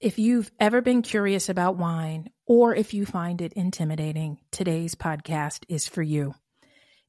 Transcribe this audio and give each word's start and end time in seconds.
If 0.00 0.18
you've 0.18 0.50
ever 0.58 0.80
been 0.80 1.02
curious 1.02 1.50
about 1.50 1.76
wine 1.76 2.30
or 2.46 2.74
if 2.74 2.94
you 2.94 3.04
find 3.04 3.42
it 3.42 3.52
intimidating, 3.52 4.38
today's 4.50 4.94
podcast 4.94 5.64
is 5.68 5.86
for 5.86 6.00
you. 6.00 6.34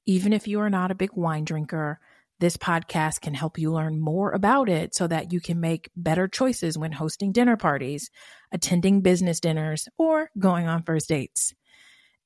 Even 0.06 0.34
if 0.34 0.46
you 0.46 0.60
are 0.60 0.70
not 0.70 0.92
a 0.92 0.96
big 0.96 1.12
wine 1.14 1.46
drinker, 1.46 2.02
this 2.42 2.58
podcast 2.58 3.22
can 3.22 3.34
help 3.34 3.58
you 3.58 3.72
learn 3.72 4.02
more 4.02 4.32
about 4.32 4.68
it 4.68 4.94
so 4.94 5.08
that 5.08 5.32
you 5.32 5.40
can 5.40 5.62
make 5.62 5.90
better 5.96 6.28
choices 6.28 6.78
when 6.78 6.92
hosting 6.92 7.32
dinner 7.32 7.56
parties, 7.56 8.12
attending 8.52 9.00
business 9.00 9.40
dinners, 9.40 9.88
or 9.98 10.30
going 10.38 10.68
on 10.68 10.84
first 10.84 11.08
dates. 11.08 11.54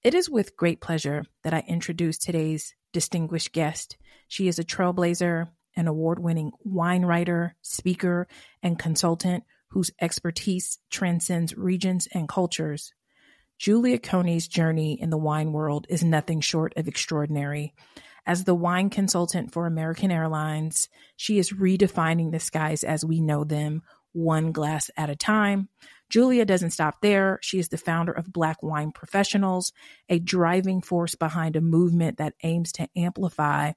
It 0.03 0.15
is 0.15 0.31
with 0.31 0.57
great 0.57 0.81
pleasure 0.81 1.25
that 1.43 1.53
I 1.53 1.63
introduce 1.67 2.17
today's 2.17 2.73
distinguished 2.91 3.53
guest. 3.53 3.97
She 4.27 4.47
is 4.47 4.57
a 4.57 4.63
trailblazer, 4.63 5.47
an 5.75 5.87
award 5.87 6.17
winning 6.17 6.53
wine 6.63 7.05
writer, 7.05 7.55
speaker, 7.61 8.27
and 8.63 8.79
consultant 8.79 9.43
whose 9.75 9.91
expertise 9.99 10.79
transcends 10.89 11.53
regions 11.57 12.07
and 12.13 12.29
cultures. 12.29 12.93
Julia 13.59 13.99
Coney's 13.99 14.47
journey 14.47 14.97
in 15.01 15.09
the 15.09 15.17
wine 15.17 15.51
world 15.51 15.85
is 15.89 16.01
nothing 16.01 16.39
short 16.39 16.71
of 16.77 16.87
extraordinary. 16.87 17.73
As 18.25 18.45
the 18.45 18.55
wine 18.55 18.89
consultant 18.89 19.51
for 19.51 19.67
American 19.67 20.11
Airlines, 20.11 20.87
she 21.17 21.39
is 21.39 21.51
redefining 21.51 22.31
the 22.31 22.39
skies 22.39 22.85
as 22.85 23.03
we 23.03 23.19
know 23.19 23.43
them, 23.43 23.81
one 24.13 24.53
glass 24.53 24.89
at 24.95 25.09
a 25.09 25.15
time. 25.15 25.67
Julia 26.09 26.45
doesn't 26.45 26.71
stop 26.71 27.01
there. 27.01 27.37
She 27.41 27.59
is 27.59 27.67
the 27.67 27.77
founder 27.77 28.13
of 28.13 28.31
Black 28.31 28.63
Wine 28.63 28.93
Professionals, 28.93 29.73
a 30.07 30.19
driving 30.19 30.81
force 30.81 31.15
behind 31.15 31.57
a 31.57 31.61
movement 31.61 32.19
that 32.19 32.35
aims 32.43 32.71
to 32.73 32.87
amplify 32.95 33.73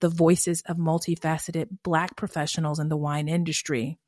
the 0.00 0.08
voices 0.08 0.62
of 0.64 0.78
multifaceted 0.78 1.68
Black 1.82 2.16
professionals 2.16 2.78
in 2.78 2.88
the 2.88 2.96
wine 2.96 3.28
industry. 3.28 3.98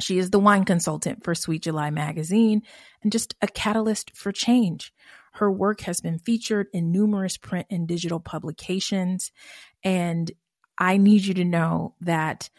She 0.00 0.18
is 0.18 0.30
the 0.30 0.38
wine 0.38 0.64
consultant 0.64 1.22
for 1.24 1.34
Sweet 1.34 1.62
July 1.62 1.90
magazine 1.90 2.62
and 3.02 3.12
just 3.12 3.34
a 3.40 3.46
catalyst 3.46 4.16
for 4.16 4.32
change. 4.32 4.92
Her 5.34 5.50
work 5.50 5.82
has 5.82 6.00
been 6.00 6.18
featured 6.18 6.68
in 6.72 6.92
numerous 6.92 7.36
print 7.36 7.66
and 7.70 7.86
digital 7.86 8.20
publications. 8.20 9.32
And 9.82 10.30
I 10.78 10.96
need 10.96 11.24
you 11.24 11.34
to 11.34 11.44
know 11.44 11.94
that 12.00 12.50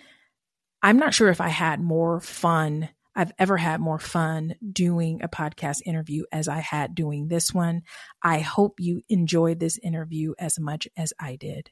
I'm 0.81 0.97
not 0.97 1.13
sure 1.13 1.29
if 1.29 1.41
I 1.41 1.49
had 1.49 1.81
more 1.81 2.19
fun. 2.19 2.89
I've 3.15 3.31
ever 3.39 3.57
had 3.57 3.79
more 3.79 3.99
fun 3.99 4.55
doing 4.71 5.21
a 5.23 5.29
podcast 5.29 5.77
interview 5.85 6.23
as 6.31 6.47
I 6.47 6.59
had 6.59 6.95
doing 6.95 7.27
this 7.27 7.53
one. 7.53 7.83
I 8.21 8.39
hope 8.39 8.79
you 8.79 9.01
enjoyed 9.09 9.59
this 9.59 9.77
interview 9.77 10.33
as 10.37 10.59
much 10.59 10.87
as 10.97 11.13
I 11.19 11.37
did. 11.37 11.71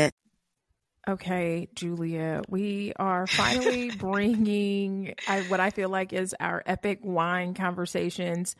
Okay, 1.11 1.67
Julia, 1.75 2.41
we 2.47 2.93
are 2.95 3.27
finally 3.27 3.91
bringing 3.97 5.13
I, 5.27 5.41
what 5.41 5.59
I 5.59 5.69
feel 5.69 5.89
like 5.89 6.13
is 6.13 6.33
our 6.39 6.63
epic 6.65 6.99
wine 7.03 7.53
conversations 7.53 8.55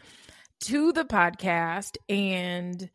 to 0.65 0.91
the 0.91 1.05
podcast 1.05 1.95
and 2.09 2.89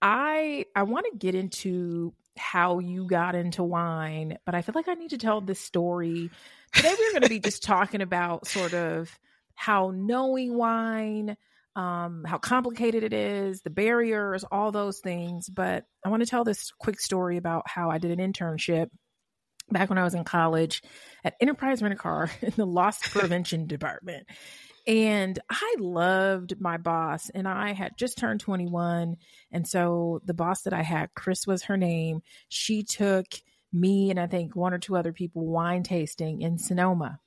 I 0.00 0.64
I 0.74 0.84
want 0.84 1.04
to 1.12 1.18
get 1.18 1.34
into 1.34 2.14
how 2.38 2.78
you 2.78 3.06
got 3.06 3.34
into 3.34 3.62
wine, 3.62 4.38
but 4.46 4.54
I 4.54 4.62
feel 4.62 4.72
like 4.74 4.88
I 4.88 4.94
need 4.94 5.10
to 5.10 5.18
tell 5.18 5.42
this 5.42 5.60
story. 5.60 6.30
Today 6.72 6.94
we're 6.98 7.10
going 7.12 7.22
to 7.22 7.28
be 7.28 7.40
just 7.40 7.62
talking 7.64 8.00
about 8.00 8.46
sort 8.46 8.72
of 8.72 9.10
how 9.56 9.92
knowing 9.94 10.56
wine 10.56 11.36
um, 11.76 12.24
how 12.26 12.38
complicated 12.38 13.04
it 13.04 13.12
is, 13.12 13.60
the 13.60 13.70
barriers, 13.70 14.44
all 14.50 14.72
those 14.72 14.98
things. 15.00 15.48
But 15.48 15.84
I 16.04 16.08
want 16.08 16.22
to 16.22 16.28
tell 16.28 16.42
this 16.42 16.72
quick 16.78 16.98
story 16.98 17.36
about 17.36 17.68
how 17.68 17.90
I 17.90 17.98
did 17.98 18.18
an 18.18 18.32
internship 18.32 18.88
back 19.70 19.90
when 19.90 19.98
I 19.98 20.04
was 20.04 20.14
in 20.14 20.24
college 20.24 20.82
at 21.22 21.34
Enterprise 21.40 21.82
Rent 21.82 21.94
a 21.94 21.96
Car 21.96 22.30
in 22.42 22.54
the 22.56 22.66
loss 22.66 23.06
prevention 23.12 23.66
department. 23.66 24.26
And 24.86 25.38
I 25.50 25.74
loved 25.80 26.60
my 26.60 26.76
boss, 26.76 27.28
and 27.28 27.48
I 27.48 27.72
had 27.72 27.98
just 27.98 28.18
turned 28.18 28.38
21. 28.40 29.16
And 29.50 29.66
so 29.66 30.22
the 30.24 30.34
boss 30.34 30.62
that 30.62 30.72
I 30.72 30.82
had, 30.82 31.10
Chris 31.14 31.46
was 31.46 31.64
her 31.64 31.76
name, 31.76 32.20
she 32.48 32.84
took 32.84 33.26
me 33.72 34.10
and 34.10 34.18
I 34.18 34.28
think 34.28 34.54
one 34.54 34.72
or 34.72 34.78
two 34.78 34.96
other 34.96 35.12
people 35.12 35.44
wine 35.44 35.82
tasting 35.82 36.40
in 36.40 36.56
Sonoma. 36.56 37.18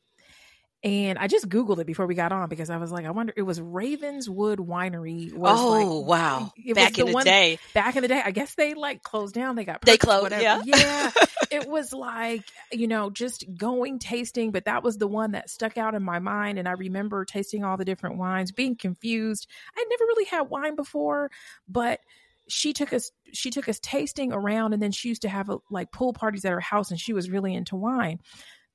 And 0.82 1.20
I 1.20 1.28
just 1.28 1.50
Googled 1.50 1.80
it 1.80 1.88
before 1.88 2.08
we 2.08 2.16
got 2.16 2.32
on 2.32 2.48
because 2.48 2.70
I 2.70 2.78
was 2.78 2.90
like, 2.90 3.06
I 3.06 3.12
wonder, 3.12 3.34
it 3.36 3.42
was 3.42 3.60
Ravenswood 3.60 4.60
Winery. 4.60 5.34
Was 5.34 5.60
oh, 5.60 6.00
like, 6.00 6.08
wow. 6.08 6.54
Back 6.74 6.98
in 6.98 7.08
the, 7.08 7.12
the 7.12 7.24
day. 7.24 7.60
Back 7.74 7.98
in 7.98 8.02
the 8.02 8.08
day. 8.08 8.22
I 8.24 8.32
guess 8.32 8.56
they 8.56 8.76
like 8.76 9.04
closed 9.04 9.36
down. 9.36 9.58
They 9.58 9.66
got, 9.66 9.82
they 9.82 9.98
closed. 9.98 10.24
Whatever. 10.24 10.42
Yeah. 10.42 10.62
Yeah. 10.64 11.12
it 11.52 11.68
was 11.68 11.92
like, 11.92 12.46
you 12.72 12.88
know, 12.88 13.10
just 13.10 13.44
going 13.58 14.00
tasting, 14.00 14.52
but 14.52 14.66
that 14.66 14.82
was 14.82 14.98
the 14.98 15.08
one 15.08 15.32
that 15.32 15.50
stuck 15.50 15.78
out 15.78 15.96
in 15.96 16.04
my 16.04 16.20
mind. 16.20 16.58
And 16.58 16.68
I 16.68 16.72
remember 16.72 17.26
tasting 17.26 17.66
all 17.66 17.76
the 17.76 17.84
different 17.84 18.18
wines, 18.18 18.54
being 18.54 18.78
confused. 18.78 19.48
I 19.78 19.86
never 19.90 20.06
really 20.06 20.26
had 20.26 20.44
wine 20.44 20.78
before, 20.78 21.30
but 21.68 22.00
she 22.48 22.74
took 22.74 22.94
us 22.94 23.12
she 23.32 23.52
took 23.52 23.70
us 23.70 23.80
tasting 23.80 24.34
around 24.34 24.74
and 24.74 24.82
then 24.82 24.92
she 24.92 25.10
used 25.10 25.22
to 25.22 25.30
have 25.30 25.50
a, 25.50 25.60
like 25.70 25.92
pool 25.92 26.14
parties 26.14 26.46
at 26.46 26.52
her 26.52 26.60
house 26.60 26.90
and 26.90 27.00
she 27.00 27.14
was 27.14 27.30
really 27.30 27.54
into 27.54 27.76
wine 27.76 28.20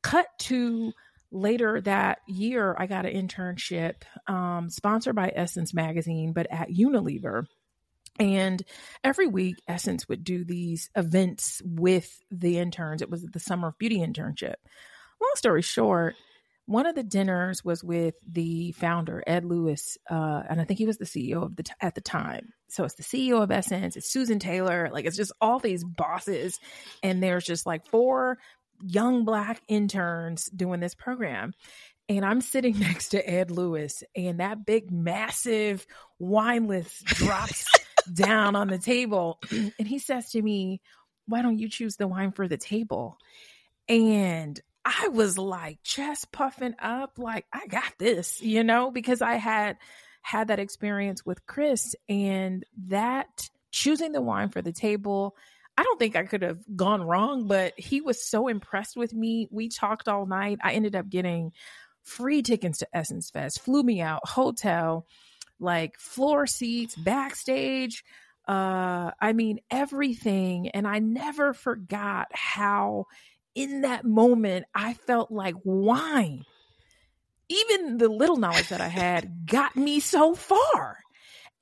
cut 0.01 0.27
to 0.39 0.93
later 1.31 1.81
that 1.81 2.19
year, 2.27 2.75
I 2.79 2.87
got 2.87 3.07
an 3.07 3.29
internship 3.29 4.03
um, 4.27 4.71
sponsored 4.71 5.17
by 5.17 5.33
Essence 5.35 5.75
Magazine, 5.75 6.33
but 6.33 6.47
at 6.51 6.71
Unilever. 6.71 7.47
And 8.19 8.63
every 9.03 9.27
week, 9.27 9.57
Essence 9.67 10.09
would 10.09 10.23
do 10.23 10.45
these 10.45 10.89
events 10.95 11.61
with 11.65 12.17
the 12.31 12.59
interns. 12.59 13.03
It 13.03 13.11
was 13.11 13.23
the 13.23 13.41
Summer 13.41 13.69
of 13.69 13.79
Beauty 13.79 13.99
internship. 13.99 14.55
Long 15.21 15.33
story 15.35 15.63
short, 15.63 16.15
one 16.67 16.87
of 16.87 16.95
the 16.95 17.03
dinners 17.03 17.65
was 17.65 17.85
with 17.85 18.15
the 18.27 18.73
founder, 18.73 19.23
Ed 19.27 19.45
Lewis, 19.45 19.99
uh, 20.09 20.43
and 20.49 20.61
I 20.61 20.65
think 20.65 20.79
he 20.79 20.87
was 20.87 20.97
the 20.97 21.05
CEO 21.05 21.43
of 21.43 21.57
the 21.57 21.65
t- 21.65 21.73
at 21.81 21.95
the 21.95 22.01
time. 22.01 22.53
So 22.69 22.85
it's 22.85 22.95
the 22.95 23.03
CEO 23.03 23.43
of 23.43 23.51
Essence, 23.51 23.97
it's 23.97 24.11
Susan 24.11 24.39
Taylor, 24.39 24.89
like 24.91 25.05
it's 25.05 25.17
just 25.17 25.33
all 25.41 25.59
these 25.59 25.85
bosses, 25.85 26.59
and 27.03 27.23
there's 27.23 27.45
just 27.45 27.67
like 27.67 27.87
four 27.87 28.39
young 28.83 29.25
black 29.25 29.63
interns 29.69 30.47
doing 30.47 30.81
this 30.81 30.95
program. 30.95 31.55
And 32.09 32.25
I'm 32.25 32.41
sitting 32.41 32.79
next 32.79 33.09
to 33.11 33.29
Ed 33.29 33.51
Lewis, 33.51 34.03
and 34.15 34.41
that 34.41 34.67
big, 34.67 34.91
massive 34.91 35.87
wine 36.19 36.67
list 36.67 37.05
drops 37.07 37.67
down 38.13 38.57
on 38.57 38.69
the 38.69 38.79
table. 38.79 39.41
And 39.79 39.89
he 39.89 39.99
says 39.99 40.31
to 40.31 40.43
me, 40.43 40.81
Why 41.27 41.43
don't 41.43 41.59
you 41.59 41.69
choose 41.69 41.97
the 41.97 42.09
wine 42.09 42.33
for 42.33 42.47
the 42.49 42.59
table? 42.59 43.19
And 43.89 44.61
I 44.85 45.09
was 45.09 45.39
like 45.39 45.79
chest 45.83 46.31
puffing 46.31 46.75
up, 46.79 47.19
like, 47.19 47.47
I 47.53 47.67
got 47.67 47.95
this, 47.99 48.43
you 48.43 48.65
know, 48.65 48.91
because 48.91 49.23
I 49.23 49.37
had 49.37 49.79
had 50.21 50.49
that 50.49 50.59
experience 50.59 51.25
with 51.25 51.47
Chris 51.47 51.95
and 52.09 52.65
that 52.89 53.49
choosing 53.71 54.13
the 54.13 54.23
wine 54.23 54.51
for 54.51 54.63
the 54.63 54.73
table 54.73 55.37
I 55.77 55.83
don't 55.83 55.99
think 55.99 56.15
I 56.15 56.25
could 56.25 56.43
have 56.43 56.59
gone 56.77 57.03
wrong, 57.03 57.47
but 57.49 57.75
he 57.77 58.01
was 58.01 58.25
so 58.25 58.49
impressed 58.49 58.97
with 58.97 59.13
me. 59.13 59.49
We 59.51 59.69
talked 59.69 60.09
all 60.09 60.27
night. 60.27 60.59
I 60.63 60.73
ended 60.73 60.95
up 60.95 61.09
getting 61.09 61.53
free 62.05 62.43
tickets 62.43 62.79
to 62.79 62.89
Essence 62.93 63.31
Fest, 63.31 63.61
flew 63.61 63.83
me 63.83 64.01
out, 64.01 64.27
hotel, 64.29 65.07
like 65.59 65.99
floor 65.99 66.47
seats, 66.47 66.95
backstage. 66.95 68.05
Uh, 68.47 69.11
I 69.21 69.33
mean, 69.33 69.61
everything. 69.71 70.69
And 70.69 70.87
I 70.87 70.99
never 70.99 71.55
forgot 71.55 72.29
how, 72.33 73.07
in 73.55 73.81
that 73.81 74.05
moment, 74.05 74.67
I 74.75 74.95
felt 74.95 75.33
like 75.33 75.55
wine. 75.65 76.45
Even 77.49 77.99
the 77.99 78.09
little 78.09 78.37
knowledge 78.37 78.69
that 78.69 78.81
I 78.81 78.89
had 78.89 79.47
got 79.47 79.77
me 79.77 80.01
so 80.01 80.35
far 80.35 80.99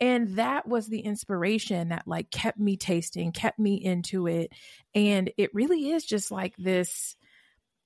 and 0.02 0.34
that 0.36 0.66
was 0.66 0.88
the 0.88 0.98
inspiration 0.98 1.90
that 1.90 2.08
like 2.08 2.28
kept 2.28 2.58
me 2.58 2.76
tasting 2.76 3.30
kept 3.30 3.60
me 3.60 3.76
into 3.76 4.26
it. 4.26 4.52
And 4.96 5.30
it 5.36 5.54
really 5.54 5.90
is 5.90 6.04
just 6.04 6.32
like 6.32 6.56
this 6.56 7.16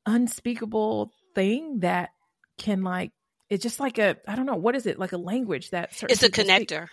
unspeakable 0.06 1.12
thing 1.34 1.80
that 1.80 2.08
can 2.56 2.82
like 2.82 3.12
it's 3.50 3.62
just 3.62 3.78
like 3.78 3.98
a 3.98 4.16
i 4.26 4.34
don't 4.34 4.46
know 4.46 4.56
what 4.56 4.74
is 4.74 4.86
it? 4.86 4.98
Like 4.98 5.12
a 5.12 5.18
language 5.18 5.70
that 5.70 5.90
it's 6.08 6.22
a 6.22 6.30
connector 6.30 6.86
speak. 6.86 6.90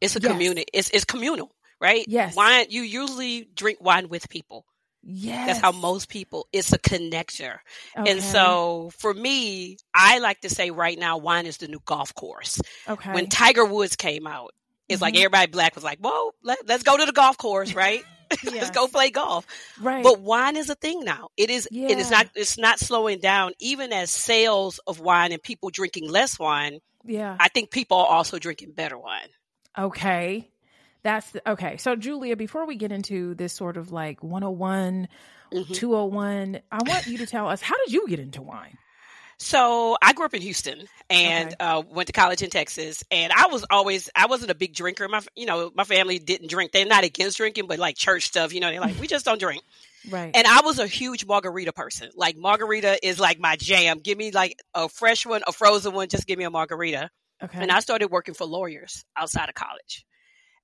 it's 0.00 0.16
a 0.16 0.20
yes. 0.20 0.32
community 0.32 0.64
it's, 0.72 0.90
it's 0.90 1.04
communal 1.04 1.54
right? 1.78 2.06
Yes. 2.08 2.34
Wine 2.34 2.66
you 2.70 2.80
usually 2.82 3.50
drink 3.54 3.82
wine 3.82 4.08
with 4.08 4.30
people 4.30 4.64
Yes. 5.02 5.46
That's 5.46 5.60
how 5.60 5.72
most 5.72 6.08
people, 6.08 6.48
it's 6.52 6.72
a 6.72 6.78
connector. 6.78 7.58
Okay. 7.96 8.10
And 8.10 8.22
so 8.22 8.90
for 8.98 9.14
me, 9.14 9.78
I 9.94 10.18
like 10.18 10.40
to 10.40 10.50
say 10.50 10.70
right 10.70 10.98
now, 10.98 11.18
wine 11.18 11.46
is 11.46 11.58
the 11.58 11.68
new 11.68 11.80
golf 11.84 12.14
course. 12.14 12.60
Okay. 12.88 13.12
When 13.12 13.28
Tiger 13.28 13.64
Woods 13.64 13.96
came 13.96 14.26
out, 14.26 14.52
it's 14.88 14.96
mm-hmm. 14.96 15.04
like 15.04 15.16
everybody 15.16 15.50
black 15.50 15.74
was 15.74 15.84
like, 15.84 15.98
whoa, 16.00 16.32
let, 16.42 16.68
us 16.68 16.82
go 16.82 16.96
to 16.96 17.06
the 17.06 17.12
golf 17.12 17.38
course, 17.38 17.74
right? 17.74 18.02
let's 18.44 18.70
go 18.70 18.86
play 18.86 19.10
golf. 19.10 19.46
Right. 19.80 20.02
But 20.02 20.20
wine 20.20 20.56
is 20.56 20.68
a 20.68 20.74
thing 20.74 21.04
now. 21.04 21.28
It 21.36 21.48
is, 21.50 21.68
yeah. 21.70 21.88
it 21.88 21.98
is 21.98 22.10
not, 22.10 22.28
it's 22.34 22.58
not 22.58 22.78
slowing 22.78 23.18
down 23.18 23.52
even 23.58 23.92
as 23.92 24.10
sales 24.10 24.80
of 24.86 25.00
wine 25.00 25.32
and 25.32 25.42
people 25.42 25.70
drinking 25.70 26.10
less 26.10 26.38
wine. 26.38 26.80
Yeah. 27.04 27.36
I 27.40 27.48
think 27.48 27.70
people 27.70 27.96
are 27.98 28.06
also 28.06 28.38
drinking 28.38 28.72
better 28.72 28.98
wine. 28.98 29.28
Okay. 29.78 30.50
That's 31.08 31.30
the, 31.30 31.50
okay. 31.52 31.78
So, 31.78 31.96
Julia, 31.96 32.36
before 32.36 32.66
we 32.66 32.76
get 32.76 32.92
into 32.92 33.34
this 33.34 33.54
sort 33.54 33.78
of 33.78 33.90
like 33.90 34.22
101, 34.22 35.08
mm-hmm. 35.50 35.72
201, 35.72 36.60
I 36.70 36.78
want 36.86 37.06
you 37.06 37.16
to 37.16 37.26
tell 37.26 37.48
us 37.48 37.62
how 37.62 37.74
did 37.78 37.94
you 37.94 38.06
get 38.08 38.20
into 38.20 38.42
wine? 38.42 38.76
So 39.38 39.96
I 40.02 40.12
grew 40.12 40.26
up 40.26 40.34
in 40.34 40.42
Houston 40.42 40.86
and 41.08 41.54
okay. 41.54 41.56
uh, 41.60 41.80
went 41.88 42.08
to 42.08 42.12
college 42.12 42.42
in 42.42 42.50
Texas. 42.50 43.04
And 43.10 43.32
I 43.32 43.46
was 43.46 43.64
always 43.70 44.10
I 44.14 44.26
wasn't 44.26 44.50
a 44.50 44.54
big 44.54 44.74
drinker. 44.74 45.08
My 45.08 45.22
you 45.34 45.46
know 45.46 45.72
my 45.74 45.84
family 45.84 46.18
didn't 46.18 46.50
drink. 46.50 46.72
They're 46.72 46.84
not 46.84 47.04
against 47.04 47.38
drinking, 47.38 47.68
but 47.68 47.78
like 47.78 47.96
church 47.96 48.26
stuff, 48.26 48.52
you 48.52 48.60
know, 48.60 48.70
they're 48.70 48.80
like 48.80 49.00
we 49.00 49.06
just 49.06 49.24
don't 49.24 49.40
drink. 49.40 49.62
Right. 50.10 50.30
And 50.34 50.46
I 50.46 50.60
was 50.60 50.78
a 50.78 50.86
huge 50.86 51.24
margarita 51.24 51.72
person. 51.72 52.10
Like 52.16 52.36
margarita 52.36 52.98
is 53.02 53.18
like 53.18 53.40
my 53.40 53.56
jam. 53.56 54.00
Give 54.00 54.18
me 54.18 54.30
like 54.30 54.58
a 54.74 54.90
fresh 54.90 55.24
one, 55.24 55.40
a 55.46 55.52
frozen 55.52 55.94
one. 55.94 56.08
Just 56.08 56.26
give 56.26 56.38
me 56.38 56.44
a 56.44 56.50
margarita. 56.50 57.08
Okay. 57.42 57.62
And 57.62 57.70
I 57.70 57.80
started 57.80 58.10
working 58.10 58.34
for 58.34 58.44
lawyers 58.44 59.06
outside 59.16 59.48
of 59.48 59.54
college. 59.54 60.04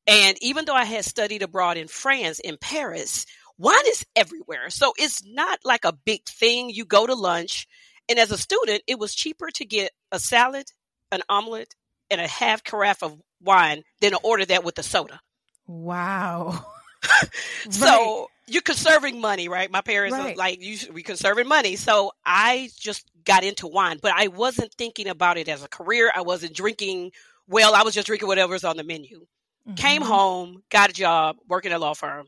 And 0.07 0.37
even 0.43 0.65
though 0.65 0.75
I 0.75 0.85
had 0.85 1.05
studied 1.05 1.43
abroad 1.43 1.77
in 1.77 1.89
France, 1.89 2.39
in 2.39 2.59
Paris, 2.59 3.27
wine 3.59 3.87
is 3.87 4.05
everywhere. 4.15 4.71
So 4.71 4.93
it's 4.97 5.25
not 5.25 5.61
like 5.65 5.85
a 5.85 5.93
big 5.93 6.25
thing. 6.27 6.71
You 6.71 6.85
go 6.85 7.07
to 7.07 7.15
lunch, 7.15 7.67
and 8.09 8.19
as 8.19 8.31
a 8.31 8.39
student, 8.39 8.83
it 8.87 8.99
was 8.99 9.15
cheaper 9.15 9.49
to 9.55 9.65
get 9.65 9.93
a 10.13 10.19
salad, 10.19 10.67
an 11.11 11.23
omelet, 11.29 11.75
and 12.11 12.21
a 12.21 12.27
half 12.27 12.63
carafe 12.63 13.03
of 13.03 13.19
wine 13.41 13.83
than 14.01 14.13
to 14.13 14.19
order 14.19 14.45
that 14.45 14.65
with 14.65 14.79
a 14.79 14.83
soda. 14.83 15.21
Wow. 15.67 16.67
so 17.71 17.87
right. 17.87 18.27
you're 18.47 18.63
conserving 18.63 19.21
money, 19.21 19.49
right? 19.49 19.71
My 19.71 19.81
parents 19.81 20.17
right. 20.17 20.35
are 20.35 20.37
like, 20.37 20.63
you 20.63 20.79
we 20.93 21.03
conserving 21.03 21.49
money. 21.49 21.77
So 21.77 22.13
I 22.25 22.71
just 22.79 23.11
got 23.25 23.45
into 23.45 23.67
wine, 23.67 23.99
but 24.01 24.13
I 24.15 24.29
wasn't 24.29 24.73
thinking 24.75 25.09
about 25.09 25.37
it 25.37 25.49
as 25.49 25.63
a 25.63 25.69
career. 25.69 26.11
I 26.15 26.23
wasn't 26.23 26.55
drinking 26.55 27.13
well. 27.47 27.75
I 27.75 27.83
was 27.83 27.95
just 27.95 28.07
drinking 28.07 28.29
whatever's 28.29 28.65
on 28.65 28.77
the 28.77 28.85
menu. 28.85 29.27
Mm-hmm. 29.67 29.77
Came 29.77 30.03
home, 30.03 30.63
got 30.71 30.91
a 30.91 30.93
job 30.93 31.37
working 31.49 31.73
at 31.73 31.77
a 31.77 31.79
law 31.79 31.95
firm, 31.95 32.27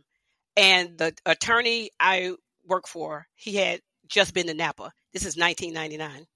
and 0.57 0.97
the 0.97 1.15
attorney 1.27 1.91
I 2.01 2.33
work 2.67 2.89
for, 2.89 3.27
he 3.35 3.57
had 3.57 3.81
just 4.09 4.33
been 4.33 4.47
to 4.47 4.55
Napa. 4.55 4.93
This 5.13 5.25
is 5.25 5.37
1999. 5.37 6.27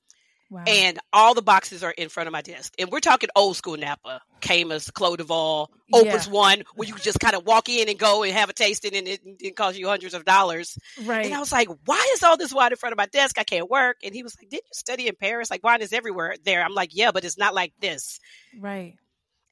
Wow. 0.51 0.65
And 0.67 0.99
all 1.13 1.35
the 1.35 1.43
boxes 1.43 1.85
are 1.85 1.93
in 1.93 2.09
front 2.09 2.27
of 2.27 2.33
my 2.33 2.43
desk. 2.43 2.75
And 2.77 2.91
we're 2.91 2.99
talking 2.99 3.29
old 3.37 3.57
school 3.57 3.77
Napa, 3.77 4.21
Caymus, 4.41 4.91
Clos 4.91 5.17
du 5.17 5.23
Val, 5.23 5.71
Opus 5.93 6.27
yeah. 6.27 6.33
One, 6.33 6.65
where 6.75 6.89
you 6.89 6.97
just 6.97 7.21
kind 7.21 7.37
of 7.37 7.47
walk 7.47 7.69
in 7.69 7.89
and 7.89 7.97
go 7.97 8.25
and 8.25 8.33
have 8.33 8.51
a 8.51 8.53
tasting 8.53 8.97
and 8.97 9.07
it 9.07 9.39
didn't 9.39 9.55
cost 9.55 9.79
you 9.79 9.87
hundreds 9.87 10.13
of 10.13 10.25
dollars. 10.25 10.77
Right. 11.05 11.25
And 11.25 11.35
I 11.35 11.39
was 11.39 11.53
like, 11.53 11.69
why 11.85 12.05
is 12.15 12.25
all 12.25 12.37
this 12.37 12.53
wine 12.53 12.73
in 12.73 12.77
front 12.77 12.93
of 12.93 12.97
my 12.97 13.07
desk? 13.07 13.39
I 13.39 13.45
can't 13.45 13.71
work. 13.71 13.99
And 14.03 14.13
he 14.13 14.25
was 14.25 14.37
like, 14.41 14.51
did 14.51 14.57
you 14.57 14.73
study 14.73 15.07
in 15.07 15.15
Paris? 15.15 15.53
Like 15.53 15.63
wine 15.63 15.83
is 15.83 15.93
everywhere 15.93 16.35
there. 16.45 16.65
I'm 16.65 16.75
like, 16.75 16.97
yeah, 16.97 17.13
but 17.13 17.25
it's 17.25 17.39
not 17.39 17.55
like 17.55 17.73
this. 17.81 18.19
Right 18.59 18.97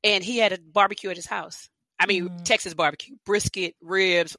and 0.05 0.23
he 0.23 0.39
had 0.39 0.53
a 0.53 0.59
barbecue 0.59 1.11
at 1.11 1.17
his 1.17 1.27
house. 1.27 1.69
I 1.99 2.06
mean, 2.06 2.29
mm. 2.29 2.45
Texas 2.45 2.75
barbecue, 2.75 3.17
brisket, 3.25 3.75
ribs, 3.81 4.37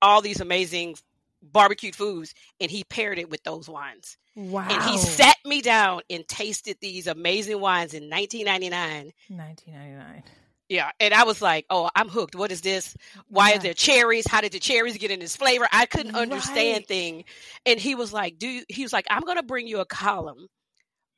all 0.00 0.22
these 0.22 0.40
amazing 0.40 0.96
barbecued 1.42 1.94
foods, 1.94 2.34
and 2.60 2.70
he 2.70 2.84
paired 2.84 3.18
it 3.18 3.30
with 3.30 3.42
those 3.42 3.68
wines. 3.68 4.16
Wow. 4.34 4.66
And 4.70 4.82
he 4.82 4.98
sat 4.98 5.36
me 5.44 5.60
down 5.60 6.02
and 6.08 6.26
tasted 6.26 6.78
these 6.80 7.06
amazing 7.06 7.60
wines 7.60 7.94
in 7.94 8.08
1999. 8.08 9.12
1999. 9.28 10.22
Yeah, 10.68 10.90
and 11.00 11.12
I 11.12 11.24
was 11.24 11.42
like, 11.42 11.66
"Oh, 11.68 11.90
I'm 11.94 12.08
hooked. 12.08 12.34
What 12.34 12.50
is 12.50 12.62
this? 12.62 12.96
Why 13.28 13.50
yeah. 13.50 13.56
are 13.56 13.58
there 13.58 13.74
cherries? 13.74 14.26
How 14.26 14.40
did 14.40 14.52
the 14.52 14.58
cherries 14.58 14.96
get 14.96 15.10
in 15.10 15.20
this 15.20 15.36
flavor? 15.36 15.68
I 15.70 15.84
couldn't 15.84 16.14
understand 16.14 16.78
right. 16.78 16.88
thing." 16.88 17.24
And 17.66 17.78
he 17.78 17.94
was 17.94 18.10
like, 18.10 18.38
"Do 18.38 18.48
you, 18.48 18.64
he 18.70 18.82
was 18.82 18.92
like, 18.92 19.04
I'm 19.10 19.22
going 19.22 19.36
to 19.36 19.42
bring 19.42 19.66
you 19.66 19.80
a 19.80 19.84
column 19.84 20.48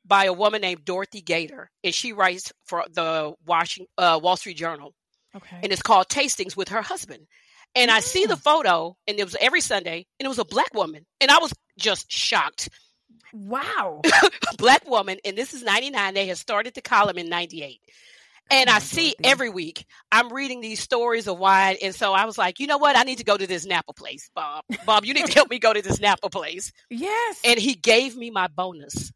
by 0.05 0.25
a 0.25 0.33
woman 0.33 0.61
named 0.61 0.85
Dorothy 0.85 1.21
Gaiter, 1.21 1.69
and 1.83 1.93
she 1.93 2.13
writes 2.13 2.51
for 2.65 2.85
the 2.91 3.33
Washington 3.45 3.87
uh, 3.97 4.19
Wall 4.21 4.37
Street 4.37 4.57
Journal. 4.57 4.93
Okay. 5.35 5.57
And 5.61 5.71
it's 5.71 5.81
called 5.81 6.07
Tastings 6.07 6.55
with 6.55 6.69
her 6.69 6.81
husband. 6.81 7.27
And 7.73 7.91
I 7.91 7.99
see 7.99 8.25
the 8.25 8.37
photo, 8.37 8.95
and 9.05 9.19
it 9.19 9.23
was 9.25 9.35
every 9.39 9.59
Sunday, 9.59 10.05
and 10.19 10.25
it 10.25 10.29
was 10.29 10.39
a 10.39 10.45
black 10.45 10.73
woman, 10.73 11.05
and 11.19 11.29
I 11.29 11.39
was 11.39 11.53
just 11.77 12.09
shocked. 12.11 12.69
Wow, 13.33 14.01
black 14.57 14.89
woman, 14.89 15.17
and 15.25 15.37
this 15.37 15.53
is 15.53 15.61
'99. 15.61 16.13
They 16.13 16.27
had 16.27 16.37
started 16.37 16.73
the 16.73 16.81
column 16.81 17.17
in 17.17 17.27
'98. 17.27 17.81
And 18.51 18.69
I 18.69 18.77
see 18.77 19.15
every 19.23 19.49
week 19.49 19.85
I'm 20.11 20.31
reading 20.31 20.61
these 20.61 20.79
stories 20.79 21.27
of 21.27 21.39
wine. 21.39 21.77
And 21.81 21.95
so 21.95 22.13
I 22.13 22.25
was 22.25 22.37
like, 22.37 22.59
you 22.59 22.67
know 22.67 22.77
what? 22.77 22.95
I 22.95 23.01
need 23.01 23.17
to 23.17 23.23
go 23.23 23.35
to 23.35 23.47
this 23.47 23.65
Napa 23.65 23.93
place, 23.93 24.29
Bob. 24.35 24.63
Bob, 24.85 25.03
you 25.03 25.15
need 25.15 25.25
to 25.25 25.33
help 25.35 25.49
me 25.49 25.57
go 25.57 25.73
to 25.73 25.81
this 25.81 25.99
Napa 25.99 26.29
place. 26.29 26.71
Yes. 26.91 27.41
And 27.43 27.59
he 27.59 27.73
gave 27.73 28.15
me 28.15 28.29
my 28.29 28.47
bonus 28.47 29.11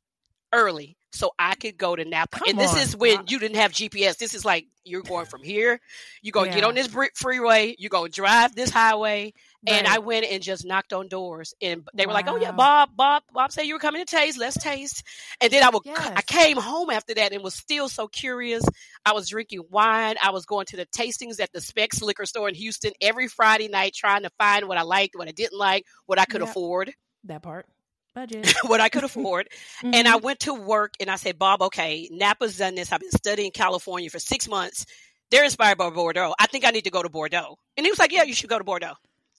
early 0.54 0.98
so 1.12 1.32
I 1.40 1.56
could 1.56 1.78
go 1.78 1.96
to 1.96 2.06
Napa. 2.06 2.40
Come 2.40 2.50
and 2.50 2.60
this 2.60 2.74
on. 2.74 2.80
is 2.80 2.96
when 2.96 3.26
you 3.28 3.40
didn't 3.40 3.58
have 3.58 3.72
GPS. 3.72 4.18
This 4.18 4.34
is 4.36 4.46
like 4.46 4.68
you're 4.84 5.02
going 5.02 5.26
from 5.26 5.44
here, 5.44 5.80
you're 6.22 6.32
going 6.32 6.46
to 6.46 6.52
yeah. 6.52 6.62
get 6.62 6.68
on 6.68 6.76
this 6.76 6.90
freeway, 7.16 7.76
you're 7.78 7.90
going 7.90 8.12
to 8.12 8.16
drive 8.16 8.56
this 8.56 8.70
highway. 8.70 9.34
Right. 9.68 9.76
And 9.76 9.88
I 9.88 10.00
went 10.00 10.26
and 10.26 10.42
just 10.42 10.66
knocked 10.66 10.94
on 10.94 11.10
doors, 11.10 11.54
and 11.62 11.86
they 11.94 12.06
were 12.06 12.14
like, 12.14 12.30
"Oh 12.30 12.38
yeah, 12.38 12.54
Bob, 12.54 12.92
Bob, 12.96 13.24
Bob 13.34 13.52
said 13.52 13.64
you 13.64 13.74
were 13.74 13.80
coming 13.80 14.06
to 14.06 14.10
taste. 14.10 14.38
Let's 14.38 14.58
taste." 14.58 15.04
And 15.42 15.52
then 15.52 15.64
I 15.64 15.70
would, 15.70 15.82
yes. 15.84 16.14
I 16.16 16.22
came 16.22 16.56
home 16.56 16.90
after 16.90 17.14
that 17.16 17.34
and 17.34 17.44
was 17.44 17.56
still 17.56 17.90
so 17.90 18.08
curious. 18.08 18.64
I 19.06 19.12
was 19.12 19.28
drinking 19.28 19.64
wine. 19.70 20.16
I 20.24 20.30
was 20.30 20.46
going 20.46 20.66
to 20.68 20.78
the 20.78 20.86
tastings 20.86 21.42
at 21.42 21.52
the 21.52 21.60
Specs 21.60 22.02
liquor 22.02 22.26
store 22.26 22.48
in 22.48 22.56
Houston 22.56 22.94
every 23.02 23.28
Friday 23.28 23.68
night, 23.68 23.94
trying 23.94 24.24
to 24.24 24.30
find 24.38 24.66
what 24.66 24.78
I 24.78 24.84
liked, 24.84 25.18
what 25.18 25.28
I 25.28 25.32
didn't 25.32 25.60
like, 25.60 25.86
what 26.06 26.20
I 26.20 26.24
could 26.24 26.40
yep. 26.40 26.52
afford. 26.52 26.94
That 27.26 27.42
part 27.42 27.66
budget 28.20 28.54
what 28.66 28.82
I 28.82 28.90
could 28.90 29.04
afford. 29.04 29.50
mm-hmm. 29.82 29.94
And 29.94 30.08
I 30.08 30.18
went 30.18 30.42
to 30.42 30.54
work 30.54 30.94
and 31.00 31.10
I 31.10 31.16
said, 31.16 31.40
Bob, 31.40 31.62
okay, 31.62 32.10
Napa's 32.12 32.58
done 32.58 32.76
this. 32.76 32.92
I've 32.92 33.00
been 33.00 33.12
studying 33.12 33.52
California 33.52 34.10
for 34.10 34.20
six 34.20 34.48
months. 34.48 34.86
They're 35.32 35.44
inspired 35.44 35.78
by 35.78 35.90
Bordeaux. 35.90 36.34
I 36.40 36.48
think 36.48 36.66
I 36.66 36.72
need 36.72 36.86
to 36.86 36.92
go 36.92 37.04
to 37.04 37.10
Bordeaux. 37.10 37.58
And 37.78 37.86
he 37.86 37.92
was 37.92 38.00
like, 38.00 38.12
Yeah, 38.12 38.24
you 38.24 38.34
should 38.34 38.50
go 38.50 38.58
to 38.58 38.64
Bordeaux. 38.64 38.96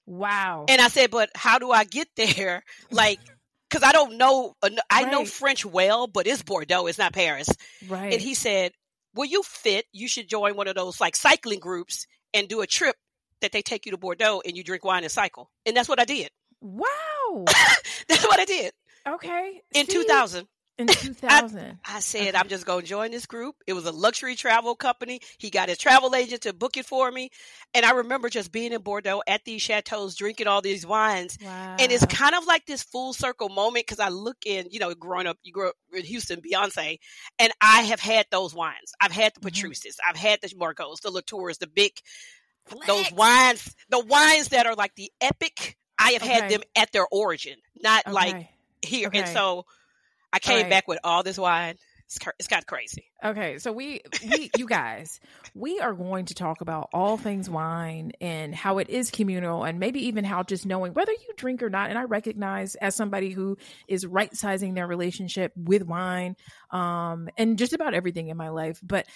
Wow. 0.06 0.66
And 0.68 0.80
I 0.80 0.88
said, 0.88 1.10
But 1.10 1.30
how 1.34 1.58
do 1.58 1.70
I 1.70 1.84
get 1.84 2.08
there? 2.16 2.62
Like, 2.90 3.20
because 3.68 3.86
I 3.86 3.92
don't 3.92 4.18
know, 4.18 4.54
I 4.62 5.04
right. 5.04 5.12
know 5.12 5.24
French 5.24 5.64
well, 5.64 6.08
but 6.08 6.26
it's 6.26 6.42
Bordeaux, 6.42 6.86
it's 6.86 6.98
not 6.98 7.12
Paris. 7.12 7.48
Right. 7.88 8.12
And 8.12 8.20
he 8.20 8.34
said, 8.34 8.72
Well, 9.14 9.28
you 9.28 9.42
fit. 9.42 9.86
You 9.92 10.08
should 10.08 10.28
join 10.28 10.56
one 10.56 10.68
of 10.68 10.74
those 10.74 11.00
like 11.00 11.16
cycling 11.16 11.60
groups 11.60 12.06
and 12.32 12.48
do 12.48 12.62
a 12.62 12.66
trip 12.66 12.96
that 13.40 13.52
they 13.52 13.62
take 13.62 13.86
you 13.86 13.92
to 13.92 13.98
Bordeaux 13.98 14.42
and 14.44 14.56
you 14.56 14.62
drink 14.62 14.84
wine 14.84 15.02
and 15.02 15.12
cycle. 15.12 15.50
And 15.66 15.76
that's 15.76 15.88
what 15.88 16.00
I 16.00 16.04
did. 16.04 16.30
Wow. 16.60 17.44
That's 18.08 18.24
what 18.24 18.40
I 18.40 18.44
did. 18.44 18.72
Okay. 19.06 19.62
In 19.72 19.86
See, 19.86 19.92
2000. 19.92 20.46
In 20.78 20.86
2000. 20.86 21.78
I, 21.84 21.96
I 21.96 22.00
said, 22.00 22.28
okay. 22.28 22.38
I'm 22.38 22.48
just 22.48 22.64
going 22.64 22.82
to 22.82 22.86
join 22.86 23.10
this 23.10 23.26
group. 23.26 23.54
It 23.66 23.74
was 23.74 23.84
a 23.84 23.92
luxury 23.92 24.34
travel 24.34 24.74
company. 24.74 25.20
He 25.38 25.50
got 25.50 25.68
his 25.68 25.78
travel 25.78 26.14
agent 26.14 26.42
to 26.42 26.54
book 26.54 26.76
it 26.76 26.86
for 26.86 27.10
me. 27.10 27.30
And 27.74 27.84
I 27.84 27.92
remember 27.92 28.30
just 28.30 28.50
being 28.50 28.72
in 28.72 28.80
Bordeaux 28.80 29.22
at 29.26 29.44
these 29.44 29.62
chateaus, 29.62 30.16
drinking 30.16 30.46
all 30.46 30.62
these 30.62 30.86
wines. 30.86 31.36
Wow. 31.42 31.76
And 31.78 31.92
it's 31.92 32.06
kind 32.06 32.34
of 32.34 32.46
like 32.46 32.64
this 32.66 32.82
full 32.82 33.12
circle 33.12 33.50
moment 33.50 33.86
because 33.86 34.00
I 34.00 34.08
look 34.08 34.38
in, 34.46 34.68
you 34.70 34.80
know, 34.80 34.94
growing 34.94 35.26
up, 35.26 35.38
you 35.42 35.52
grew 35.52 35.68
up 35.68 35.76
in 35.92 36.04
Houston, 36.04 36.40
Beyonce, 36.40 36.98
and 37.38 37.52
I 37.60 37.82
have 37.82 38.00
had 38.00 38.26
those 38.30 38.54
wines. 38.54 38.92
I've 39.00 39.12
had 39.12 39.34
the 39.34 39.40
mm-hmm. 39.40 39.48
Petruses, 39.48 39.96
I've 40.06 40.16
had 40.16 40.40
the 40.40 40.48
Margots, 40.48 41.02
the 41.02 41.10
Latours, 41.10 41.58
the 41.58 41.66
big, 41.66 41.92
Flex. 42.66 42.86
those 42.86 43.12
wines, 43.12 43.74
the 43.90 44.00
wines 44.00 44.48
that 44.48 44.66
are 44.66 44.74
like 44.74 44.94
the 44.94 45.10
epic 45.20 45.76
I 46.00 46.12
have 46.12 46.22
okay. 46.22 46.32
had 46.32 46.50
them 46.50 46.62
at 46.74 46.90
their 46.92 47.06
origin, 47.10 47.56
not 47.80 48.06
okay. 48.06 48.12
like 48.12 48.48
here. 48.82 49.08
Okay. 49.08 49.20
And 49.20 49.28
so 49.28 49.66
I 50.32 50.38
came 50.38 50.62
right. 50.62 50.70
back 50.70 50.88
with 50.88 50.98
all 51.04 51.22
this 51.22 51.38
wine. 51.38 51.76
It's, 52.06 52.18
it's 52.40 52.48
kind 52.48 52.60
of 52.60 52.66
crazy. 52.66 53.04
Okay, 53.22 53.58
so 53.58 53.70
we, 53.70 54.00
we, 54.28 54.50
you 54.56 54.66
guys, 54.66 55.20
we 55.54 55.78
are 55.78 55.92
going 55.92 56.24
to 56.24 56.34
talk 56.34 56.60
about 56.60 56.88
all 56.92 57.16
things 57.16 57.48
wine 57.48 58.10
and 58.20 58.52
how 58.52 58.78
it 58.78 58.90
is 58.90 59.12
communal, 59.12 59.62
and 59.62 59.78
maybe 59.78 60.06
even 60.06 60.24
how 60.24 60.42
just 60.42 60.66
knowing 60.66 60.92
whether 60.92 61.12
you 61.12 61.28
drink 61.36 61.62
or 61.62 61.70
not. 61.70 61.90
And 61.90 61.96
I 61.96 62.04
recognize 62.04 62.74
as 62.74 62.96
somebody 62.96 63.30
who 63.30 63.58
is 63.86 64.06
right 64.06 64.34
sizing 64.34 64.74
their 64.74 64.88
relationship 64.88 65.52
with 65.54 65.84
wine, 65.84 66.34
um, 66.72 67.28
and 67.38 67.56
just 67.56 67.74
about 67.74 67.94
everything 67.94 68.26
in 68.26 68.36
my 68.36 68.48
life. 68.48 68.80
But 68.82 69.06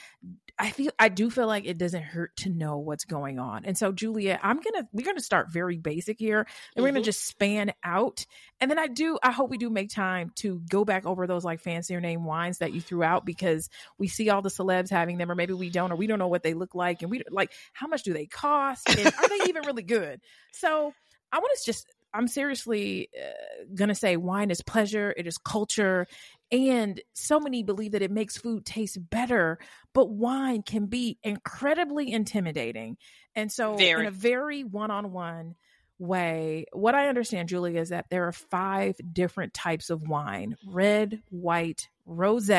I 0.58 0.70
feel 0.70 0.92
I 0.98 1.08
do 1.08 1.30
feel 1.30 1.48
like 1.48 1.64
it 1.66 1.78
doesn't 1.78 2.02
hurt 2.02 2.36
to 2.38 2.48
know 2.48 2.78
what's 2.78 3.04
going 3.04 3.38
on. 3.38 3.64
And 3.64 3.76
so, 3.76 3.90
Julia, 3.90 4.38
I'm 4.42 4.60
gonna 4.60 4.88
we're 4.92 5.04
gonna 5.04 5.20
start 5.20 5.52
very 5.52 5.78
basic 5.78 6.18
here, 6.18 6.38
and 6.38 6.46
mm-hmm. 6.46 6.82
we're 6.82 6.88
gonna 6.88 7.00
mm-hmm. 7.00 7.04
just 7.06 7.26
span 7.26 7.72
out. 7.82 8.24
And 8.60 8.70
then 8.70 8.78
I 8.78 8.86
do 8.86 9.18
I 9.22 9.32
hope 9.32 9.50
we 9.50 9.58
do 9.58 9.68
make 9.68 9.90
time 9.90 10.30
to 10.36 10.60
go 10.70 10.84
back 10.84 11.06
over 11.06 11.26
those 11.26 11.44
like 11.44 11.60
fancier 11.60 12.00
name 12.00 12.24
wines 12.24 12.58
that 12.58 12.72
you 12.72 12.80
threw 12.80 13.02
out 13.02 13.24
because 13.24 13.68
we 13.98 14.06
see 14.06 14.30
all 14.30 14.42
the 14.42 14.48
celebs 14.48 14.90
having 14.90 15.18
them, 15.18 15.30
or 15.30 15.34
maybe 15.34 15.54
we 15.54 15.70
don't, 15.70 15.90
or 15.90 15.96
we 15.96 16.06
don't 16.06 16.20
know 16.20 16.28
what 16.28 16.44
they 16.44 16.54
look 16.54 16.74
like, 16.74 17.02
and 17.02 17.10
we 17.10 17.22
like 17.30 17.50
how 17.72 17.88
much 17.88 18.04
do 18.04 18.12
they 18.12 18.26
cost, 18.26 18.88
and 18.88 19.06
are 19.06 19.28
they 19.28 19.48
even 19.48 19.66
really 19.66 19.82
good? 19.82 20.20
So 20.52 20.94
I 21.32 21.38
want 21.38 21.58
to 21.58 21.64
just 21.66 21.86
I'm 22.14 22.28
seriously 22.28 23.10
uh, 23.20 23.64
gonna 23.74 23.96
say 23.96 24.16
wine 24.16 24.52
is 24.52 24.62
pleasure, 24.62 25.12
it 25.16 25.26
is 25.26 25.36
culture, 25.36 26.06
and 26.50 27.00
so 27.14 27.40
many 27.40 27.62
believe 27.62 27.92
that 27.92 28.02
it 28.02 28.10
makes 28.10 28.36
food 28.36 28.64
taste 28.64 28.98
better, 29.10 29.58
but 29.92 30.10
wine 30.10 30.62
can 30.62 30.86
be 30.86 31.18
incredibly 31.22 32.12
intimidating. 32.12 32.96
And 33.34 33.50
so, 33.50 33.76
very. 33.76 34.02
in 34.02 34.06
a 34.06 34.10
very 34.10 34.62
one 34.62 34.90
on 34.90 35.12
one 35.12 35.54
way, 35.98 36.66
what 36.72 36.94
I 36.94 37.08
understand, 37.08 37.48
Julie, 37.48 37.76
is 37.76 37.88
that 37.88 38.06
there 38.10 38.28
are 38.28 38.32
five 38.32 38.96
different 39.12 39.54
types 39.54 39.90
of 39.90 40.02
wine 40.02 40.56
red, 40.66 41.22
white, 41.30 41.88
rose, 42.06 42.50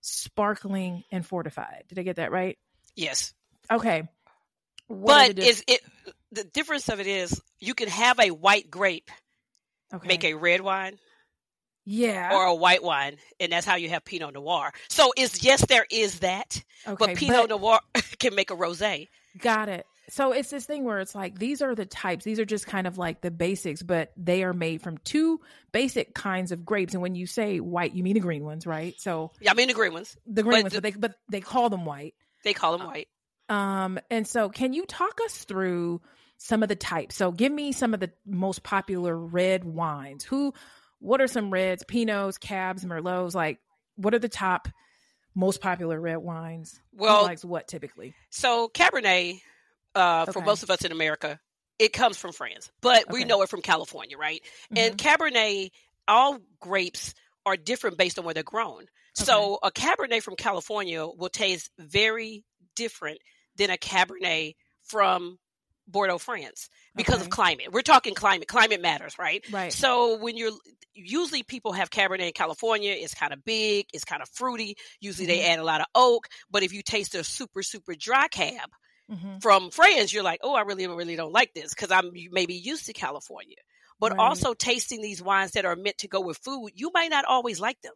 sparkling, 0.00 1.04
and 1.10 1.26
fortified. 1.26 1.84
Did 1.88 1.98
I 1.98 2.02
get 2.02 2.16
that 2.16 2.32
right? 2.32 2.58
Yes. 2.94 3.34
Okay. 3.70 4.04
What 4.86 5.36
but 5.36 5.44
is 5.44 5.62
it 5.68 5.80
the 6.32 6.44
difference 6.44 6.88
of 6.88 7.00
it 7.00 7.06
is 7.06 7.40
you 7.60 7.74
can 7.74 7.88
have 7.88 8.18
a 8.18 8.30
white 8.30 8.70
grape 8.70 9.10
okay. 9.92 10.08
make 10.08 10.24
a 10.24 10.34
red 10.34 10.60
wine 10.62 10.98
yeah. 11.88 12.36
or 12.36 12.44
a 12.44 12.54
white 12.54 12.82
wine 12.82 13.16
and 13.40 13.50
that's 13.50 13.66
how 13.66 13.76
you 13.76 13.88
have 13.88 14.04
pinot 14.04 14.34
noir. 14.34 14.72
So 14.88 15.12
it's 15.16 15.42
yes 15.42 15.64
there 15.66 15.86
is 15.90 16.20
that 16.20 16.62
okay, 16.86 16.96
but 16.98 17.16
pinot 17.16 17.48
but, 17.48 17.60
noir 17.60 17.80
can 18.18 18.34
make 18.34 18.50
a 18.50 18.56
rosé. 18.56 19.08
Got 19.38 19.70
it. 19.70 19.86
So 20.10 20.32
it's 20.32 20.50
this 20.50 20.66
thing 20.66 20.84
where 20.84 21.00
it's 21.00 21.14
like 21.14 21.38
these 21.38 21.62
are 21.62 21.74
the 21.74 21.86
types 21.86 22.24
these 22.24 22.38
are 22.38 22.44
just 22.44 22.66
kind 22.66 22.86
of 22.86 22.98
like 22.98 23.22
the 23.22 23.30
basics 23.30 23.82
but 23.82 24.12
they 24.16 24.42
are 24.44 24.52
made 24.52 24.82
from 24.82 24.98
two 24.98 25.40
basic 25.72 26.14
kinds 26.14 26.52
of 26.52 26.64
grapes. 26.64 26.92
And 26.92 27.02
when 27.02 27.14
you 27.14 27.26
say 27.26 27.58
white 27.58 27.94
you 27.94 28.02
mean 28.02 28.14
the 28.14 28.20
green 28.20 28.44
ones 28.44 28.66
right? 28.66 28.94
So 28.98 29.32
yeah 29.40 29.50
i 29.50 29.54
mean 29.54 29.68
the 29.68 29.74
green 29.74 29.94
ones. 29.94 30.14
the 30.26 30.42
green 30.42 30.58
but 30.58 30.64
ones 30.64 30.74
the, 30.74 30.80
but 30.80 30.92
they 30.92 30.98
but 30.98 31.14
they 31.30 31.40
call 31.40 31.70
them 31.70 31.86
white. 31.86 32.14
They 32.44 32.52
call 32.52 32.76
them 32.76 32.86
white. 32.86 33.08
um 33.48 33.98
and 34.10 34.28
so 34.28 34.50
can 34.50 34.74
you 34.74 34.84
talk 34.84 35.20
us 35.24 35.44
through 35.44 36.02
some 36.38 36.62
of 36.62 36.68
the 36.68 36.76
types? 36.76 37.16
So 37.16 37.32
give 37.32 37.50
me 37.50 37.72
some 37.72 37.94
of 37.94 38.00
the 38.00 38.10
most 38.26 38.62
popular 38.62 39.16
red 39.16 39.64
wines. 39.64 40.24
Who 40.24 40.54
what 41.00 41.20
are 41.20 41.26
some 41.26 41.50
reds, 41.50 41.84
Pinots, 41.84 42.38
Cabs, 42.38 42.84
Merlots? 42.84 43.34
Like, 43.34 43.58
what 43.96 44.14
are 44.14 44.18
the 44.18 44.28
top 44.28 44.68
most 45.34 45.60
popular 45.60 46.00
red 46.00 46.18
wines? 46.18 46.80
Well, 46.92 47.22
likes 47.22 47.44
what 47.44 47.68
typically? 47.68 48.14
So 48.30 48.68
Cabernet, 48.68 49.40
uh, 49.94 50.22
okay. 50.22 50.32
for 50.32 50.42
most 50.42 50.62
of 50.62 50.70
us 50.70 50.84
in 50.84 50.92
America, 50.92 51.38
it 51.78 51.92
comes 51.92 52.16
from 52.16 52.32
France, 52.32 52.70
but 52.80 53.04
okay. 53.04 53.12
we 53.12 53.24
know 53.24 53.42
it 53.42 53.48
from 53.48 53.62
California, 53.62 54.18
right? 54.18 54.42
Mm-hmm. 54.72 54.78
And 54.78 54.98
Cabernet, 54.98 55.70
all 56.08 56.38
grapes 56.60 57.14
are 57.46 57.56
different 57.56 57.96
based 57.96 58.18
on 58.18 58.24
where 58.24 58.34
they're 58.34 58.42
grown. 58.42 58.82
Okay. 58.82 58.88
So 59.24 59.58
a 59.62 59.70
Cabernet 59.70 60.22
from 60.22 60.36
California 60.36 61.06
will 61.06 61.28
taste 61.28 61.70
very 61.78 62.44
different 62.74 63.18
than 63.56 63.70
a 63.70 63.76
Cabernet 63.76 64.54
from 64.82 65.38
Bordeaux, 65.88 66.18
France, 66.18 66.68
because 66.94 67.16
okay. 67.16 67.24
of 67.24 67.30
climate. 67.30 67.72
We're 67.72 67.82
talking 67.82 68.14
climate. 68.14 68.46
Climate 68.46 68.80
matters, 68.80 69.18
right? 69.18 69.44
Right. 69.50 69.72
So 69.72 70.18
when 70.18 70.36
you're 70.36 70.52
usually 70.94 71.42
people 71.42 71.72
have 71.72 71.90
Cabernet 71.90 72.26
in 72.26 72.32
California, 72.32 72.94
it's 72.96 73.14
kind 73.14 73.32
of 73.32 73.44
big, 73.44 73.86
it's 73.92 74.04
kind 74.04 74.22
of 74.22 74.28
fruity. 74.30 74.76
Usually 75.00 75.26
mm-hmm. 75.26 75.36
they 75.36 75.46
add 75.48 75.58
a 75.58 75.64
lot 75.64 75.80
of 75.80 75.86
oak, 75.94 76.28
but 76.50 76.62
if 76.62 76.72
you 76.72 76.82
taste 76.82 77.14
a 77.14 77.24
super 77.24 77.62
super 77.62 77.94
dry 77.94 78.28
cab 78.28 78.70
mm-hmm. 79.10 79.38
from 79.38 79.70
France, 79.70 80.12
you're 80.12 80.22
like, 80.22 80.40
oh, 80.42 80.54
I 80.54 80.62
really 80.62 80.86
really 80.86 81.16
don't 81.16 81.32
like 81.32 81.54
this 81.54 81.74
because 81.74 81.90
I'm 81.90 82.10
maybe 82.30 82.54
used 82.54 82.86
to 82.86 82.92
California. 82.92 83.56
But 84.00 84.12
right. 84.12 84.20
also 84.20 84.54
tasting 84.54 85.00
these 85.00 85.22
wines 85.22 85.52
that 85.52 85.64
are 85.64 85.74
meant 85.74 85.98
to 85.98 86.08
go 86.08 86.20
with 86.20 86.38
food, 86.38 86.70
you 86.74 86.90
might 86.94 87.10
not 87.10 87.24
always 87.24 87.58
like 87.58 87.80
them. 87.82 87.94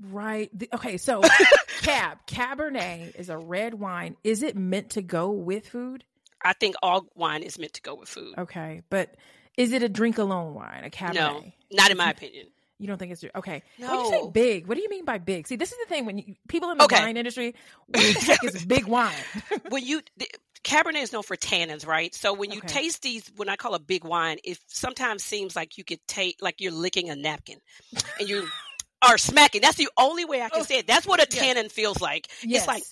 Right. 0.00 0.50
Okay. 0.74 0.96
So, 0.98 1.22
cab 1.82 2.18
Cabernet 2.26 3.16
is 3.16 3.28
a 3.28 3.38
red 3.38 3.74
wine. 3.74 4.16
Is 4.24 4.42
it 4.42 4.56
meant 4.56 4.90
to 4.90 5.02
go 5.02 5.30
with 5.30 5.68
food? 5.68 6.04
I 6.46 6.52
think 6.52 6.76
all 6.80 7.06
wine 7.16 7.42
is 7.42 7.58
meant 7.58 7.72
to 7.74 7.82
go 7.82 7.96
with 7.96 8.08
food. 8.08 8.34
Okay, 8.38 8.82
but 8.88 9.16
is 9.56 9.72
it 9.72 9.82
a 9.82 9.88
drink 9.88 10.18
alone 10.18 10.54
wine? 10.54 10.84
A 10.84 10.90
Cabernet? 10.90 11.14
No, 11.14 11.44
not 11.72 11.90
in 11.90 11.96
my 11.96 12.10
opinion. 12.10 12.46
You 12.78 12.86
don't 12.86 12.98
think 12.98 13.12
it's 13.12 13.24
okay? 13.34 13.62
No. 13.78 13.88
When 13.88 14.00
you 14.00 14.10
say 14.10 14.30
big, 14.30 14.66
what 14.66 14.76
do 14.76 14.82
you 14.82 14.90
mean 14.90 15.04
by 15.04 15.18
big? 15.18 15.48
See, 15.48 15.56
this 15.56 15.72
is 15.72 15.78
the 15.78 15.86
thing 15.86 16.04
when 16.04 16.18
you, 16.18 16.36
people 16.46 16.70
in 16.70 16.78
the 16.78 16.84
okay. 16.84 17.00
wine 17.00 17.16
industry, 17.16 17.54
think 17.92 18.44
is 18.54 18.64
big 18.64 18.86
wine. 18.86 19.14
when 19.70 19.84
you 19.84 20.02
the, 20.18 20.28
Cabernet 20.62 21.02
is 21.02 21.12
known 21.12 21.22
for 21.22 21.36
tannins, 21.36 21.86
right? 21.86 22.14
So 22.14 22.34
when 22.34 22.52
you 22.52 22.58
okay. 22.58 22.68
taste 22.68 23.02
these, 23.02 23.30
when 23.36 23.48
I 23.48 23.56
call 23.56 23.74
a 23.74 23.78
big 23.78 24.04
wine, 24.04 24.38
it 24.44 24.58
sometimes 24.66 25.24
seems 25.24 25.56
like 25.56 25.78
you 25.78 25.84
could 25.84 26.00
take 26.06 26.36
like 26.40 26.60
you're 26.60 26.72
licking 26.72 27.08
a 27.08 27.16
napkin, 27.16 27.58
and 28.20 28.28
you 28.28 28.46
are 29.02 29.16
smacking. 29.16 29.62
That's 29.62 29.76
the 29.76 29.88
only 29.96 30.26
way 30.26 30.42
I 30.42 30.50
can 30.50 30.60
oh, 30.60 30.64
say 30.64 30.78
it. 30.78 30.86
That's 30.86 31.06
what 31.06 31.22
a 31.22 31.26
tannin 31.26 31.70
feels 31.70 32.00
like. 32.00 32.28
Yes. 32.42 32.62
It's 32.62 32.68
like 32.68 32.82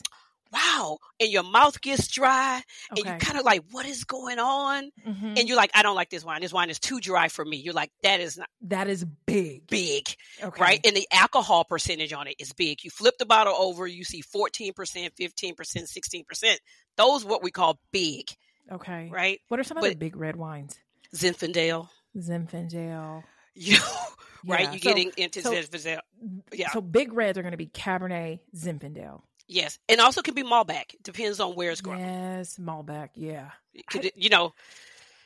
wow, 0.54 0.98
and 1.20 1.30
your 1.30 1.42
mouth 1.42 1.80
gets 1.80 2.08
dry, 2.08 2.62
okay. 2.92 3.00
and 3.00 3.20
you 3.20 3.26
kind 3.26 3.38
of 3.38 3.44
like, 3.44 3.62
what 3.70 3.86
is 3.86 4.04
going 4.04 4.38
on? 4.38 4.90
Mm-hmm. 5.06 5.34
And 5.36 5.48
you're 5.48 5.56
like, 5.56 5.70
I 5.74 5.82
don't 5.82 5.96
like 5.96 6.10
this 6.10 6.24
wine. 6.24 6.40
This 6.40 6.52
wine 6.52 6.70
is 6.70 6.78
too 6.78 7.00
dry 7.00 7.28
for 7.28 7.44
me. 7.44 7.56
You're 7.56 7.74
like, 7.74 7.90
that 8.02 8.20
is 8.20 8.38
not. 8.38 8.48
That 8.62 8.88
is 8.88 9.04
big. 9.26 9.66
Big. 9.66 10.08
Okay. 10.42 10.62
Right? 10.62 10.80
And 10.86 10.96
the 10.96 11.06
alcohol 11.12 11.64
percentage 11.64 12.12
on 12.12 12.26
it 12.26 12.36
is 12.38 12.52
big. 12.52 12.84
You 12.84 12.90
flip 12.90 13.14
the 13.18 13.26
bottle 13.26 13.54
over, 13.54 13.86
you 13.86 14.04
see 14.04 14.22
14%, 14.22 14.72
15%, 14.72 15.54
16%. 15.56 16.56
Those 16.96 17.24
what 17.24 17.42
we 17.42 17.50
call 17.50 17.78
big. 17.92 18.30
Okay. 18.70 19.08
Right? 19.12 19.40
What 19.48 19.60
are 19.60 19.64
some 19.64 19.76
but, 19.76 19.84
of 19.84 19.90
the 19.90 19.96
big 19.96 20.16
red 20.16 20.36
wines? 20.36 20.78
Zinfandel. 21.14 21.88
Zinfandel. 22.16 23.24
You 23.56 23.78
know, 23.78 24.56
right? 24.56 24.72
You're 24.72 24.80
so, 24.80 24.88
getting 24.90 25.12
into 25.16 25.40
so, 25.40 25.52
Zinfandel. 25.52 26.00
Yeah. 26.52 26.72
So 26.72 26.80
big 26.80 27.12
reds 27.12 27.38
are 27.38 27.42
going 27.42 27.52
to 27.52 27.56
be 27.56 27.68
Cabernet, 27.68 28.40
Zinfandel. 28.52 29.22
Yes, 29.46 29.78
and 29.88 30.00
also 30.00 30.22
can 30.22 30.34
be 30.34 30.42
Malbec. 30.42 30.94
Depends 31.02 31.40
on 31.40 31.54
where 31.54 31.70
it's 31.70 31.80
grown. 31.80 31.98
Yes, 31.98 32.58
Malbec. 32.58 33.10
Yeah, 33.14 33.50
I, 33.92 34.10
you 34.14 34.30
know. 34.30 34.54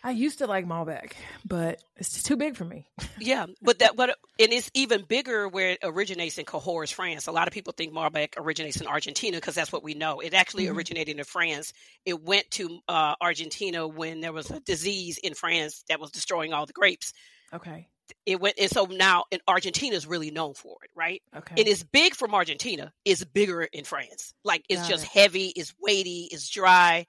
I 0.02 0.12
used 0.12 0.38
to 0.38 0.46
like 0.46 0.64
Malbec, 0.64 1.12
but 1.44 1.82
it's 1.96 2.22
too 2.22 2.37
big 2.37 2.56
for 2.56 2.64
me. 2.64 2.87
yeah, 3.18 3.46
but 3.60 3.80
that 3.80 3.96
but 3.96 4.10
and 4.38 4.52
it's 4.52 4.70
even 4.72 5.02
bigger 5.02 5.48
where 5.48 5.70
it 5.70 5.80
originates 5.82 6.38
in 6.38 6.44
Cahors, 6.44 6.92
France. 6.92 7.26
A 7.26 7.32
lot 7.32 7.48
of 7.48 7.52
people 7.52 7.72
think 7.72 7.92
Malbec 7.92 8.34
originates 8.37 8.80
in 8.80 8.87
Argentina 8.87 9.37
because 9.37 9.56
that's 9.56 9.72
what 9.72 9.82
we 9.82 9.94
know. 9.94 10.20
It 10.20 10.34
actually 10.34 10.66
mm-hmm. 10.66 10.76
originated 10.76 11.18
in 11.18 11.25
France. 11.25 11.72
It 12.06 12.22
went 12.22 12.48
to 12.52 12.78
uh, 12.87 13.16
Argentina 13.20 13.88
when 13.88 14.20
there 14.20 14.32
was 14.32 14.50
a 14.50 14.60
disease 14.60 15.18
in 15.18 15.34
France 15.34 15.82
that 15.88 16.00
was 16.00 16.12
destroying 16.12 16.52
all 16.52 16.66
the 16.66 16.72
grapes. 16.72 17.12
Okay 17.52 17.88
it 18.26 18.40
went 18.40 18.58
and 18.58 18.70
so 18.70 18.84
now 18.84 19.24
in 19.30 19.40
Argentina 19.46 19.94
is 19.94 20.06
really 20.06 20.30
known 20.30 20.54
for 20.54 20.76
it, 20.82 20.90
right? 20.94 21.22
Okay. 21.36 21.54
And 21.58 21.60
It 21.60 21.68
is 21.68 21.82
big 21.82 22.14
from 22.14 22.34
Argentina. 22.34 22.92
It's 23.04 23.24
bigger 23.24 23.62
in 23.62 23.84
France. 23.84 24.34
Like 24.44 24.64
it's 24.68 24.82
Got 24.82 24.90
just 24.90 25.04
it. 25.04 25.10
heavy, 25.10 25.46
it's 25.48 25.74
weighty, 25.80 26.28
it's 26.30 26.48
dry, 26.48 27.06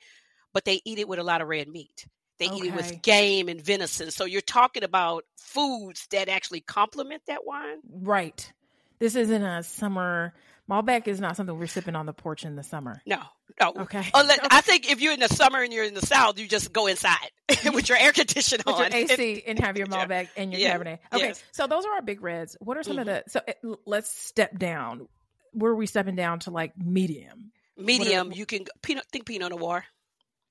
but 0.53 0.65
they 0.65 0.81
eat 0.85 0.99
it 0.99 1.07
with 1.07 1.19
a 1.19 1.23
lot 1.23 1.41
of 1.41 1.47
red 1.47 1.67
meat. 1.67 2.07
They 2.39 2.47
okay. 2.47 2.55
eat 2.57 2.65
it 2.65 2.75
with 2.75 3.01
game 3.01 3.49
and 3.49 3.61
venison. 3.61 4.11
So 4.11 4.25
you're 4.25 4.41
talking 4.41 4.83
about 4.83 5.25
foods 5.37 6.07
that 6.11 6.29
actually 6.29 6.61
complement 6.61 7.23
that 7.27 7.45
wine. 7.45 7.79
Right. 7.91 8.51
This 8.99 9.15
isn't 9.15 9.43
a 9.43 9.63
summer 9.63 10.33
Malbec 10.69 11.07
is 11.07 11.19
not 11.19 11.35
something 11.35 11.57
we're 11.57 11.67
sipping 11.67 11.95
on 11.95 12.05
the 12.05 12.13
porch 12.13 12.45
in 12.45 12.55
the 12.55 12.63
summer. 12.63 13.01
No, 13.05 13.19
no. 13.59 13.73
Okay. 13.75 14.05
Unless, 14.13 14.39
I 14.51 14.61
think 14.61 14.91
if 14.91 15.01
you're 15.01 15.13
in 15.13 15.19
the 15.19 15.27
summer 15.27 15.61
and 15.61 15.73
you're 15.73 15.83
in 15.83 15.95
the 15.95 16.05
south, 16.05 16.39
you 16.39 16.47
just 16.47 16.71
go 16.71 16.85
inside 16.85 17.31
with 17.73 17.89
your 17.89 17.97
air 17.97 18.11
conditioner 18.11 18.63
on, 18.67 18.91
your 18.91 19.01
AC, 19.01 19.43
and 19.47 19.59
have 19.59 19.77
your 19.77 19.87
Malbec 19.87 20.27
and 20.37 20.51
your 20.51 20.61
yeah. 20.61 20.77
Cabernet. 20.77 20.99
Okay, 21.11 21.27
yes. 21.29 21.43
so 21.51 21.65
those 21.65 21.85
are 21.85 21.93
our 21.93 22.01
big 22.03 22.21
reds. 22.21 22.55
What 22.59 22.77
are 22.77 22.83
some 22.83 22.97
mm-hmm. 22.97 23.09
of 23.09 23.23
the? 23.25 23.29
So 23.29 23.41
it, 23.47 23.57
let's 23.85 24.11
step 24.11 24.59
down. 24.59 25.07
Where 25.53 25.71
are 25.71 25.75
we 25.75 25.87
stepping 25.87 26.15
down 26.15 26.39
to 26.41 26.51
like 26.51 26.77
medium? 26.77 27.51
Medium. 27.75 28.29
Are, 28.29 28.33
you 28.33 28.45
can 28.45 28.65
Pinot, 28.83 29.05
think 29.11 29.25
Pinot 29.25 29.49
Noir. 29.49 29.83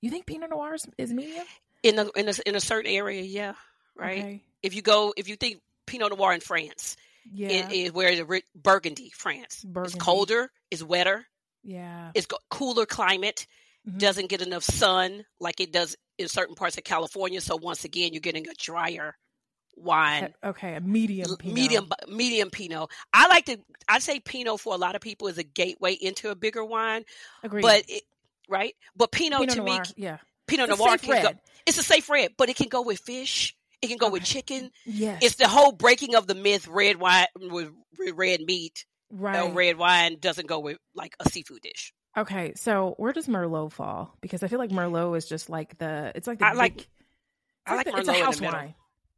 You 0.00 0.10
think 0.10 0.26
Pinot 0.26 0.50
Noir 0.50 0.74
is, 0.74 0.86
is 0.98 1.12
medium? 1.12 1.44
In 1.84 1.98
a, 1.98 2.08
in 2.16 2.28
a 2.28 2.32
in 2.44 2.56
a 2.56 2.60
certain 2.60 2.90
area, 2.90 3.22
yeah. 3.22 3.54
Right. 3.96 4.18
Okay. 4.18 4.42
If 4.64 4.74
you 4.74 4.82
go, 4.82 5.14
if 5.16 5.28
you 5.28 5.36
think 5.36 5.60
Pinot 5.86 6.16
Noir 6.16 6.32
in 6.32 6.40
France, 6.40 6.96
yeah. 7.32 7.48
It 7.48 7.72
is 7.72 7.92
where 7.92 8.14
the 8.14 8.42
Burgundy, 8.54 9.10
France. 9.14 9.64
Burgundy. 9.64 9.96
It's 9.96 10.04
colder, 10.04 10.50
it's 10.70 10.82
wetter. 10.82 11.26
Yeah. 11.62 12.10
It's 12.14 12.26
got 12.26 12.40
cooler 12.50 12.86
climate. 12.86 13.46
Mm-hmm. 13.88 13.98
Doesn't 13.98 14.28
get 14.28 14.42
enough 14.42 14.64
sun 14.64 15.24
like 15.40 15.60
it 15.60 15.72
does 15.72 15.96
in 16.18 16.28
certain 16.28 16.54
parts 16.54 16.76
of 16.76 16.84
California. 16.84 17.40
So 17.40 17.56
once 17.56 17.84
again, 17.84 18.12
you're 18.12 18.20
getting 18.20 18.48
a 18.48 18.54
drier 18.58 19.14
wine. 19.76 20.34
Okay, 20.44 20.74
a 20.74 20.80
medium 20.80 21.36
Pinot. 21.36 21.54
medium 21.54 21.88
medium 22.08 22.50
Pinot. 22.50 22.90
I 23.12 23.28
like 23.28 23.46
to. 23.46 23.58
I 23.88 23.98
say 24.00 24.20
Pinot 24.20 24.60
for 24.60 24.74
a 24.74 24.78
lot 24.78 24.94
of 24.94 25.00
people 25.00 25.28
is 25.28 25.38
a 25.38 25.42
gateway 25.42 25.92
into 25.92 26.30
a 26.30 26.34
bigger 26.34 26.64
wine. 26.64 27.04
Agreed. 27.42 27.62
But 27.62 27.84
it, 27.88 28.02
right, 28.48 28.74
but 28.96 29.12
Pinot, 29.12 29.40
Pinot 29.40 29.56
to 29.56 29.62
Noir, 29.62 29.80
me, 29.80 30.04
yeah, 30.04 30.18
Pinot 30.46 30.70
it's 30.70 30.78
Noir 30.78 30.98
can 30.98 31.22
go. 31.22 31.30
It's 31.66 31.78
a 31.78 31.82
safe 31.82 32.08
red, 32.08 32.32
but 32.36 32.48
it 32.48 32.56
can 32.56 32.68
go 32.68 32.82
with 32.82 32.98
fish. 32.98 33.54
It 33.80 33.88
can 33.88 33.96
go 33.96 34.06
okay. 34.06 34.14
with 34.14 34.24
chicken. 34.24 34.70
Yes. 34.84 35.20
It's 35.22 35.34
the 35.36 35.48
whole 35.48 35.72
breaking 35.72 36.14
of 36.14 36.26
the 36.26 36.34
myth 36.34 36.66
red 36.66 36.96
wine 36.96 37.26
with 37.36 37.70
red 38.14 38.40
meat. 38.40 38.84
Right. 39.10 39.34
No, 39.34 39.52
red 39.52 39.78
wine 39.78 40.18
doesn't 40.20 40.46
go 40.46 40.58
with 40.58 40.78
like 40.94 41.14
a 41.20 41.28
seafood 41.28 41.62
dish. 41.62 41.92
Okay, 42.16 42.52
so 42.56 42.94
where 42.96 43.12
does 43.12 43.28
Merlot 43.28 43.72
fall? 43.72 44.16
Because 44.20 44.42
I 44.42 44.48
feel 44.48 44.58
like 44.58 44.70
Merlot 44.70 45.16
is 45.16 45.26
just 45.26 45.48
like 45.48 45.78
the 45.78 46.12
it's 46.14 46.26
like 46.26 46.40
the 46.40 46.46
I 46.46 46.50
big, 46.50 46.58
like 46.58 46.88
I 47.66 47.74
like, 47.76 47.86
the, 47.86 47.92
Merlot 47.92 47.98
it's 48.00 48.08
a 48.08 48.24
house 48.24 48.36
in 48.38 48.44
the 48.44 48.48
middle. 48.48 48.60
wine. 48.60 48.74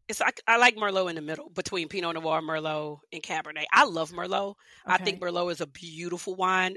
It's 0.09 0.21
like 0.21 0.41
I 0.47 0.59
like 0.59 0.77
Merlot 0.77 1.09
in 1.09 1.17
the 1.17 1.23
middle 1.23 1.49
between 1.51 1.89
Pinot 1.89 2.15
Noir, 2.15 2.43
Merlot, 2.43 2.99
and 3.13 3.23
Cabernet. 3.23 3.65
I 3.73 3.85
love 3.85 4.11
Merlot. 4.11 4.51
Okay. 4.51 4.57
I 4.87 4.99
think 4.99 5.21
Merlot 5.21 5.53
is 5.53 5.61
a 5.61 5.67
beautiful 5.67 6.35
wine 6.35 6.75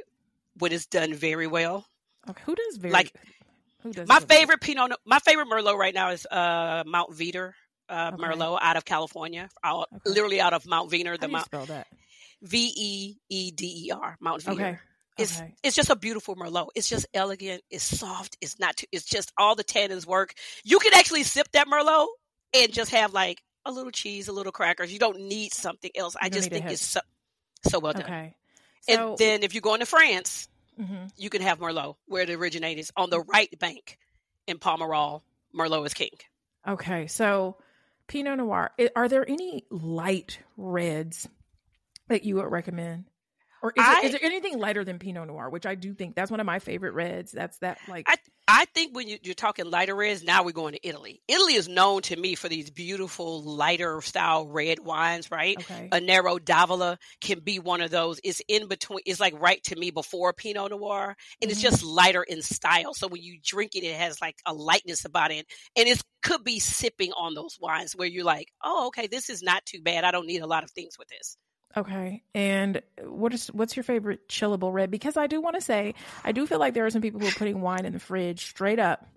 when 0.59 0.71
it's 0.71 0.85
done 0.85 1.13
very 1.13 1.47
well. 1.47 1.85
Okay, 2.29 2.41
who 2.45 2.55
does 2.55 2.77
very 2.77 2.93
like? 2.93 3.13
Who 3.81 3.91
does 3.91 4.07
my 4.07 4.21
favorite 4.21 4.61
Pinot? 4.61 4.93
My 5.05 5.19
favorite 5.19 5.47
Merlot 5.49 5.77
right 5.77 5.93
now 5.93 6.11
is 6.11 6.25
uh 6.27 6.83
Mount 6.85 7.11
Veeder 7.11 7.53
uh, 7.93 8.11
okay. 8.13 8.23
Merlot 8.23 8.59
out 8.61 8.77
of 8.77 8.85
California, 8.85 9.49
out, 9.63 9.87
okay. 9.93 10.09
literally 10.09 10.41
out 10.41 10.53
of 10.53 10.65
Mount 10.65 10.91
Veeder. 10.91 11.19
The 11.19 11.27
Mount 11.27 11.45
spell 11.45 11.65
that 11.67 11.87
V 12.41 12.73
E 12.75 13.17
E 13.29 13.51
D 13.51 13.85
E 13.87 13.91
R 13.91 14.17
Mount 14.19 14.43
Veeder. 14.43 14.53
Okay. 14.53 14.79
It's 15.17 15.39
okay. 15.39 15.53
it's 15.61 15.75
just 15.75 15.91
a 15.91 15.95
beautiful 15.95 16.35
Merlot. 16.35 16.69
It's 16.73 16.89
just 16.89 17.05
elegant. 17.13 17.63
It's 17.69 17.83
soft. 17.83 18.37
It's 18.41 18.59
not. 18.59 18.77
Too, 18.77 18.87
it's 18.91 19.05
just 19.05 19.31
all 19.37 19.55
the 19.55 19.63
tannins 19.63 20.07
work. 20.07 20.33
You 20.63 20.79
can 20.79 20.93
actually 20.95 21.23
sip 21.23 21.47
that 21.51 21.67
Merlot 21.67 22.07
and 22.55 22.73
just 22.73 22.91
have 22.91 23.13
like 23.13 23.41
a 23.65 23.71
little 23.71 23.91
cheese, 23.91 24.27
a 24.27 24.31
little 24.33 24.51
crackers. 24.51 24.91
You 24.91 24.99
don't 24.99 25.21
need 25.21 25.53
something 25.53 25.91
else. 25.95 26.15
I 26.19 26.29
just 26.29 26.49
think 26.49 26.65
it's 26.65 26.85
so 26.85 26.99
so 27.63 27.79
well 27.79 27.93
done. 27.93 28.03
Okay. 28.03 28.35
So, 28.81 29.09
and 29.09 29.17
then 29.17 29.43
if 29.43 29.53
you 29.55 29.61
go 29.61 29.75
into 29.75 29.85
France, 29.85 30.49
mm-hmm. 30.79 31.05
you 31.15 31.29
can 31.29 31.41
have 31.41 31.59
Merlot 31.59 31.95
where 32.07 32.23
it 32.23 32.29
originated 32.29 32.89
on 32.97 33.09
the 33.09 33.21
right 33.21 33.57
bank 33.59 33.97
in 34.47 34.57
Pomerol. 34.57 35.21
Merlot 35.55 35.85
is 35.85 35.93
king. 35.93 36.09
Okay, 36.67 37.07
so 37.07 37.57
Pinot 38.07 38.37
Noir. 38.37 38.71
Are 38.95 39.07
there 39.07 39.27
any 39.27 39.65
light 39.69 40.39
reds 40.57 41.27
that 42.07 42.23
you 42.23 42.35
would 42.35 42.51
recommend? 42.51 43.05
Or 43.63 43.69
is, 43.69 43.75
I, 43.77 44.01
is, 44.01 44.11
there 44.11 44.19
anything 44.21 44.59
lighter 44.59 44.83
than 44.83 44.99
Pinot 44.99 45.25
Noir, 45.25 45.49
which 45.49 45.65
I 45.65 45.75
do 45.75 45.93
think 45.93 46.15
that's 46.15 46.29
one 46.29 46.41
of 46.41 46.45
my 46.45 46.59
favorite 46.59 46.91
reds. 46.91 47.31
That's 47.31 47.57
that 47.59 47.79
like 47.87 48.05
I 48.09 48.17
I 48.45 48.65
think 48.65 48.93
when 48.93 49.07
you, 49.07 49.17
are 49.29 49.33
talking 49.33 49.71
lighter 49.71 49.95
reds, 49.95 50.21
now 50.21 50.43
we're 50.43 50.51
going 50.51 50.73
to 50.73 50.85
Italy. 50.85 51.21
Italy 51.29 51.53
is 51.53 51.69
known 51.69 52.01
to 52.03 52.15
me 52.17 52.35
for 52.35 52.49
these 52.49 52.69
beautiful 52.69 53.41
lighter 53.41 54.01
style 54.01 54.49
red 54.49 54.79
wines, 54.79 55.31
right? 55.31 55.55
Okay. 55.57 55.87
A 55.93 56.01
Nero 56.01 56.39
d'Avola 56.39 56.97
can 57.21 57.39
be 57.39 57.59
one 57.59 57.79
of 57.79 57.89
those. 57.89 58.19
It's 58.25 58.41
in 58.49 58.67
between. 58.67 58.99
It's 59.05 59.21
like 59.21 59.39
right 59.39 59.63
to 59.63 59.77
me 59.77 59.91
before 59.91 60.33
Pinot 60.33 60.71
Noir, 60.71 61.05
and 61.05 61.15
mm-hmm. 61.15 61.51
it's 61.51 61.61
just 61.61 61.85
lighter 61.85 62.21
in 62.21 62.41
style. 62.41 62.93
So 62.93 63.07
when 63.07 63.21
you 63.21 63.39
drink 63.41 63.75
it, 63.75 63.85
it 63.85 63.95
has 63.95 64.19
like 64.19 64.35
a 64.45 64.53
lightness 64.53 65.05
about 65.05 65.31
it, 65.31 65.45
and 65.77 65.87
it 65.87 66.01
could 66.21 66.43
be 66.43 66.59
sipping 66.59 67.13
on 67.13 67.33
those 67.33 67.57
wines 67.61 67.95
where 67.95 68.09
you're 68.09 68.25
like, 68.25 68.49
oh, 68.61 68.87
okay, 68.87 69.07
this 69.07 69.29
is 69.29 69.41
not 69.41 69.65
too 69.65 69.81
bad. 69.81 70.03
I 70.03 70.11
don't 70.11 70.27
need 70.27 70.41
a 70.41 70.47
lot 70.47 70.65
of 70.65 70.71
things 70.71 70.99
with 70.99 71.07
this. 71.07 71.37
Okay. 71.75 72.23
And 72.35 72.81
what 73.01 73.33
is 73.33 73.47
what's 73.47 73.75
your 73.75 73.83
favorite 73.83 74.27
chillable 74.27 74.71
red? 74.71 74.91
Because 74.91 75.17
I 75.17 75.27
do 75.27 75.41
want 75.41 75.55
to 75.55 75.61
say 75.61 75.95
I 76.23 76.31
do 76.31 76.45
feel 76.45 76.59
like 76.59 76.73
there 76.73 76.85
are 76.85 76.91
some 76.91 77.01
people 77.01 77.19
who 77.19 77.27
are 77.27 77.31
putting 77.31 77.61
wine 77.61 77.85
in 77.85 77.93
the 77.93 77.99
fridge 77.99 78.45
straight 78.45 78.79
up. 78.79 79.07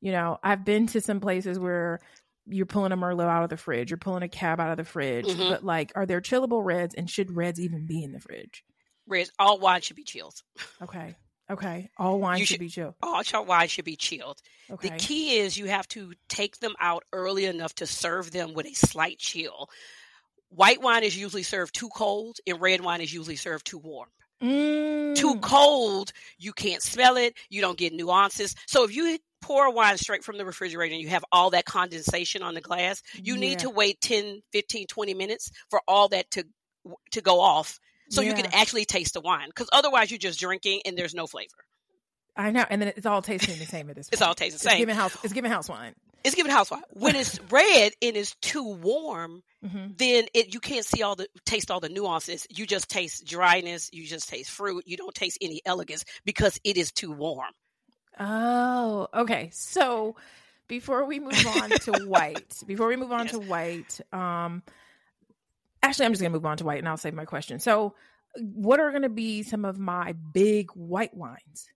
You 0.00 0.12
know, 0.12 0.38
I've 0.42 0.64
been 0.64 0.88
to 0.88 1.00
some 1.00 1.20
places 1.20 1.58
where 1.58 2.00
you're 2.46 2.66
pulling 2.66 2.92
a 2.92 2.96
Merlot 2.96 3.28
out 3.28 3.44
of 3.44 3.50
the 3.50 3.56
fridge, 3.56 3.90
you're 3.90 3.98
pulling 3.98 4.24
a 4.24 4.28
cab 4.28 4.58
out 4.60 4.70
of 4.70 4.76
the 4.76 4.84
fridge, 4.84 5.26
mm-hmm. 5.26 5.48
but 5.48 5.64
like, 5.64 5.92
are 5.94 6.06
there 6.06 6.20
chillable 6.20 6.64
reds, 6.64 6.94
and 6.94 7.08
should 7.08 7.36
reds 7.36 7.60
even 7.60 7.86
be 7.86 8.02
in 8.02 8.12
the 8.12 8.20
fridge? 8.20 8.64
Reds, 9.06 9.30
all 9.38 9.58
wine 9.58 9.80
should 9.80 9.96
be 9.96 10.04
chilled. 10.04 10.42
Okay. 10.82 11.16
Okay. 11.50 11.90
All 11.98 12.18
wine 12.18 12.38
should, 12.38 12.48
should, 12.48 12.60
be 12.60 12.68
chilled. 12.68 12.94
All 13.02 13.22
wine 13.44 13.68
should 13.68 13.84
be 13.84 13.96
chilled. 13.96 14.40
Okay. 14.70 14.88
The 14.88 14.96
key 14.96 15.38
is 15.38 15.56
you 15.56 15.66
have 15.66 15.86
to 15.88 16.14
take 16.28 16.58
them 16.58 16.74
out 16.80 17.04
early 17.12 17.44
enough 17.44 17.74
to 17.76 17.86
serve 17.86 18.30
them 18.30 18.54
with 18.54 18.66
a 18.66 18.74
slight 18.74 19.18
chill. 19.18 19.68
White 20.54 20.82
wine 20.82 21.02
is 21.02 21.16
usually 21.16 21.42
served 21.42 21.74
too 21.74 21.88
cold, 21.88 22.38
and 22.46 22.60
red 22.60 22.80
wine 22.82 23.00
is 23.00 23.12
usually 23.12 23.36
served 23.36 23.66
too 23.66 23.78
warm. 23.78 24.08
Mm. 24.42 25.14
Too 25.14 25.38
cold, 25.40 26.12
you 26.38 26.52
can't 26.52 26.82
smell 26.82 27.16
it. 27.16 27.34
You 27.48 27.60
don't 27.60 27.78
get 27.78 27.92
nuances. 27.92 28.54
So 28.66 28.84
if 28.84 28.94
you 28.94 29.18
pour 29.40 29.72
wine 29.72 29.96
straight 29.98 30.24
from 30.24 30.36
the 30.36 30.44
refrigerator 30.44 30.94
and 30.94 31.02
you 31.02 31.08
have 31.08 31.24
all 31.32 31.50
that 31.50 31.64
condensation 31.64 32.42
on 32.42 32.54
the 32.54 32.60
glass, 32.60 33.02
you 33.14 33.34
yeah. 33.34 33.40
need 33.40 33.58
to 33.60 33.70
wait 33.70 34.00
10, 34.00 34.42
15, 34.52 34.86
20 34.88 35.14
minutes 35.14 35.50
for 35.70 35.80
all 35.86 36.08
that 36.08 36.30
to 36.32 36.44
to 37.12 37.20
go 37.20 37.40
off 37.40 37.78
so 38.10 38.20
yeah. 38.20 38.30
you 38.30 38.34
can 38.34 38.52
actually 38.52 38.84
taste 38.84 39.14
the 39.14 39.20
wine 39.20 39.48
because 39.48 39.68
otherwise 39.72 40.10
you're 40.10 40.18
just 40.18 40.40
drinking 40.40 40.82
and 40.84 40.98
there's 40.98 41.14
no 41.14 41.26
flavor. 41.26 41.48
I 42.36 42.50
know, 42.50 42.64
and 42.68 42.80
then 42.80 42.92
it's 42.96 43.06
all 43.06 43.22
tasting 43.22 43.58
the 43.58 43.66
same 43.66 43.90
at 43.90 43.96
this. 43.96 44.08
Point. 44.08 44.14
it's 44.14 44.22
all 44.22 44.34
tasting 44.34 44.56
the 44.56 44.58
same. 44.58 44.72
It's 44.72 44.78
giving 44.80 44.94
house. 44.96 45.16
It's 45.22 45.32
giving 45.32 45.50
house 45.50 45.68
wine. 45.68 45.94
It's 46.24 46.34
giving 46.34 46.52
house 46.52 46.70
wine. 46.70 46.82
When 46.90 47.16
it's 47.16 47.40
red 47.50 47.92
and 48.00 48.16
it's 48.16 48.34
too 48.36 48.74
warm, 48.74 49.42
mm-hmm. 49.64 49.92
then 49.96 50.26
it 50.34 50.54
you 50.54 50.60
can't 50.60 50.84
see 50.84 51.02
all 51.02 51.16
the 51.16 51.28
taste 51.44 51.70
all 51.70 51.80
the 51.80 51.88
nuances. 51.88 52.46
You 52.50 52.66
just 52.66 52.88
taste 52.88 53.26
dryness. 53.26 53.90
You 53.92 54.06
just 54.06 54.28
taste 54.28 54.50
fruit. 54.50 54.84
You 54.86 54.96
don't 54.96 55.14
taste 55.14 55.38
any 55.40 55.60
elegance 55.64 56.04
because 56.24 56.58
it 56.64 56.76
is 56.76 56.92
too 56.92 57.12
warm. 57.12 57.52
Oh, 58.18 59.08
okay. 59.14 59.50
So 59.52 60.16
before 60.68 61.04
we 61.04 61.20
move 61.20 61.46
on 61.46 61.70
to 61.70 61.92
white, 62.06 62.62
before 62.66 62.88
we 62.88 62.96
move 62.96 63.12
on 63.12 63.26
yes. 63.26 63.32
to 63.32 63.38
white, 63.40 64.00
um, 64.12 64.62
actually, 65.82 66.06
I'm 66.06 66.12
just 66.12 66.22
gonna 66.22 66.32
move 66.32 66.46
on 66.46 66.56
to 66.58 66.64
white, 66.64 66.78
and 66.78 66.88
I'll 66.88 66.96
save 66.96 67.14
my 67.14 67.24
question. 67.24 67.58
So, 67.58 67.94
what 68.34 68.80
are 68.80 68.90
going 68.90 69.02
to 69.02 69.10
be 69.10 69.42
some 69.42 69.66
of 69.66 69.78
my 69.78 70.14
big 70.32 70.70
white 70.70 71.14
wines? 71.14 71.68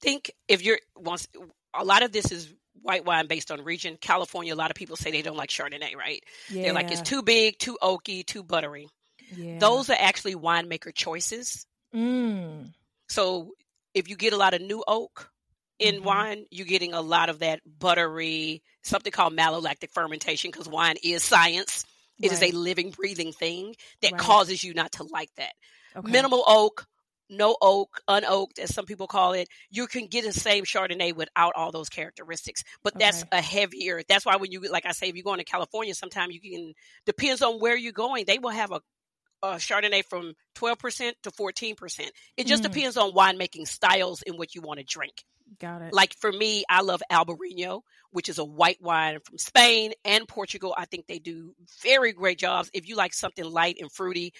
Think 0.00 0.32
if 0.48 0.64
you're 0.64 0.80
once 0.96 1.28
a 1.72 1.84
lot 1.84 2.02
of 2.02 2.10
this 2.10 2.32
is 2.32 2.52
white 2.88 3.04
wine 3.04 3.26
based 3.26 3.50
on 3.50 3.62
region. 3.62 3.98
California, 4.00 4.54
a 4.54 4.56
lot 4.56 4.70
of 4.70 4.74
people 4.74 4.96
say 4.96 5.10
they 5.10 5.22
don't 5.22 5.36
like 5.36 5.50
Chardonnay, 5.50 5.94
right? 5.94 6.24
Yeah. 6.48 6.62
They're 6.62 6.72
like 6.72 6.90
it's 6.90 7.02
too 7.02 7.22
big, 7.22 7.58
too 7.58 7.76
oaky, 7.82 8.24
too 8.24 8.42
buttery. 8.42 8.88
Yeah. 9.36 9.58
Those 9.58 9.90
are 9.90 9.96
actually 9.98 10.34
winemaker 10.34 10.94
choices. 10.94 11.66
Mm. 11.94 12.72
So 13.08 13.50
if 13.92 14.08
you 14.08 14.16
get 14.16 14.32
a 14.32 14.38
lot 14.38 14.54
of 14.54 14.62
new 14.62 14.82
oak 14.88 15.30
in 15.78 15.96
mm-hmm. 15.96 16.04
wine, 16.04 16.46
you're 16.50 16.66
getting 16.66 16.94
a 16.94 17.02
lot 17.02 17.28
of 17.28 17.40
that 17.40 17.60
buttery, 17.78 18.62
something 18.82 19.12
called 19.12 19.36
malolactic 19.36 19.90
fermentation, 19.92 20.50
because 20.50 20.66
wine 20.66 20.96
is 21.02 21.22
science. 21.22 21.84
It 22.20 22.32
right. 22.32 22.42
is 22.42 22.54
a 22.54 22.56
living, 22.56 22.90
breathing 22.90 23.32
thing 23.32 23.76
that 24.00 24.12
right. 24.12 24.20
causes 24.20 24.64
you 24.64 24.72
not 24.72 24.92
to 24.92 25.04
like 25.04 25.30
that. 25.36 25.52
Okay. 25.94 26.10
Minimal 26.10 26.42
oak, 26.46 26.86
no 27.30 27.56
oak, 27.60 28.00
unoaked, 28.08 28.58
as 28.58 28.74
some 28.74 28.86
people 28.86 29.06
call 29.06 29.32
it, 29.32 29.48
you 29.70 29.86
can 29.86 30.06
get 30.06 30.24
the 30.24 30.32
same 30.32 30.64
Chardonnay 30.64 31.14
without 31.14 31.52
all 31.56 31.72
those 31.72 31.88
characteristics. 31.88 32.64
But 32.82 32.96
okay. 32.96 33.04
that's 33.04 33.24
a 33.32 33.40
heavier. 33.40 34.02
That's 34.08 34.26
why 34.26 34.36
when 34.36 34.52
you, 34.52 34.60
like 34.60 34.86
I 34.86 34.92
say, 34.92 35.08
if 35.08 35.16
you're 35.16 35.24
going 35.24 35.38
to 35.38 35.44
California, 35.44 35.94
sometimes 35.94 36.34
you 36.34 36.40
can 36.40 36.74
depends 37.06 37.42
on 37.42 37.60
where 37.60 37.76
you're 37.76 37.92
going. 37.92 38.24
They 38.26 38.38
will 38.38 38.50
have 38.50 38.72
a, 38.72 38.80
a 39.42 39.54
Chardonnay 39.56 40.04
from 40.04 40.34
12% 40.56 41.12
to 41.22 41.30
14%. 41.30 42.08
It 42.36 42.46
just 42.46 42.62
mm. 42.62 42.72
depends 42.72 42.96
on 42.96 43.12
winemaking 43.12 43.68
styles 43.68 44.22
and 44.26 44.38
what 44.38 44.54
you 44.54 44.62
want 44.62 44.78
to 44.78 44.84
drink. 44.84 45.24
Got 45.60 45.82
it. 45.82 45.92
Like 45.94 46.14
for 46.14 46.30
me, 46.30 46.64
I 46.68 46.82
love 46.82 47.02
Albarino, 47.10 47.82
which 48.10 48.28
is 48.28 48.38
a 48.38 48.44
white 48.44 48.82
wine 48.82 49.18
from 49.24 49.38
Spain 49.38 49.92
and 50.04 50.28
Portugal. 50.28 50.74
I 50.76 50.84
think 50.84 51.06
they 51.06 51.18
do 51.18 51.54
very 51.82 52.12
great 52.12 52.38
jobs. 52.38 52.70
If 52.74 52.88
you 52.88 52.96
like 52.96 53.14
something 53.14 53.44
light 53.44 53.78
and 53.80 53.90
fruity, 53.90 54.34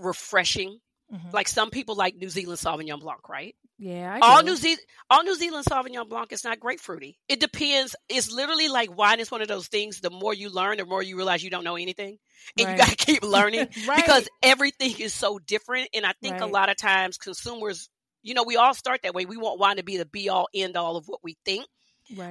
refreshing, 0.00 0.80
Mm-hmm. 1.12 1.30
Like 1.32 1.48
some 1.48 1.70
people 1.70 1.94
like 1.94 2.16
New 2.16 2.30
Zealand 2.30 2.58
Sauvignon 2.58 3.00
Blanc, 3.00 3.28
right? 3.28 3.54
Yeah. 3.78 4.18
all 4.22 4.42
New 4.42 4.56
Zealand 4.56 4.80
all 5.10 5.24
New 5.24 5.34
Zealand 5.34 5.66
Sauvignon 5.66 6.08
Blanc 6.08 6.32
is 6.32 6.44
not 6.44 6.60
grapefruity. 6.60 7.16
It 7.28 7.40
depends. 7.40 7.96
It's 8.08 8.30
literally 8.30 8.68
like 8.68 8.96
wine 8.96 9.20
is 9.20 9.30
one 9.30 9.42
of 9.42 9.48
those 9.48 9.66
things. 9.66 10.00
The 10.00 10.10
more 10.10 10.32
you 10.32 10.48
learn, 10.48 10.78
the 10.78 10.86
more 10.86 11.02
you 11.02 11.16
realize 11.16 11.42
you 11.42 11.50
don't 11.50 11.64
know 11.64 11.76
anything, 11.76 12.18
and 12.58 12.66
right. 12.66 12.72
you 12.72 12.78
got 12.78 12.88
to 12.88 12.96
keep 12.96 13.22
learning 13.22 13.68
right. 13.88 13.96
because 13.96 14.28
everything 14.42 15.00
is 15.00 15.12
so 15.12 15.38
different. 15.38 15.88
And 15.92 16.06
I 16.06 16.12
think 16.22 16.34
right. 16.34 16.42
a 16.42 16.46
lot 16.46 16.70
of 16.70 16.76
times 16.76 17.18
consumers, 17.18 17.90
you 18.22 18.34
know, 18.34 18.44
we 18.44 18.56
all 18.56 18.74
start 18.74 19.00
that 19.02 19.14
way. 19.14 19.26
We 19.26 19.36
want 19.36 19.58
wine 19.58 19.76
to 19.76 19.84
be 19.84 19.96
the 19.96 20.06
be 20.06 20.28
all 20.28 20.48
end 20.54 20.76
all 20.76 20.96
of 20.96 21.06
what 21.06 21.20
we 21.22 21.36
think, 21.44 21.66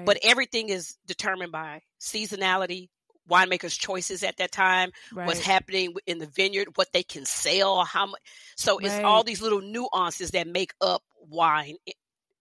but 0.06 0.20
everything 0.24 0.70
is 0.70 0.98
determined 1.06 1.52
by 1.52 1.82
seasonality, 2.00 2.90
winemakers' 3.30 3.78
choices 3.78 4.24
at 4.24 4.38
that 4.38 4.52
time, 4.52 4.92
right. 5.14 5.28
what's 5.28 5.40
happening 5.40 5.94
in 6.06 6.20
the 6.20 6.28
vineyard, 6.28 6.70
what 6.76 6.92
they 6.94 7.04
can 7.04 7.26
sell, 7.26 7.84
how 7.84 8.08
much. 8.08 8.22
So 8.56 8.78
right. 8.78 8.86
it's 8.86 9.04
all 9.04 9.24
these 9.24 9.42
little 9.42 9.62
nuances 9.62 10.32
that 10.32 10.48
make 10.48 10.74
up 10.82 11.04
wine 11.30 11.76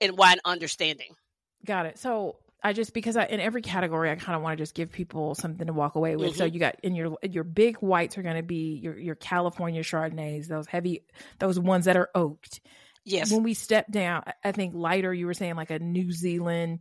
and 0.01 0.17
wine 0.17 0.39
understanding. 0.45 1.15
Got 1.65 1.87
it. 1.87 1.99
So 1.99 2.37
I 2.63 2.73
just 2.73 2.95
because 2.95 3.17
I 3.17 3.25
in 3.27 3.41
every 3.41 3.63
category 3.63 4.11
I 4.11 4.15
kind 4.17 4.37
of 4.37 4.43
want 4.43 4.57
to 4.57 4.63
just 4.63 4.75
give 4.75 4.93
people 4.93 5.35
something 5.35 5.67
to 5.67 5.73
walk 5.73 5.95
away 5.95 6.17
with. 6.17 6.31
Mm-hmm. 6.31 6.39
So 6.39 6.45
you 6.45 6.61
got 6.61 6.77
in 6.83 6.95
your 6.95 7.17
your 7.23 7.45
big 7.45 7.79
whites 7.79 8.19
are 8.19 8.23
going 8.23 8.37
to 8.37 8.43
be 8.43 8.79
your 8.83 8.97
your 8.99 9.15
California 9.15 9.83
Chardonnays, 9.83 10.47
those 10.47 10.67
heavy 10.67 11.03
those 11.39 11.59
ones 11.59 11.87
that 11.87 11.97
are 11.97 12.09
oaked. 12.15 12.61
Yes. 13.05 13.33
When 13.33 13.43
we 13.43 13.55
step 13.55 13.91
down, 13.91 14.23
I 14.45 14.53
think 14.53 14.75
lighter. 14.75 15.13
You 15.13 15.27
were 15.27 15.35
saying 15.35 15.57
like 15.57 15.71
a 15.71 15.81
New 15.81 16.13
Zealand 16.13 16.81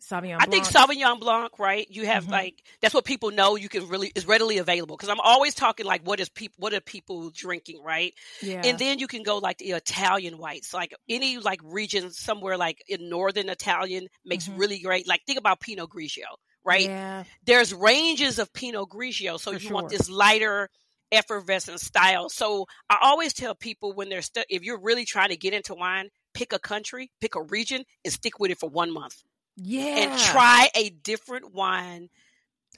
Sauvignon 0.00 0.38
Blanc. 0.38 0.42
I 0.42 0.46
think 0.46 0.64
Sauvignon 0.64 1.20
Blanc, 1.20 1.58
right? 1.58 1.86
You 1.90 2.06
have 2.06 2.24
mm-hmm. 2.24 2.32
like 2.32 2.62
that's 2.80 2.94
what 2.94 3.04
people 3.04 3.30
know. 3.30 3.56
You 3.56 3.68
can 3.68 3.88
really 3.88 4.12
is 4.14 4.26
readily 4.26 4.58
available 4.58 4.96
because 4.96 5.08
I'm 5.08 5.20
always 5.20 5.54
talking 5.54 5.86
like 5.86 6.06
what 6.06 6.20
is 6.20 6.28
people 6.28 6.56
what 6.58 6.74
are 6.74 6.80
people 6.80 7.30
drinking, 7.30 7.82
right? 7.82 8.14
Yeah. 8.42 8.62
And 8.64 8.78
then 8.78 8.98
you 8.98 9.06
can 9.06 9.22
go 9.22 9.38
like 9.38 9.58
the 9.58 9.70
Italian 9.70 10.38
whites, 10.38 10.74
like 10.74 10.94
any 11.08 11.38
like 11.38 11.60
region 11.64 12.10
somewhere 12.10 12.56
like 12.56 12.82
in 12.88 13.08
northern 13.08 13.48
Italian 13.48 14.08
makes 14.24 14.48
mm-hmm. 14.48 14.58
really 14.58 14.78
great. 14.80 15.06
Like 15.06 15.22
think 15.26 15.38
about 15.38 15.60
Pinot 15.60 15.90
Grigio, 15.90 16.26
right? 16.64 16.86
Yeah. 16.86 17.24
There's 17.44 17.72
ranges 17.72 18.38
of 18.38 18.52
Pinot 18.52 18.88
Grigio, 18.88 19.38
so 19.38 19.50
For 19.50 19.54
you 19.54 19.60
sure. 19.60 19.72
want 19.72 19.88
this 19.88 20.08
lighter 20.10 20.68
effervescent 21.12 21.80
style. 21.80 22.28
So 22.28 22.66
I 22.88 22.98
always 23.02 23.32
tell 23.32 23.54
people 23.54 23.92
when 23.92 24.08
they're 24.08 24.22
stu- 24.22 24.44
if 24.48 24.62
you're 24.62 24.80
really 24.80 25.04
trying 25.04 25.30
to 25.30 25.36
get 25.36 25.54
into 25.54 25.74
wine, 25.74 26.08
pick 26.34 26.52
a 26.52 26.58
country, 26.58 27.10
pick 27.20 27.34
a 27.34 27.42
region, 27.42 27.84
and 28.04 28.12
stick 28.12 28.38
with 28.38 28.50
it 28.50 28.58
for 28.58 28.68
one 28.68 28.92
month. 28.92 29.22
Yeah. 29.62 29.82
And 29.82 30.18
try 30.18 30.68
a 30.74 30.90
different 30.90 31.54
wine 31.54 32.08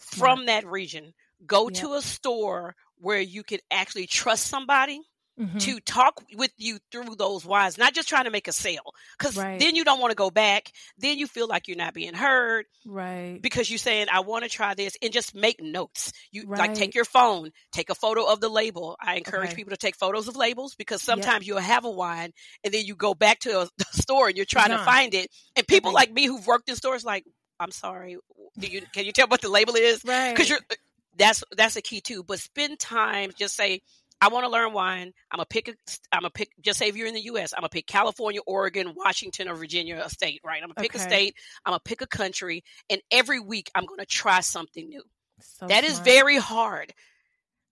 Smart. 0.01 0.39
from 0.39 0.47
that 0.47 0.67
region. 0.67 1.15
Go 1.47 1.69
yep. 1.69 1.81
to 1.81 1.95
a 1.95 2.03
store 2.03 2.75
where 2.97 3.21
you 3.21 3.43
can 3.43 3.61
actually 3.71 4.07
trust 4.07 4.47
somebody 4.47 5.01
mm-hmm. 5.39 5.59
to 5.59 5.81
talk 5.81 6.23
with 6.35 6.53
you 6.57 6.79
through 6.91 7.17
those 7.17 7.45
wines, 7.45 7.79
not 7.79 7.95
just 7.95 8.09
trying 8.09 8.25
to 8.25 8.31
make 8.31 8.49
a 8.49 8.53
sale. 8.53 8.95
Because 9.19 9.37
right. 9.37 9.59
then 9.59 9.75
you 9.75 9.85
don't 9.85 10.01
want 10.01 10.11
to 10.11 10.17
go 10.17 10.31
back. 10.31 10.71
Then 10.99 11.19
you 11.19 11.27
feel 11.27 11.47
like 11.47 11.69
you're 11.69 11.77
not 11.77 11.95
being 11.95 12.15
heard. 12.15 12.67
Right. 12.87 13.39
Because 13.41 13.71
you're 13.71 13.79
saying, 13.79 14.07
I 14.13 14.21
want 14.21 14.45
to 14.45 14.51
try 14.51 14.75
this 14.75 14.97
and 15.03 15.13
just 15.13 15.35
make 15.35 15.63
notes. 15.63 16.13
You 16.31 16.45
right. 16.47 16.59
like 16.59 16.75
take 16.75 16.95
your 16.95 17.05
phone, 17.05 17.51
take 17.73 17.91
a 17.91 17.95
photo 17.95 18.25
of 18.25 18.41
the 18.41 18.49
label. 18.49 18.97
I 19.01 19.17
encourage 19.17 19.49
okay. 19.49 19.57
people 19.57 19.71
to 19.71 19.77
take 19.77 19.97
photos 19.97 20.29
of 20.29 20.37
labels 20.37 20.75
because 20.75 21.03
sometimes 21.03 21.47
yep. 21.47 21.47
you'll 21.47 21.59
have 21.59 21.85
a 21.85 21.91
wine 21.91 22.33
and 22.65 22.73
then 22.73 22.85
you 22.85 22.95
go 22.95 23.15
back 23.15 23.41
to 23.41 23.63
a, 23.63 23.69
store 23.93 24.29
and 24.29 24.37
you're 24.37 24.47
trying 24.47 24.71
to 24.71 24.79
find 24.79 25.15
it. 25.15 25.31
And 25.57 25.67
people 25.67 25.93
like 25.93 26.13
me 26.13 26.27
who've 26.27 26.47
worked 26.47 26.69
in 26.69 26.77
stores 26.77 27.05
like, 27.05 27.25
I'm 27.61 27.71
sorry, 27.71 28.17
do 28.59 28.67
you 28.67 28.83
can 28.93 29.05
you 29.05 29.13
tell 29.13 29.29
what 29.29 29.41
the 29.41 29.49
label 29.49 29.77
is? 29.77 30.05
Right. 30.05 30.33
Because 30.33 30.49
you're 30.49 30.59
that's 31.17 31.45
that's 31.57 31.77
a 31.77 31.83
key 31.83 32.01
too. 32.01 32.23
But 32.23 32.39
spend 32.39 32.79
time, 32.79 33.31
just 33.37 33.55
say, 33.55 33.83
I 34.23 34.29
want 34.29 34.45
to 34.45 34.51
learn 34.53 34.73
wine. 34.73 35.13
I'm 35.33 35.39
gonna 35.39 35.47
pick 35.47 35.67
a. 35.67 35.73
I'm 36.13 36.21
gonna 36.21 36.31
pick. 36.31 36.51
Just 36.61 36.79
say 36.79 36.87
if 36.87 36.97
you're 36.97 37.09
in 37.09 37.15
the 37.15 37.23
U.S., 37.23 37.53
I'm 37.53 37.63
gonna 37.63 37.71
pick 37.71 37.89
California, 37.89 38.41
Oregon, 38.47 38.95
Washington, 38.97 39.49
or 39.49 39.57
Virginia, 39.57 40.01
a 40.03 40.09
state. 40.09 40.41
Right. 40.45 40.63
I'm 40.63 40.69
gonna 40.69 40.75
pick 40.75 40.95
okay. 40.95 41.05
a 41.05 41.09
state. 41.09 41.35
I'm 41.67 41.73
gonna 41.73 41.81
pick 41.85 42.03
a 42.03 42.07
country, 42.07 42.63
and 42.89 43.03
every 43.11 43.41
week 43.41 43.69
I'm 43.75 43.85
gonna 43.85 44.07
try 44.07 44.39
something 44.39 44.89
new. 44.89 45.03
So 45.41 45.67
that 45.67 45.85
smart. 45.85 45.93
is 45.93 45.99
very 45.99 46.37
hard 46.37 46.95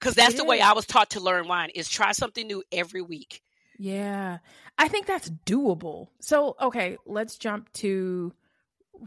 because 0.00 0.16
that's 0.16 0.34
it 0.34 0.38
the 0.38 0.42
is. 0.42 0.48
way 0.48 0.60
I 0.60 0.72
was 0.72 0.86
taught 0.86 1.10
to 1.10 1.20
learn 1.20 1.46
wine: 1.46 1.70
is 1.72 1.88
try 1.88 2.10
something 2.10 2.44
new 2.44 2.64
every 2.72 3.02
week. 3.02 3.42
Yeah, 3.78 4.38
I 4.76 4.88
think 4.88 5.06
that's 5.06 5.30
doable. 5.46 6.08
So 6.20 6.56
okay, 6.60 6.96
let's 7.06 7.38
jump 7.38 7.72
to 7.74 8.32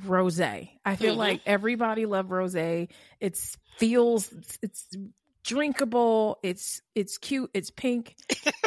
rose. 0.06 0.40
I 0.40 0.70
feel 0.96 1.12
mm-hmm. 1.12 1.20
like 1.20 1.42
everybody 1.46 2.06
love 2.06 2.32
rose. 2.32 2.56
It 2.56 2.90
feels 3.78 4.34
it's 4.62 4.88
drinkable. 5.44 6.40
It's 6.44 6.82
it's 6.96 7.18
cute. 7.18 7.52
It's 7.54 7.70
pink. 7.70 8.16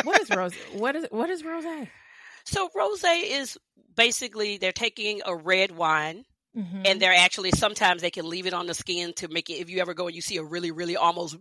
What 0.05 0.21
is 0.21 0.31
rose? 0.31 0.55
what 0.73 0.97
is 0.97 1.07
what 1.11 1.31
is 1.31 1.45
rose? 1.45 1.65
So 2.45 2.69
rose 2.75 3.05
is 3.05 3.59
basically 3.95 4.59
they're 4.59 4.73
taking 4.73 5.23
a 5.25 5.35
red 5.35 5.73
wine. 5.73 6.25
Mm-hmm. 6.57 6.83
And 6.87 7.01
they're 7.03 7.13
actually 7.13 7.51
sometimes 7.51 8.01
they 8.01 8.11
can 8.11 8.27
leave 8.27 8.47
it 8.47 8.55
on 8.55 8.67
the 8.67 8.73
skin 8.73 9.13
to 9.17 9.29
make 9.29 9.51
it. 9.51 9.61
If 9.61 9.69
you 9.69 9.81
ever 9.81 9.93
go 9.93 10.07
and 10.07 10.17
you 10.17 10.23
see 10.23 10.39
a 10.39 10.43
really, 10.43 10.71
really 10.71 10.97
almost 10.97 11.37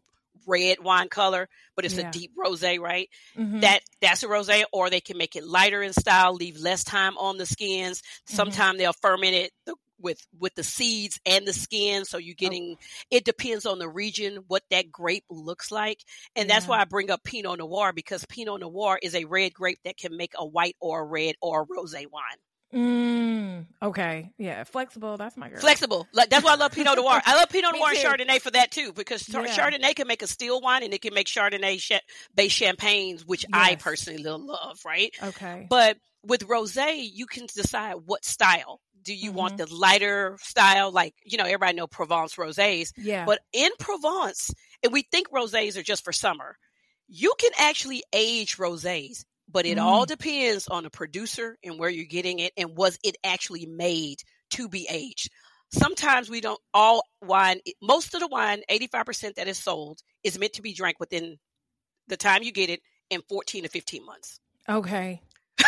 red 0.45 0.79
wine 0.81 1.07
color, 1.09 1.47
but 1.75 1.85
it's 1.85 1.95
yeah. 1.95 2.09
a 2.09 2.11
deep 2.11 2.31
rosé, 2.37 2.79
right? 2.79 3.09
Mm-hmm. 3.37 3.61
That 3.61 3.79
that's 4.01 4.23
a 4.23 4.27
rosé, 4.27 4.63
or 4.73 4.89
they 4.89 4.99
can 4.99 5.17
make 5.17 5.35
it 5.37 5.45
lighter 5.45 5.81
in 5.81 5.93
style, 5.93 6.33
leave 6.33 6.57
less 6.57 6.83
time 6.83 7.17
on 7.17 7.37
the 7.37 7.45
skins. 7.45 7.99
Mm-hmm. 7.99 8.35
Sometimes 8.35 8.77
they'll 8.77 8.93
ferment 8.93 9.33
it 9.33 9.51
the 9.65 9.75
with 9.99 10.19
with 10.39 10.53
the 10.55 10.63
seeds 10.63 11.19
and 11.25 11.47
the 11.47 11.53
skin 11.53 12.05
so 12.05 12.17
you're 12.17 12.33
oh. 12.33 12.43
getting 12.43 12.75
oh. 12.77 12.83
it 13.11 13.23
depends 13.23 13.65
on 13.65 13.79
the 13.79 13.89
region 13.89 14.43
what 14.47 14.63
that 14.69 14.91
grape 14.91 15.25
looks 15.29 15.71
like 15.71 15.99
and 16.35 16.47
yeah. 16.47 16.55
that's 16.55 16.67
why 16.67 16.79
i 16.79 16.85
bring 16.85 17.09
up 17.09 17.23
pinot 17.23 17.59
noir 17.59 17.93
because 17.93 18.25
pinot 18.25 18.59
noir 18.59 18.99
is 19.01 19.15
a 19.15 19.25
red 19.25 19.53
grape 19.53 19.79
that 19.83 19.97
can 19.97 20.15
make 20.15 20.33
a 20.37 20.45
white 20.45 20.75
or 20.79 21.01
a 21.01 21.05
red 21.05 21.35
or 21.41 21.63
a 21.63 21.65
rosé 21.65 22.05
wine 22.11 22.37
Mm, 22.73 23.67
okay. 23.81 24.31
Yeah. 24.37 24.63
Flexible. 24.65 25.15
That's 25.15 25.37
my 25.37 25.49
girl. 25.49 25.59
Flexible. 25.59 26.07
Like 26.13 26.29
that's 26.29 26.43
why 26.43 26.53
I 26.53 26.55
love 26.55 26.71
Pinot 26.73 26.97
Noir. 26.97 27.21
I 27.25 27.37
love 27.37 27.49
Pinot 27.49 27.73
Noir 27.73 27.91
and 27.91 27.97
Chardonnay 27.97 28.41
for 28.41 28.51
that 28.51 28.71
too, 28.71 28.91
because 28.91 29.27
yeah. 29.29 29.45
Chardonnay 29.45 29.95
can 29.95 30.07
make 30.07 30.21
a 30.21 30.27
still 30.27 30.59
wine 30.59 30.83
and 30.83 30.93
it 30.93 31.01
can 31.01 31.13
make 31.13 31.27
Chardonnay 31.27 31.79
sh- 31.79 31.93
based 32.35 32.55
champagnes, 32.55 33.25
which 33.25 33.43
yes. 33.43 33.51
I 33.53 33.75
personally 33.75 34.23
love, 34.23 34.79
right? 34.85 35.15
Okay. 35.23 35.67
But 35.69 35.97
with 36.23 36.47
rosé, 36.47 37.07
you 37.13 37.27
can 37.27 37.45
decide 37.53 37.95
what 38.05 38.25
style 38.25 38.81
do 39.05 39.15
you 39.15 39.29
mm-hmm. 39.29 39.39
want 39.39 39.57
the 39.57 39.73
lighter 39.73 40.37
style? 40.41 40.91
Like 40.91 41.13
you 41.23 41.37
know 41.37 41.45
everybody 41.45 41.77
know 41.77 41.87
provence 41.87 42.35
rosés 42.35 42.91
yeah. 42.97 43.25
but 43.25 43.39
in 43.53 43.71
provence 43.79 44.51
and 44.83 44.91
we 44.91 45.03
think 45.03 45.29
rosés 45.29 45.77
are 45.77 45.83
just 45.83 46.03
for 46.03 46.11
summer 46.11 46.57
you 47.07 47.33
can 47.39 47.51
actually 47.59 48.03
age 48.13 48.57
rosés 48.57 49.25
but 49.51 49.65
it 49.65 49.77
mm. 49.77 49.81
all 49.81 50.05
depends 50.05 50.67
on 50.67 50.83
the 50.83 50.89
producer 50.89 51.57
and 51.63 51.77
where 51.77 51.89
you're 51.89 52.05
getting 52.05 52.39
it 52.39 52.51
and 52.57 52.75
was 52.75 52.97
it 53.03 53.15
actually 53.23 53.65
made 53.65 54.21
to 54.51 54.67
be 54.67 54.87
aged. 54.89 55.29
Sometimes 55.71 56.29
we 56.29 56.41
don't 56.41 56.59
all 56.73 57.03
wine 57.21 57.59
most 57.81 58.13
of 58.13 58.21
the 58.21 58.27
wine 58.27 58.63
85% 58.69 59.35
that 59.35 59.47
is 59.47 59.57
sold 59.57 59.99
is 60.23 60.39
meant 60.39 60.53
to 60.53 60.61
be 60.61 60.73
drank 60.73 60.99
within 60.99 61.37
the 62.07 62.17
time 62.17 62.43
you 62.43 62.51
get 62.51 62.69
it 62.69 62.81
in 63.09 63.21
14 63.29 63.63
to 63.63 63.69
15 63.69 64.05
months. 64.05 64.39
Okay 64.67 65.21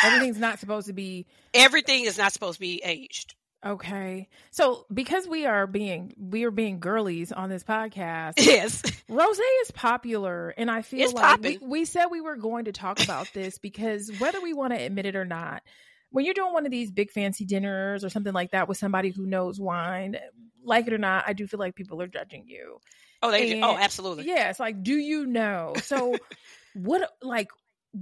Everything's 0.04 0.40
not 0.40 0.60
supposed 0.60 0.88
to 0.88 0.94
be. 0.94 1.26
Everything 1.54 2.06
is 2.06 2.18
not 2.18 2.34
supposed 2.34 2.56
to 2.56 2.62
be 2.62 2.82
aged. 2.84 3.36
Okay. 3.66 4.28
So 4.52 4.86
because 4.94 5.28
we 5.28 5.46
are 5.46 5.66
being 5.66 6.14
we 6.18 6.44
are 6.44 6.52
being 6.52 6.80
girlies 6.80 7.32
on 7.32 7.50
this 7.50 7.64
podcast. 7.64 8.34
Yes. 8.48 8.82
Rose 9.10 9.40
is 9.62 9.72
popular 9.72 10.54
and 10.58 10.70
I 10.70 10.82
feel 10.82 11.02
it's 11.02 11.14
like 11.14 11.42
we, 11.42 11.58
we, 11.62 11.86
said 11.86 12.06
we 12.08 12.22
were 12.22 12.36
going 12.36 12.66
to 12.66 12.72
talk 12.72 13.04
about 13.04 13.28
this 13.34 13.58
because 13.58 14.12
whether 14.20 14.42
we 14.42 14.54
want 14.54 14.74
to 14.74 14.82
admit 14.82 15.06
it 15.06 15.16
or 15.16 15.26
not, 15.26 15.64
when 16.12 16.24
you're 16.24 16.34
doing 16.34 16.54
one 16.54 16.66
of 16.66 16.72
these 16.72 16.92
big 16.92 17.12
fancy 17.12 17.46
dinners 17.46 18.04
or 18.04 18.10
something 18.10 18.34
like 18.34 18.52
that 18.52 18.68
with 18.68 18.78
somebody 18.78 19.10
who 19.10 19.26
knows 19.26 19.60
wine, 19.60 20.18
like 20.64 20.88
it 20.88 20.94
or 20.94 20.98
not, 20.98 21.26
I 21.28 21.34
do 21.34 21.48
feel 21.48 21.60
like 21.60 21.76
people 21.76 22.02
are 22.02 22.08
judging 22.08 22.46
you. 22.48 22.80
Oh, 23.22 23.32
they 23.32 23.50
oh, 23.50 23.56
and, 23.56 23.64
oh, 23.64 23.78
absolutely. 23.78 24.26
Yeah, 24.28 24.50
it's 24.50 24.60
like 24.60 24.84
do 24.84 24.96
you 24.96 25.26
know? 25.26 25.74
So 25.84 26.16
what 26.74 27.10
like 27.22 27.50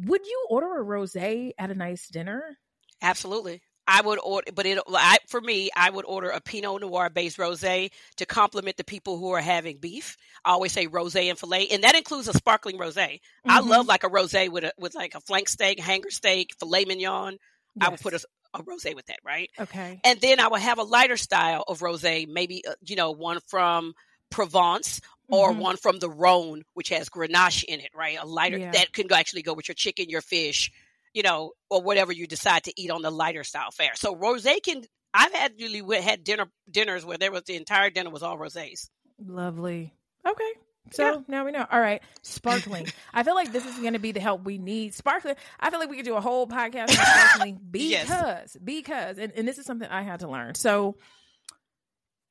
would 0.03 0.25
you 0.25 0.47
order 0.49 0.81
a 0.81 0.85
rosé 0.85 1.51
at 1.57 1.71
a 1.71 1.75
nice 1.75 2.07
dinner? 2.07 2.57
Absolutely. 3.01 3.61
I 3.87 4.01
would 4.01 4.19
order, 4.19 4.51
but 4.51 4.65
it 4.65 4.79
I, 4.87 5.19
for 5.27 5.39
me, 5.39 5.69
I 5.75 5.89
would 5.89 6.05
order 6.05 6.29
a 6.29 6.41
Pinot 6.41 6.81
Noir 6.81 7.09
based 7.09 7.37
rosé 7.37 7.91
to 8.17 8.25
complement 8.25 8.77
the 8.77 8.83
people 8.83 9.19
who 9.19 9.31
are 9.31 9.41
having 9.41 9.77
beef. 9.77 10.17
I 10.43 10.51
always 10.51 10.71
say 10.71 10.87
rosé 10.87 11.29
and 11.29 11.37
filet, 11.37 11.67
and 11.67 11.83
that 11.83 11.95
includes 11.95 12.27
a 12.27 12.33
sparkling 12.33 12.79
rosé. 12.79 12.95
Mm-hmm. 12.95 13.51
I 13.51 13.59
love 13.59 13.85
like 13.85 14.03
a 14.03 14.09
rosé 14.09 14.49
with 14.49 14.63
a 14.63 14.73
with 14.79 14.95
like 14.95 15.13
a 15.13 15.21
flank 15.21 15.49
steak, 15.49 15.79
hanger 15.79 16.09
steak, 16.09 16.55
filet 16.57 16.85
mignon. 16.85 17.37
Yes. 17.75 17.87
I 17.87 17.89
would 17.91 17.99
put 17.99 18.13
a, 18.15 18.19
a 18.55 18.63
rosé 18.63 18.95
with 18.95 19.05
that, 19.05 19.19
right? 19.23 19.51
Okay. 19.59 19.99
And 20.03 20.19
then 20.19 20.39
I 20.39 20.47
would 20.47 20.61
have 20.61 20.79
a 20.79 20.83
lighter 20.83 21.17
style 21.17 21.63
of 21.67 21.79
rosé, 21.79 22.27
maybe 22.27 22.63
uh, 22.67 22.73
you 22.81 22.95
know 22.95 23.11
one 23.11 23.39
from 23.47 23.93
Provence 24.29 25.01
or 25.29 25.51
mm-hmm. 25.51 25.59
one 25.59 25.77
from 25.77 25.99
the 25.99 26.09
Rhone, 26.09 26.63
which 26.73 26.89
has 26.89 27.09
Grenache 27.09 27.63
in 27.63 27.79
it, 27.79 27.89
right? 27.95 28.17
A 28.21 28.25
lighter 28.25 28.57
yeah. 28.57 28.71
that 28.71 28.93
can 28.93 29.11
actually 29.11 29.41
go 29.41 29.53
with 29.53 29.67
your 29.67 29.75
chicken, 29.75 30.09
your 30.09 30.21
fish, 30.21 30.71
you 31.13 31.23
know, 31.23 31.53
or 31.69 31.81
whatever 31.81 32.11
you 32.11 32.27
decide 32.27 32.63
to 32.65 32.73
eat 32.79 32.91
on 32.91 33.01
the 33.01 33.11
lighter 33.11 33.43
style 33.43 33.71
fare. 33.71 33.95
So 33.95 34.15
rosé 34.15 34.61
can. 34.61 34.83
I've 35.13 35.33
had 35.33 35.53
really 35.59 36.01
had 36.01 36.25
dinner 36.25 36.47
dinners 36.69 37.05
where 37.05 37.17
there 37.17 37.31
was 37.31 37.43
the 37.43 37.55
entire 37.55 37.89
dinner 37.89 38.09
was 38.09 38.21
all 38.21 38.37
rosés. 38.37 38.89
Lovely. 39.17 39.93
Okay. 40.27 40.51
So 40.91 41.03
yeah. 41.03 41.19
now 41.27 41.45
we 41.45 41.51
know. 41.51 41.65
All 41.71 41.79
right, 41.79 42.01
sparkling. 42.21 42.87
I 43.13 43.23
feel 43.23 43.33
like 43.33 43.51
this 43.51 43.65
is 43.65 43.79
going 43.79 43.93
to 43.93 43.99
be 43.99 44.11
the 44.11 44.19
help 44.19 44.43
we 44.43 44.57
need. 44.57 44.93
Sparkling. 44.93 45.35
I 45.59 45.69
feel 45.69 45.79
like 45.79 45.89
we 45.89 45.95
could 45.95 46.05
do 46.05 46.15
a 46.15 46.21
whole 46.21 46.47
podcast 46.47 46.89
on 46.89 47.05
sparkling 47.05 47.59
because 47.71 48.09
yes. 48.09 48.57
because 48.63 49.17
and, 49.17 49.33
and 49.35 49.47
this 49.47 49.57
is 49.57 49.65
something 49.65 49.89
I 49.89 50.03
had 50.03 50.19
to 50.19 50.27
learn. 50.27 50.55
So 50.55 50.95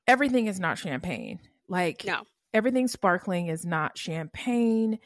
everything 0.07 0.46
is 0.46 0.61
not 0.61 0.78
champagne. 0.78 1.40
Like 1.68 2.05
no 2.05 2.22
everything 2.53 2.87
sparkling 2.87 3.48
is 3.48 3.64
not 3.66 3.98
champagne 3.98 4.98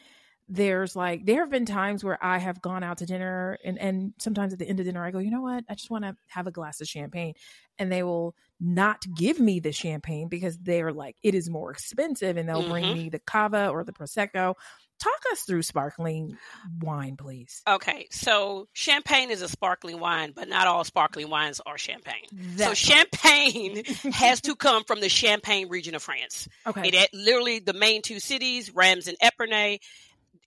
there's 0.48 0.96
like 0.96 1.26
there 1.26 1.40
have 1.40 1.50
been 1.50 1.66
times 1.66 2.02
where 2.02 2.22
I 2.24 2.38
have 2.38 2.62
gone 2.62 2.82
out 2.82 2.98
to 2.98 3.06
dinner 3.06 3.58
and 3.64 3.78
and 3.78 4.14
sometimes 4.18 4.52
at 4.52 4.58
the 4.58 4.66
end 4.66 4.80
of 4.80 4.86
dinner 4.86 5.04
I 5.04 5.10
go, 5.10 5.18
you 5.18 5.30
know 5.30 5.42
what? 5.42 5.64
I 5.68 5.74
just 5.74 5.90
want 5.90 6.04
to 6.04 6.16
have 6.28 6.46
a 6.46 6.50
glass 6.50 6.80
of 6.80 6.88
champagne. 6.88 7.34
And 7.78 7.92
they 7.92 8.02
will 8.02 8.34
not 8.58 9.04
give 9.14 9.38
me 9.38 9.60
the 9.60 9.72
champagne 9.72 10.28
because 10.28 10.58
they're 10.58 10.92
like, 10.92 11.16
it 11.22 11.34
is 11.34 11.50
more 11.50 11.70
expensive 11.70 12.36
and 12.36 12.48
they'll 12.48 12.62
mm-hmm. 12.62 12.70
bring 12.70 12.94
me 12.94 13.08
the 13.10 13.18
cava 13.18 13.68
or 13.68 13.84
the 13.84 13.92
prosecco. 13.92 14.54
Talk 14.98 15.20
us 15.30 15.42
through 15.42 15.62
sparkling 15.62 16.36
wine, 16.80 17.16
please. 17.16 17.62
Okay, 17.68 18.08
so 18.10 18.66
champagne 18.72 19.30
is 19.30 19.42
a 19.42 19.48
sparkling 19.48 20.00
wine, 20.00 20.32
but 20.34 20.48
not 20.48 20.66
all 20.66 20.82
sparkling 20.82 21.30
wines 21.30 21.60
are 21.64 21.78
champagne. 21.78 22.26
so 22.56 22.74
champagne 22.74 23.84
has 24.12 24.40
to 24.40 24.56
come 24.56 24.82
from 24.84 25.00
the 25.00 25.08
Champagne 25.08 25.68
region 25.68 25.94
of 25.94 26.02
France. 26.02 26.48
Okay, 26.66 26.88
it 26.88 27.08
literally 27.12 27.60
the 27.60 27.72
main 27.74 28.02
two 28.02 28.18
cities, 28.18 28.74
Reims 28.74 29.06
and 29.06 29.16
Epernay. 29.20 29.78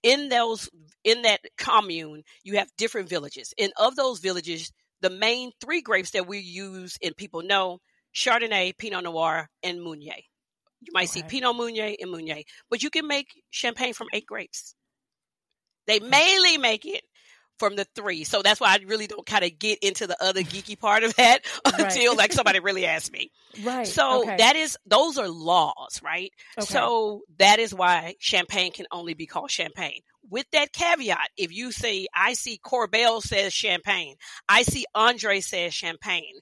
In 0.02 0.28
those, 0.28 0.68
in 1.04 1.22
that 1.22 1.40
commune, 1.56 2.24
you 2.42 2.58
have 2.58 2.68
different 2.76 3.08
villages, 3.08 3.54
and 3.58 3.72
of 3.76 3.94
those 3.96 4.18
villages, 4.18 4.72
the 5.00 5.10
main 5.10 5.52
three 5.60 5.80
grapes 5.80 6.10
that 6.10 6.26
we 6.26 6.38
use 6.40 6.98
and 7.02 7.16
people 7.16 7.42
know: 7.42 7.78
Chardonnay, 8.14 8.76
Pinot 8.76 9.04
Noir, 9.04 9.48
and 9.62 9.80
Meunier. 9.82 10.22
You 10.84 10.92
might 10.92 11.08
okay. 11.08 11.20
see 11.20 11.22
Pinot 11.22 11.56
Meunier 11.56 11.94
and 12.00 12.10
Meunier, 12.10 12.42
but 12.70 12.82
you 12.82 12.90
can 12.90 13.06
make 13.06 13.28
champagne 13.50 13.94
from 13.94 14.08
eight 14.12 14.26
grapes. 14.26 14.74
They 15.86 16.00
mainly 16.00 16.58
make 16.58 16.84
it 16.84 17.02
from 17.58 17.76
the 17.76 17.86
three. 17.94 18.24
So 18.24 18.42
that's 18.42 18.60
why 18.60 18.70
I 18.70 18.78
really 18.84 19.06
don't 19.06 19.24
kind 19.24 19.44
of 19.44 19.56
get 19.56 19.78
into 19.82 20.06
the 20.06 20.16
other 20.20 20.42
geeky 20.42 20.78
part 20.78 21.04
of 21.04 21.14
that 21.14 21.44
until 21.64 22.12
right. 22.12 22.18
like 22.18 22.32
somebody 22.32 22.58
really 22.58 22.86
asks 22.86 23.12
me. 23.12 23.30
Right. 23.62 23.86
So 23.86 24.22
okay. 24.22 24.36
that 24.38 24.56
is 24.56 24.76
those 24.86 25.18
are 25.18 25.28
laws, 25.28 26.00
right? 26.02 26.32
Okay. 26.58 26.66
So 26.66 27.22
that 27.38 27.60
is 27.60 27.72
why 27.72 28.14
champagne 28.18 28.72
can 28.72 28.86
only 28.90 29.14
be 29.14 29.26
called 29.26 29.50
champagne. 29.50 30.00
With 30.28 30.46
that 30.52 30.72
caveat, 30.72 31.28
if 31.36 31.52
you 31.52 31.72
say 31.72 32.06
I 32.14 32.32
see 32.32 32.58
Korbel 32.64 33.22
says 33.22 33.52
champagne, 33.52 34.16
I 34.48 34.62
see 34.62 34.84
Andre 34.94 35.40
says 35.40 35.74
champagne, 35.74 36.34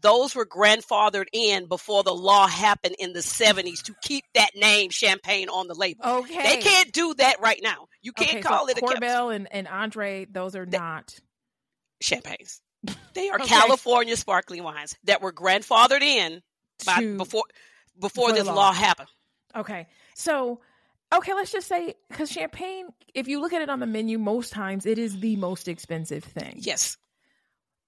those 0.00 0.34
were 0.34 0.46
grandfathered 0.46 1.26
in 1.32 1.66
before 1.66 2.02
the 2.02 2.14
law 2.14 2.46
happened 2.46 2.96
in 2.98 3.12
the 3.12 3.20
70s 3.20 3.82
to 3.82 3.94
keep 4.02 4.24
that 4.34 4.50
name 4.56 4.90
champagne 4.90 5.48
on 5.48 5.68
the 5.68 5.74
label. 5.74 6.04
Okay. 6.04 6.42
They 6.42 6.62
can't 6.62 6.92
do 6.92 7.14
that 7.14 7.40
right 7.40 7.60
now. 7.62 7.86
You 8.02 8.12
can't 8.12 8.30
okay, 8.30 8.40
call 8.40 8.66
so 8.66 8.70
it 8.70 8.78
a 8.78 8.80
Korbel 8.80 9.34
and, 9.34 9.48
and 9.52 9.68
Andre, 9.68 10.26
those 10.30 10.56
are 10.56 10.64
they, 10.66 10.78
not 10.78 11.18
champagnes. 12.00 12.62
They 13.14 13.28
are 13.28 13.36
Okay. 13.40 13.46
California 13.46 14.16
sparkling 14.16 14.62
wines 14.62 14.96
that 15.04 15.20
were 15.20 15.32
grandfathered 15.32 16.02
in 16.02 16.40
by 16.86 17.00
To- 17.00 17.16
before 17.18 17.44
before 17.98 18.28
before 18.28 18.32
this 18.32 18.46
law. 18.46 18.54
law 18.54 18.72
happened. 18.72 19.08
Okay. 19.54 19.88
So, 20.14 20.60
okay, 21.12 21.34
let's 21.34 21.52
just 21.52 21.68
say 21.68 21.94
because 22.08 22.30
champagne, 22.30 22.86
if 23.14 23.28
you 23.28 23.40
look 23.40 23.52
at 23.52 23.60
it 23.60 23.68
on 23.68 23.80
the 23.80 23.86
menu, 23.86 24.18
most 24.18 24.52
times 24.52 24.86
it 24.86 24.98
is 24.98 25.20
the 25.20 25.36
most 25.36 25.68
expensive 25.68 26.24
thing. 26.24 26.54
Yes. 26.58 26.96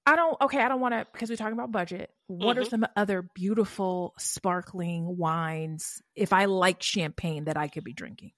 I 0.05 0.17
don't, 0.17 0.41
okay, 0.41 0.61
I 0.61 0.69
don't 0.69 0.81
want 0.81 0.95
to, 0.95 1.07
because 1.13 1.31
we're 1.31 1.37
talking 1.37 1.53
about 1.53 1.71
budget. 1.71 2.11
What 2.27 2.59
are 2.59 2.65
Mhm. 2.65 2.71
some 2.71 2.87
other 2.97 3.23
beautiful 3.35 4.15
sparkling 4.19 5.17
wines 5.17 6.03
if 6.17 6.33
I 6.33 6.47
like 6.47 6.83
champagne 6.83 7.45
that 7.45 7.57
I 7.57 7.69
could 7.69 7.85
be 7.85 7.93
drinking? 7.93 8.33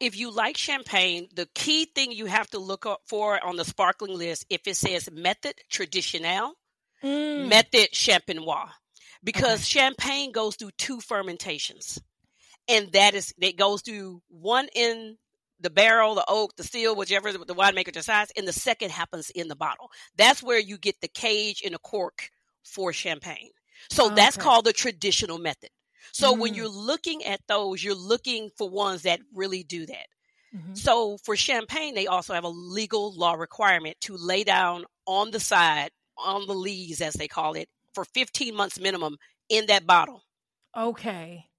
If 0.00 0.16
you 0.16 0.30
like 0.30 0.56
champagne, 0.56 1.28
the 1.34 1.46
key 1.54 1.84
thing 1.84 2.10
you 2.12 2.26
have 2.26 2.48
to 2.50 2.58
look 2.58 2.84
up 2.86 3.02
for 3.06 3.42
on 3.44 3.56
the 3.56 3.64
sparkling 3.64 4.16
list, 4.16 4.46
if 4.50 4.66
it 4.66 4.76
says 4.76 5.10
method 5.10 5.54
traditionnel, 5.70 6.52
Mm. 7.02 7.48
method 7.48 7.90
champenois 7.92 8.70
because 9.22 9.64
champagne 9.66 10.32
goes 10.32 10.56
through 10.56 10.72
two 10.78 11.00
fermentations 11.00 12.00
and 12.66 12.90
that 12.92 13.14
is 13.14 13.32
it 13.40 13.56
goes 13.56 13.82
through 13.82 14.20
one 14.28 14.68
in 14.74 15.16
the 15.60 15.70
barrel 15.70 16.14
the 16.14 16.24
oak 16.28 16.54
the 16.56 16.64
still 16.64 16.94
whichever 16.96 17.32
the 17.32 17.54
winemaker 17.54 17.92
decides 17.92 18.32
and 18.36 18.46
the 18.46 18.52
second 18.52 18.90
happens 18.90 19.30
in 19.30 19.48
the 19.48 19.56
bottle 19.56 19.90
that's 20.16 20.42
where 20.42 20.58
you 20.60 20.78
get 20.78 21.00
the 21.00 21.08
cage 21.08 21.62
and 21.64 21.74
the 21.74 21.78
cork 21.80 22.30
for 22.64 22.92
champagne 22.92 23.50
so 23.90 24.08
that's 24.08 24.36
called 24.36 24.64
the 24.64 24.72
traditional 24.72 25.38
method 25.38 25.70
so 26.12 26.32
when 26.32 26.52
Mm. 26.52 26.56
you're 26.56 26.68
looking 26.68 27.24
at 27.24 27.40
those 27.48 27.82
you're 27.82 27.94
looking 27.94 28.50
for 28.56 28.68
ones 28.68 29.02
that 29.02 29.20
really 29.32 29.62
do 29.64 29.86
that 29.86 30.06
Mhm. 30.54 30.76
so 30.76 31.18
for 31.24 31.36
champagne, 31.36 31.94
they 31.94 32.06
also 32.06 32.32
have 32.34 32.44
a 32.44 32.48
legal 32.48 33.12
law 33.14 33.34
requirement 33.34 34.00
to 34.02 34.16
lay 34.16 34.44
down 34.44 34.84
on 35.06 35.30
the 35.30 35.40
side, 35.40 35.90
on 36.16 36.46
the 36.46 36.54
lees, 36.54 37.00
as 37.00 37.14
they 37.14 37.28
call 37.28 37.54
it, 37.54 37.68
for 37.94 38.04
15 38.04 38.54
months 38.54 38.78
minimum 38.80 39.18
in 39.48 39.66
that 39.66 39.86
bottle. 39.86 40.24
Okay. 40.76 41.50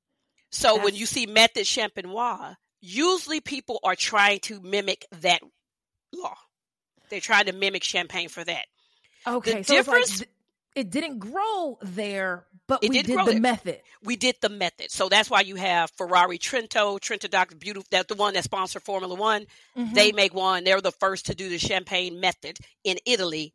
So 0.51 0.77
when 0.77 0.95
you 0.95 1.05
see 1.05 1.25
method 1.25 1.65
champenois, 1.65 2.55
usually 2.81 3.41
people 3.41 3.79
are 3.83 3.95
trying 3.95 4.39
to 4.41 4.59
mimic 4.61 5.05
that 5.21 5.41
law. 6.13 6.35
They're 7.09 7.19
trying 7.19 7.45
to 7.45 7.53
mimic 7.53 7.83
champagne 7.83 8.29
for 8.29 8.43
that. 8.43 8.65
Okay. 9.27 9.51
so 9.51 9.57
it's 9.59 9.67
difference- 9.67 10.09
like 10.11 10.17
th- 10.19 10.29
it 10.75 10.91
didn't 10.91 11.17
grow 11.19 11.77
there, 11.81 12.45
but 12.67 12.83
It 12.83 12.91
we 12.91 13.01
did 13.01 13.07
the 13.17 13.23
there. 13.31 13.39
method. 13.41 13.81
We 14.03 14.15
did 14.15 14.35
the 14.39 14.49
method. 14.49 14.91
So 14.91 15.09
that's 15.09 15.29
why 15.29 15.41
you 15.41 15.55
have 15.55 15.91
Ferrari 15.97 16.37
Trento, 16.37 16.99
Trento 16.99 17.29
Doc 17.29 17.51
Beautiful. 17.59 17.87
That's 17.91 18.07
the 18.07 18.15
one 18.15 18.35
that 18.35 18.43
sponsored 18.45 18.83
Formula 18.83 19.13
One. 19.15 19.45
Mhm. 19.75 19.93
They 19.95 20.11
make 20.11 20.33
one. 20.33 20.63
They're 20.63 20.79
the 20.79 20.91
first 20.91 21.25
to 21.25 21.35
do 21.35 21.49
the 21.49 21.57
champagne 21.57 22.19
method 22.19 22.59
in 22.83 22.97
Italy, 23.05 23.53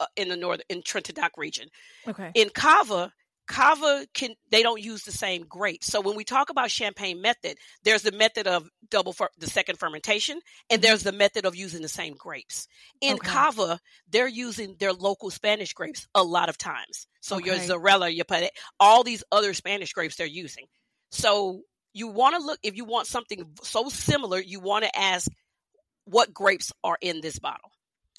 uh, 0.00 0.06
in 0.16 0.28
the 0.28 0.36
north 0.36 0.60
in 0.68 0.82
Trento 0.82 1.14
Doc 1.14 1.32
region. 1.38 1.70
okay. 2.08 2.32
in 2.34 2.50
cava 2.50 3.12
cava 3.46 4.06
can 4.14 4.34
they 4.50 4.62
don't 4.62 4.82
use 4.82 5.02
the 5.04 5.12
same 5.12 5.42
grapes 5.48 5.86
so 5.86 6.00
when 6.00 6.16
we 6.16 6.24
talk 6.24 6.50
about 6.50 6.70
champagne 6.70 7.20
method 7.20 7.56
there's 7.84 8.02
the 8.02 8.12
method 8.12 8.46
of 8.46 8.68
double 8.90 9.12
fer- 9.12 9.28
the 9.38 9.46
second 9.46 9.78
fermentation 9.78 10.40
and 10.70 10.80
Mhm. 10.80 10.82
there's 10.82 11.02
the 11.02 11.12
method 11.12 11.44
of 11.46 11.54
using 11.56 11.82
the 11.82 11.88
same 11.88 12.14
grapes 12.14 12.66
in 13.00 13.14
Okay. 13.14 13.28
cava 13.28 13.80
they're 14.08 14.26
using 14.28 14.76
their 14.78 14.92
local 14.92 15.30
spanish 15.30 15.72
grapes 15.74 16.06
a 16.14 16.22
lot 16.22 16.48
of 16.48 16.58
times 16.58 17.06
so 17.20 17.38
your 17.38 17.54
Okay. 17.56 17.66
Xarel-lo 17.68 18.06
your 18.06 18.24
Pate, 18.24 18.50
all 18.80 19.04
these 19.04 19.22
other 19.32 19.54
spanish 19.54 19.92
grapes 19.92 20.16
they're 20.16 20.26
using 20.26 20.66
so 21.10 21.62
you 21.92 22.08
want 22.08 22.36
to 22.36 22.42
look 22.42 22.58
if 22.62 22.76
you 22.76 22.84
want 22.84 23.06
something 23.06 23.44
so 23.62 23.88
similar 23.88 24.38
you 24.40 24.60
want 24.60 24.84
to 24.84 24.98
ask 24.98 25.30
what 26.04 26.34
grapes 26.34 26.72
are 26.84 26.98
in 27.00 27.20
this 27.20 27.38
bottle 27.38 27.70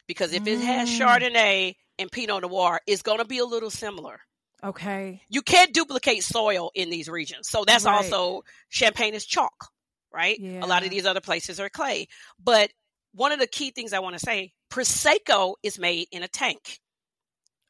because 0.07 0.33
if 0.33 0.47
it 0.47 0.59
has 0.59 0.89
Mm. 0.89 0.99
chardonnay 0.99 1.75
and 1.99 2.11
pinot 2.11 2.41
noir 2.43 2.79
it's 2.87 3.01
going 3.01 3.17
to 3.19 3.25
be 3.25 3.39
a 3.39 3.45
little 3.45 3.69
similar 3.69 4.19
Okay. 4.63 5.21
you 5.29 5.41
can't 5.41 5.73
duplicate 5.73 6.23
soil 6.23 6.71
in 6.73 6.89
these 6.89 7.07
regions. 7.07 7.47
So 7.47 7.63
that's 7.65 7.85
Right. 7.85 7.95
also 7.95 8.43
champagne 8.69 9.13
is 9.13 9.25
chalk, 9.25 9.71
right? 10.11 10.39
A 10.41 10.65
lot 10.65 10.83
of 10.83 10.89
these 10.89 11.05
other 11.05 11.21
places 11.21 11.59
are 11.59 11.69
clay. 11.69 12.07
But 12.43 12.71
one 13.13 13.31
of 13.31 13.39
the 13.39 13.47
key 13.47 13.71
things 13.71 13.93
I 13.93 13.99
want 13.99 14.15
to 14.15 14.19
say, 14.19 14.53
prosecco 14.69 15.55
is 15.63 15.77
made 15.79 16.07
in 16.11 16.23
a 16.23 16.27
tank 16.27 16.79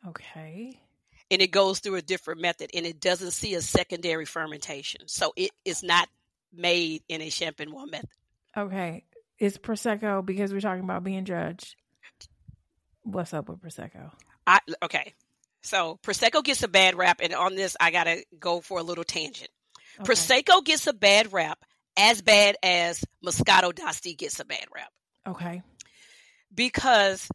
Okay. 0.07 0.79
and 1.29 1.41
it 1.41 1.51
goes 1.51 1.79
through 1.79 1.95
a 1.95 2.01
different 2.01 2.39
method 2.41 2.69
and 2.73 2.85
it 2.85 2.99
doesn't 3.01 3.31
see 3.31 3.53
a 3.55 3.61
secondary 3.61 4.25
fermentation. 4.25 5.07
So 5.07 5.33
it 5.35 5.51
is 5.65 5.83
not 5.83 6.07
made 6.53 7.03
in 7.09 7.21
a 7.21 7.27
champenois 7.29 7.85
method. 7.91 8.09
Okay. 8.55 9.03
It's 9.39 9.57
Prosecco 9.57 10.25
because 10.25 10.51
we're 10.53 10.61
talking 10.61 10.83
about 10.83 11.03
being 11.03 11.25
judged. 11.25 11.75
What's 13.03 13.33
up 13.33 13.49
with 13.49 13.61
Prosecco? 13.61 14.11
I 14.47 14.59
okay. 14.83 15.13
So 15.67 15.99
prosecco 16.03 16.43
gets 16.43 16.63
a 16.63 16.67
bad 16.67 16.95
rap 16.95 17.19
and 17.21 17.33
on 17.33 17.55
this 17.55 17.75
I 17.79 17.91
got 17.91 18.05
to 18.05 18.23
go 18.39 18.61
for 18.61 18.79
a 18.79 18.83
little 18.83 19.03
tangent. 19.03 19.49
Okay. 19.99 20.11
Prosecco 20.13 20.63
gets 20.63 20.87
a 20.87 20.93
bad 20.93 21.33
rap 21.33 21.59
as 21.97 22.21
bad 22.21 22.55
as 22.63 23.03
Moscato 23.25 23.73
d'Asti 23.73 24.15
gets 24.15 24.39
a 24.39 24.45
bad 24.45 24.65
rap. 24.73 24.91
Okay. 25.27 25.61
because 26.53 27.27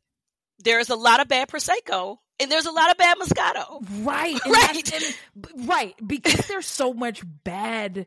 there's 0.60 0.88
a 0.90 0.96
lot 0.96 1.20
of 1.20 1.28
bad 1.28 1.48
prosecco 1.48 2.16
and 2.40 2.50
there's 2.50 2.66
a 2.66 2.70
lot 2.70 2.90
of 2.90 2.96
bad 2.96 3.16
moscato. 3.18 3.84
Right. 4.04 4.38
Right. 4.46 4.92
and- 4.94 5.68
right. 5.68 5.94
Because 6.06 6.46
there's 6.46 6.66
so 6.66 6.94
much 6.94 7.22
bad 7.44 8.06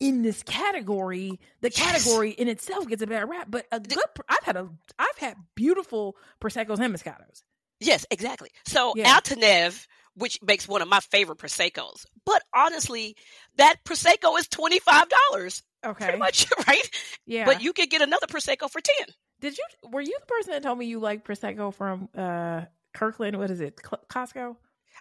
in 0.00 0.22
this 0.22 0.42
category. 0.44 1.38
The 1.60 1.70
Yes. 1.70 1.76
category 2.04 2.30
in 2.30 2.48
itself 2.48 2.86
gets 2.88 3.02
a 3.02 3.06
bad 3.06 3.28
rap, 3.28 3.48
but 3.50 3.66
a 3.72 3.80
good. 3.80 3.98
I've 4.28 4.44
had 4.44 4.56
a. 4.56 4.68
I've 4.98 5.18
had 5.18 5.36
beautiful 5.56 6.16
proseccos 6.40 6.78
and 6.78 6.94
moscatos. 6.94 7.42
Yes, 7.80 8.04
exactly. 8.10 8.50
So 8.66 8.92
Yeah. 8.96 9.14
Altanev, 9.18 9.86
which 10.14 10.40
makes 10.42 10.66
one 10.66 10.82
of 10.82 10.88
my 10.88 11.00
favorite 11.00 11.38
proseccos, 11.38 12.06
but 12.26 12.42
honestly, 12.54 13.16
that 13.56 13.76
prosecco 13.84 14.38
is 14.38 14.48
twenty 14.48 14.78
five 14.80 15.06
dollars, 15.08 15.62
Okay. 15.86 16.04
pretty 16.06 16.18
much, 16.18 16.46
right? 16.68 16.90
Yeah. 17.26 17.44
But 17.44 17.62
you 17.62 17.72
could 17.72 17.88
get 17.90 18.02
another 18.02 18.26
prosecco 18.26 18.68
for 18.70 18.80
ten. 18.80 19.06
did 19.40 19.56
you? 19.56 19.64
Were 19.90 20.00
you 20.00 20.16
the 20.20 20.26
person 20.26 20.52
that 20.52 20.62
told 20.64 20.78
me 20.78 20.86
you 20.86 20.98
like 20.98 21.24
prosecco 21.24 21.72
from 21.72 22.08
uh 22.16 22.62
Kirkland? 22.94 23.38
What 23.38 23.50
is 23.50 23.60
it? 23.60 23.78
Cl- 23.84 24.02
Costco. 24.10 24.56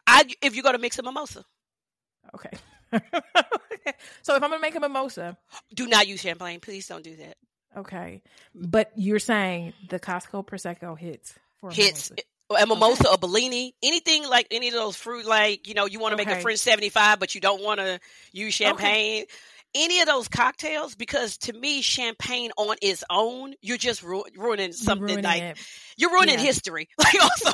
I 0.06 0.26
if 0.42 0.56
you 0.56 0.62
go 0.62 0.72
to 0.72 0.78
mix 0.78 1.00
a 1.00 1.04
mimosa, 1.04 1.44
Okay. 2.36 2.52
so 4.22 4.36
if 4.36 4.44
I'm 4.44 4.50
gonna 4.50 4.60
make 4.60 4.76
a 4.76 4.80
mimosa, 4.80 5.38
do 5.74 5.88
not 5.88 6.08
use 6.08 6.22
champagne. 6.22 6.60
Please 6.60 6.88
don't 6.88 7.04
do 7.04 7.16
that. 7.18 7.38
okay. 7.76 8.22
But 8.54 8.92
you're 8.96 9.20
saying 9.20 9.74
the 9.90 10.00
Costco 10.00 10.46
prosecco 10.46 10.98
hits 10.98 11.34
for 11.60 11.70
a 11.70 11.74
Hits 11.74 12.12
mimosa. 12.12 12.24
A 12.50 12.66
mimosa, 12.66 13.10
a 13.12 13.18
Bellini, 13.18 13.76
anything 13.84 14.28
like 14.28 14.48
any 14.52 14.68
of 14.70 14.74
those 14.74 14.96
fruit, 14.96 15.26
like 15.26 15.68
you 15.68 15.74
know, 15.74 15.86
you 15.86 16.00
want 16.00 16.12
to 16.14 16.18
make 16.18 16.30
a 16.30 16.40
French 16.42 16.60
seventy 16.60 16.90
five, 16.90 17.20
but 17.20 17.36
you 17.36 17.42
don't 17.42 17.62
want 17.64 17.80
to 17.80 18.00
use 18.32 18.54
champagne. 18.54 19.26
Any 19.76 20.00
of 20.00 20.08
those 20.08 20.30
cocktails, 20.30 20.96
because 20.96 21.38
to 21.40 21.54
me, 21.54 21.82
champagne 21.82 22.52
on 22.58 22.78
its 22.82 23.04
own, 23.10 23.54
you're 23.62 23.78
just 23.78 24.02
ru- 24.02 24.24
ruining 24.36 24.68
You're 24.68 24.74
something 24.74 25.08
ruining 25.08 25.24
like 25.26 25.42
it. 25.42 25.58
you're 25.98 26.10
ruining 26.12 26.40
Yeah. 26.40 26.46
history. 26.46 26.88
Like 26.98 27.22
also, 27.22 27.52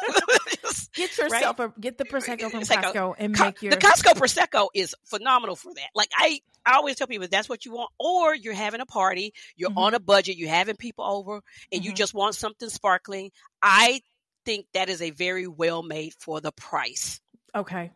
Get 0.96 1.18
yourself 1.18 1.60
a 1.60 1.74
get 1.80 1.98
the 1.98 2.06
prosecco 2.06 2.52
from 2.52 2.62
Prosecco. 2.62 2.94
Costco 2.94 3.16
and 3.18 3.36
Co- 3.36 3.46
make 3.46 3.62
your 3.64 3.72
the 3.72 3.78
Costco 3.78 4.14
prosecco 4.14 4.68
is 4.76 4.96
phenomenal 5.06 5.56
for 5.56 5.74
that. 5.74 5.90
Like 5.96 6.10
I, 6.16 6.40
I 6.66 6.76
always 6.76 6.96
tell 6.98 7.08
people 7.08 7.28
that's 7.30 7.50
what 7.50 7.66
you 7.66 7.72
want, 7.74 7.90
or 8.00 8.36
you're 8.36 8.54
having 8.54 8.80
a 8.80 8.86
party, 8.86 9.34
you're 9.56 9.72
Mhm. 9.72 9.78
on 9.78 9.94
a 9.96 10.00
budget, 10.00 10.38
you're 10.38 10.50
having 10.50 10.76
people 10.76 11.04
over, 11.04 11.42
and 11.72 11.84
you 11.84 11.92
Mhm. 11.94 11.96
just 11.96 12.14
want 12.14 12.36
something 12.36 12.70
sparkling. 12.70 13.32
I 13.62 14.02
think 14.46 14.66
that 14.74 14.90
is 14.90 15.02
a 15.02 15.12
very 15.12 15.48
well 15.48 15.84
made 15.84 16.14
for 16.20 16.42
the 16.42 16.52
price. 16.52 17.20
Okay. 17.56 17.92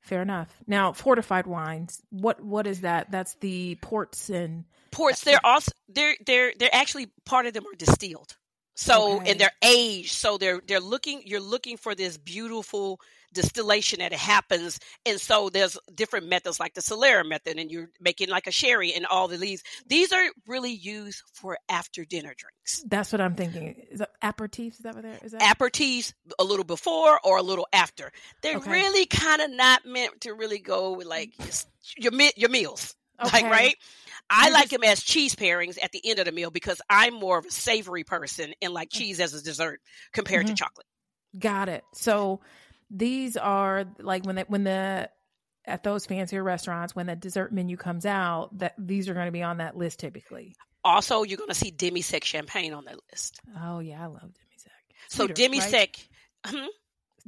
Fair 0.00 0.22
enough. 0.22 0.54
Now, 0.66 0.92
fortified 0.92 1.46
wines. 1.46 2.00
What 2.10 2.40
what 2.40 2.66
is 2.66 2.82
that? 2.82 3.10
That's 3.10 3.34
the 3.40 3.74
ports 3.76 4.30
and 4.30 4.64
ports 4.92 5.22
they're 5.22 5.44
also 5.44 5.72
they're 5.88 6.14
they're 6.24 6.52
they're 6.58 6.74
actually 6.74 7.08
part 7.24 7.46
of 7.46 7.52
them 7.52 7.64
are 7.66 7.76
distilled 7.76 8.36
so 8.74 9.16
Okay. 9.16 9.30
and 9.30 9.40
they're 9.40 9.50
aged 9.62 10.12
so 10.12 10.38
they're 10.38 10.62
they're 10.66 10.80
looking 10.80 11.22
you're 11.26 11.40
looking 11.40 11.76
for 11.76 11.94
this 11.94 12.16
beautiful 12.16 13.00
distillation 13.36 14.00
that 14.00 14.12
happens 14.12 14.80
and 15.04 15.20
so 15.20 15.48
there's 15.48 15.78
different 15.94 16.26
methods 16.26 16.58
like 16.58 16.74
the 16.74 16.80
solera 16.80 17.24
method 17.26 17.58
and 17.58 17.70
you're 17.70 17.88
making 18.00 18.28
like 18.28 18.46
a 18.48 18.50
sherry 18.50 18.92
and 18.92 19.06
all 19.06 19.28
the 19.28 19.38
leaves 19.38 19.62
these 19.86 20.12
are 20.12 20.24
really 20.48 20.72
used 20.72 21.22
for 21.34 21.56
after 21.68 22.04
dinner 22.04 22.34
drinks 22.36 22.82
that's 22.88 23.12
what 23.12 23.20
I'm 23.20 23.34
thinking. 23.36 23.76
Is 23.92 24.00
that 24.00 24.10
aperitifs? 24.22 24.72
Is 24.72 24.78
that 24.78 24.94
what 24.94 25.04
there 25.04 25.18
is 25.22 25.32
that? 25.32 25.42
aperitifs 25.58 26.12
a 26.38 26.44
little 26.44 26.64
before 26.64 27.20
or 27.22 27.38
a 27.38 27.42
little 27.42 27.68
after 27.72 28.10
they're 28.42 28.56
Okay. 28.58 28.70
really 28.70 29.06
kind 29.06 29.40
of 29.42 29.50
not 29.52 29.86
meant 29.86 30.20
to 30.22 30.32
really 30.34 30.58
go 30.58 30.92
with 30.96 31.06
like 31.06 31.32
your 31.96 32.12
your 32.36 32.50
meals 32.50 32.94
Okay. 33.24 33.42
like 33.42 33.50
right 33.52 33.76
I 34.28 34.50
like 34.50 34.70
them 34.70 34.82
as 34.84 35.02
cheese 35.02 35.34
pairings 35.36 35.78
at 35.82 35.92
the 35.92 36.00
end 36.04 36.18
of 36.18 36.24
the 36.26 36.32
meal 36.32 36.50
because 36.50 36.80
I'm 36.90 37.14
more 37.14 37.38
of 37.38 37.46
a 37.46 37.50
savory 37.50 38.02
person 38.04 38.52
and 38.60 38.72
like 38.72 38.88
Mm. 38.90 38.98
cheese 38.98 39.20
as 39.20 39.34
a 39.34 39.42
dessert 39.42 39.80
compared 40.12 40.46
to 40.48 40.52
Mhm. 40.52 40.56
chocolate. 40.56 40.86
Got 41.38 41.68
it. 41.68 41.84
So 41.94 42.40
these 42.90 43.36
are 43.36 43.84
like 43.98 44.24
when 44.24 44.36
the 44.36 44.44
when 44.48 44.64
the 44.64 45.10
at 45.64 45.82
those 45.82 46.06
fancier 46.06 46.42
restaurants 46.42 46.94
when 46.94 47.06
the 47.06 47.16
dessert 47.16 47.52
menu 47.52 47.76
comes 47.76 48.06
out 48.06 48.50
that 48.58 48.74
these 48.78 49.08
are 49.08 49.14
going 49.14 49.26
to 49.26 49.32
be 49.32 49.42
on 49.42 49.58
that 49.58 49.76
list 49.76 50.00
typically. 50.00 50.54
Also, 50.84 51.24
you're 51.24 51.38
going 51.38 51.48
to 51.48 51.54
see 51.54 51.72
demi 51.72 52.02
sec 52.02 52.22
champagne 52.22 52.72
on 52.72 52.84
that 52.84 52.98
list. 53.10 53.40
Oh 53.60 53.80
yeah, 53.80 54.02
I 54.02 54.06
love 54.06 54.20
demi 54.20 54.56
sec. 54.56 54.72
So 55.08 55.26
demi 55.26 55.60
sec. 55.60 55.96
Right? 56.44 56.54
Hmm? 56.54 56.66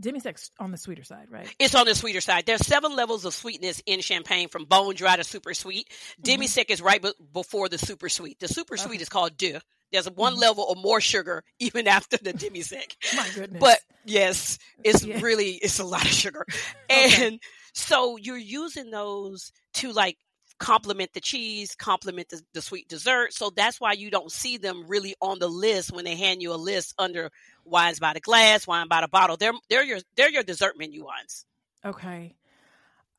demi 0.00 0.20
sec's 0.20 0.50
on 0.58 0.70
the 0.70 0.78
sweeter 0.78 1.02
side, 1.02 1.26
right? 1.30 1.52
It's 1.58 1.74
on 1.74 1.86
the 1.86 1.94
sweeter 1.94 2.20
side. 2.20 2.46
There's 2.46 2.64
seven 2.64 2.94
levels 2.94 3.24
of 3.24 3.34
sweetness 3.34 3.82
in 3.86 4.00
champagne 4.00 4.48
from 4.48 4.64
bone 4.64 4.94
dry 4.94 5.16
to 5.16 5.24
super 5.24 5.54
sweet. 5.54 5.88
Demi 6.20 6.46
sec 6.46 6.66
mm-hmm. 6.66 6.72
is 6.72 6.82
right 6.82 7.02
b- 7.02 7.12
before 7.32 7.68
the 7.68 7.78
super 7.78 8.08
sweet. 8.08 8.38
The 8.40 8.48
super 8.48 8.74
okay. 8.74 8.84
sweet 8.84 9.00
is 9.00 9.08
called 9.08 9.36
doux. 9.36 9.58
There's 9.92 10.10
one 10.10 10.34
mm-hmm. 10.34 10.42
level 10.42 10.68
of 10.68 10.78
more 10.78 11.00
sugar 11.00 11.44
even 11.58 11.88
after 11.88 12.16
the 12.16 12.32
demi 12.32 12.62
sec. 12.62 12.96
My 13.16 13.28
goodness. 13.34 13.60
But 13.60 13.80
yes, 14.04 14.58
it's 14.84 15.04
yeah. 15.04 15.20
really 15.20 15.52
it's 15.62 15.78
a 15.78 15.84
lot 15.84 16.04
of 16.04 16.10
sugar. 16.10 16.44
okay. 16.90 17.26
And 17.26 17.40
so 17.72 18.16
you're 18.16 18.36
using 18.36 18.90
those 18.90 19.52
to 19.74 19.92
like 19.92 20.18
complement 20.58 21.12
the 21.12 21.20
cheese, 21.20 21.74
complement 21.76 22.28
the, 22.28 22.42
the, 22.52 22.60
sweet 22.60 22.88
dessert. 22.88 23.32
So 23.32 23.50
that's 23.50 23.80
why 23.80 23.92
you 23.92 24.10
don't 24.10 24.32
see 24.32 24.56
them 24.56 24.84
really 24.88 25.14
on 25.20 25.38
the 25.38 25.46
list 25.48 25.92
when 25.92 26.04
they 26.04 26.16
hand 26.16 26.42
you 26.42 26.52
a 26.52 26.56
list 26.56 26.94
under 26.98 27.30
wines 27.64 28.00
by 28.00 28.12
the 28.12 28.20
glass, 28.20 28.66
wine 28.66 28.88
by 28.88 29.00
the 29.00 29.08
bottle. 29.08 29.36
They're 29.36 29.52
they're 29.70 29.84
your 29.84 30.00
they're 30.16 30.30
your 30.30 30.42
dessert 30.42 30.76
menu 30.76 31.04
wines. 31.04 31.46
Okay. 31.84 32.34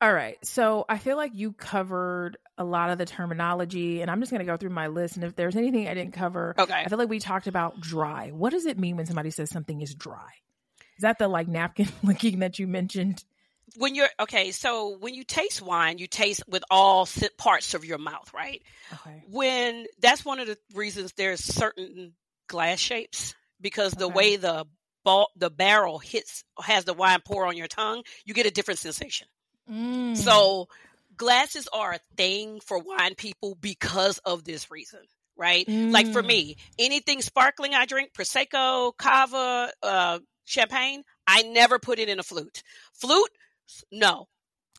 All 0.00 0.12
right. 0.12 0.38
So 0.44 0.86
I 0.88 0.98
feel 0.98 1.16
like 1.16 1.32
you 1.34 1.52
covered 1.52 2.38
a 2.56 2.64
lot 2.64 2.90
of 2.90 2.98
the 2.98 3.04
terminology, 3.04 4.00
and 4.00 4.10
I'm 4.10 4.20
just 4.20 4.32
going 4.32 4.40
to 4.40 4.50
go 4.50 4.56
through 4.56 4.70
my 4.70 4.86
list. 4.86 5.16
And 5.16 5.24
if 5.24 5.36
there's 5.36 5.56
anything 5.56 5.88
I 5.88 5.94
didn't 5.94 6.12
cover, 6.12 6.54
okay. 6.58 6.82
I 6.84 6.88
feel 6.88 6.98
like 6.98 7.10
we 7.10 7.18
talked 7.18 7.46
about 7.46 7.80
dry. 7.80 8.30
What 8.30 8.50
does 8.50 8.66
it 8.66 8.78
mean 8.78 8.96
when 8.96 9.06
somebody 9.06 9.30
says 9.30 9.50
something 9.50 9.80
is 9.80 9.94
dry? 9.94 10.30
Is 10.96 11.02
that 11.02 11.18
the 11.18 11.28
like 11.28 11.48
napkin 11.48 11.88
licking 12.02 12.38
that 12.40 12.58
you 12.58 12.66
mentioned? 12.66 13.24
when 13.76 13.94
you're 13.94 14.08
okay, 14.18 14.50
so 14.50 14.96
when 14.98 15.14
you 15.14 15.24
taste 15.24 15.62
wine, 15.62 15.98
you 15.98 16.06
taste 16.06 16.42
with 16.48 16.64
all 16.70 17.08
parts 17.38 17.74
of 17.74 17.84
your 17.84 17.98
mouth, 17.98 18.32
right? 18.34 18.62
Okay. 18.92 19.22
When 19.28 19.86
that's 20.00 20.24
one 20.24 20.40
of 20.40 20.46
the 20.46 20.58
reasons 20.74 21.12
there's 21.12 21.40
certain 21.40 22.12
glass 22.48 22.78
shapes 22.78 23.34
because 23.60 23.92
the 23.92 24.06
okay. 24.06 24.14
way 24.14 24.36
the 24.36 24.66
ball, 25.04 25.30
the 25.36 25.50
barrel 25.50 25.98
hits 25.98 26.44
has 26.62 26.84
the 26.84 26.94
wine 26.94 27.20
pour 27.24 27.46
on 27.46 27.56
your 27.56 27.68
tongue, 27.68 28.02
you 28.24 28.34
get 28.34 28.46
a 28.46 28.50
different 28.50 28.80
sensation. 28.80 29.28
Mm. 29.70 30.16
So 30.16 30.68
glasses 31.16 31.68
are 31.72 31.92
a 31.92 32.00
thing 32.16 32.60
for 32.60 32.78
wine 32.78 33.14
people 33.14 33.56
because 33.60 34.18
of 34.18 34.44
this 34.44 34.70
reason 34.70 35.00
right? 35.40 35.66
Mm. 35.66 35.90
Like 35.90 36.06
for 36.08 36.22
mm. 36.22 36.26
me, 36.26 36.56
anything 36.78 37.22
sparkling 37.22 37.74
I 37.74 37.86
drink, 37.86 38.12
prosecco, 38.12 38.92
cava, 38.96 39.72
uh, 39.82 40.18
champagne, 40.44 41.02
I 41.26 41.42
never 41.42 41.78
put 41.78 41.98
it 41.98 42.10
in 42.10 42.20
a 42.20 42.22
flute. 42.22 42.62
Flute, 42.92 43.30
no. 43.90 44.28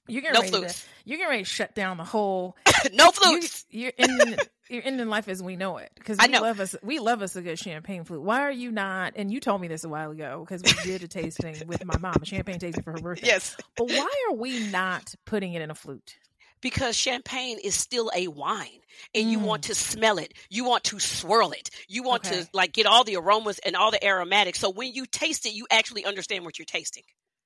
You're 0.08 0.22
getting 0.22 0.34
no 0.34 0.40
ready 0.42 0.52
flutes. 0.52 0.82
To, 0.82 0.88
you're 1.06 1.18
getting 1.18 1.30
ready 1.30 1.44
to 1.44 1.50
shut 1.50 1.76
down 1.76 1.98
the 1.98 2.04
whole. 2.04 2.58
no 2.94 3.12
flutes. 3.12 3.66
You, 3.70 3.90
are 3.90 3.94
ending. 3.98 4.40
you're 4.70 4.82
ending 4.84 5.08
life 5.08 5.28
as 5.28 5.42
we 5.42 5.56
know 5.56 5.78
it 5.78 5.92
because 5.96 6.18
we 6.28 6.38
love 6.38 6.60
us. 6.60 6.76
We 6.82 7.00
love 7.00 7.22
us 7.22 7.36
a 7.36 7.42
good 7.42 7.60
champagne 7.60 8.04
flute. 8.04 8.22
Why 8.22 8.42
are 8.42 8.52
you 8.52 8.72
not? 8.72 9.14
And 9.16 9.32
you 9.32 9.40
told 9.40 9.62
me 9.62 9.68
this 9.68 9.84
a 9.84 9.90
while 9.90 10.12
ago 10.12 10.46
because 10.46 10.64
we 10.64 10.74
did 10.84 11.04
a 11.04 11.08
tasting 11.08 11.56
with 11.68 11.86
my 11.86 11.98
mom, 11.98 12.16
a 12.22 12.26
champagne 12.26 12.60
tasting 12.60 12.84
for 12.84 12.92
her 12.92 13.00
birthday. 13.00 13.28
Yes. 13.28 13.56
But 13.78 13.90
why 13.90 14.10
are 14.30 14.36
we 14.36 14.68
not 14.70 15.14
putting 15.26 15.54
it 15.54 15.62
in 15.62 15.72
a 15.72 15.76
flute? 15.76 16.18
because 16.62 16.96
champagne 16.96 17.58
is 17.58 17.76
still 17.76 18.12
a 18.16 18.28
wine 18.28 18.80
and 19.16 19.26
mm. 19.26 19.32
you 19.32 19.40
want 19.40 19.64
mm. 19.64 19.68
to 19.68 19.76
smell 19.76 20.18
it 20.18 20.34
you 20.50 20.64
want 20.64 20.84
to 20.84 21.00
swirl 21.00 21.52
it 21.52 21.70
you 21.88 22.04
want 22.04 22.26
okay. 22.26 22.42
to 22.42 22.50
like 22.54 22.72
get 22.72 22.86
all 22.86 23.04
the 23.04 23.16
aromas 23.16 23.60
and 23.66 23.76
all 23.76 23.92
the 23.92 24.04
aromatics 24.06 24.60
so 24.60 24.70
when 24.70 24.94
you 24.94 25.06
taste 25.06 25.46
it 25.46 25.54
you 25.54 25.66
actually 25.72 26.06
understand 26.06 26.46
what 26.46 26.58
you're 26.58 26.66
tasting 26.66 27.04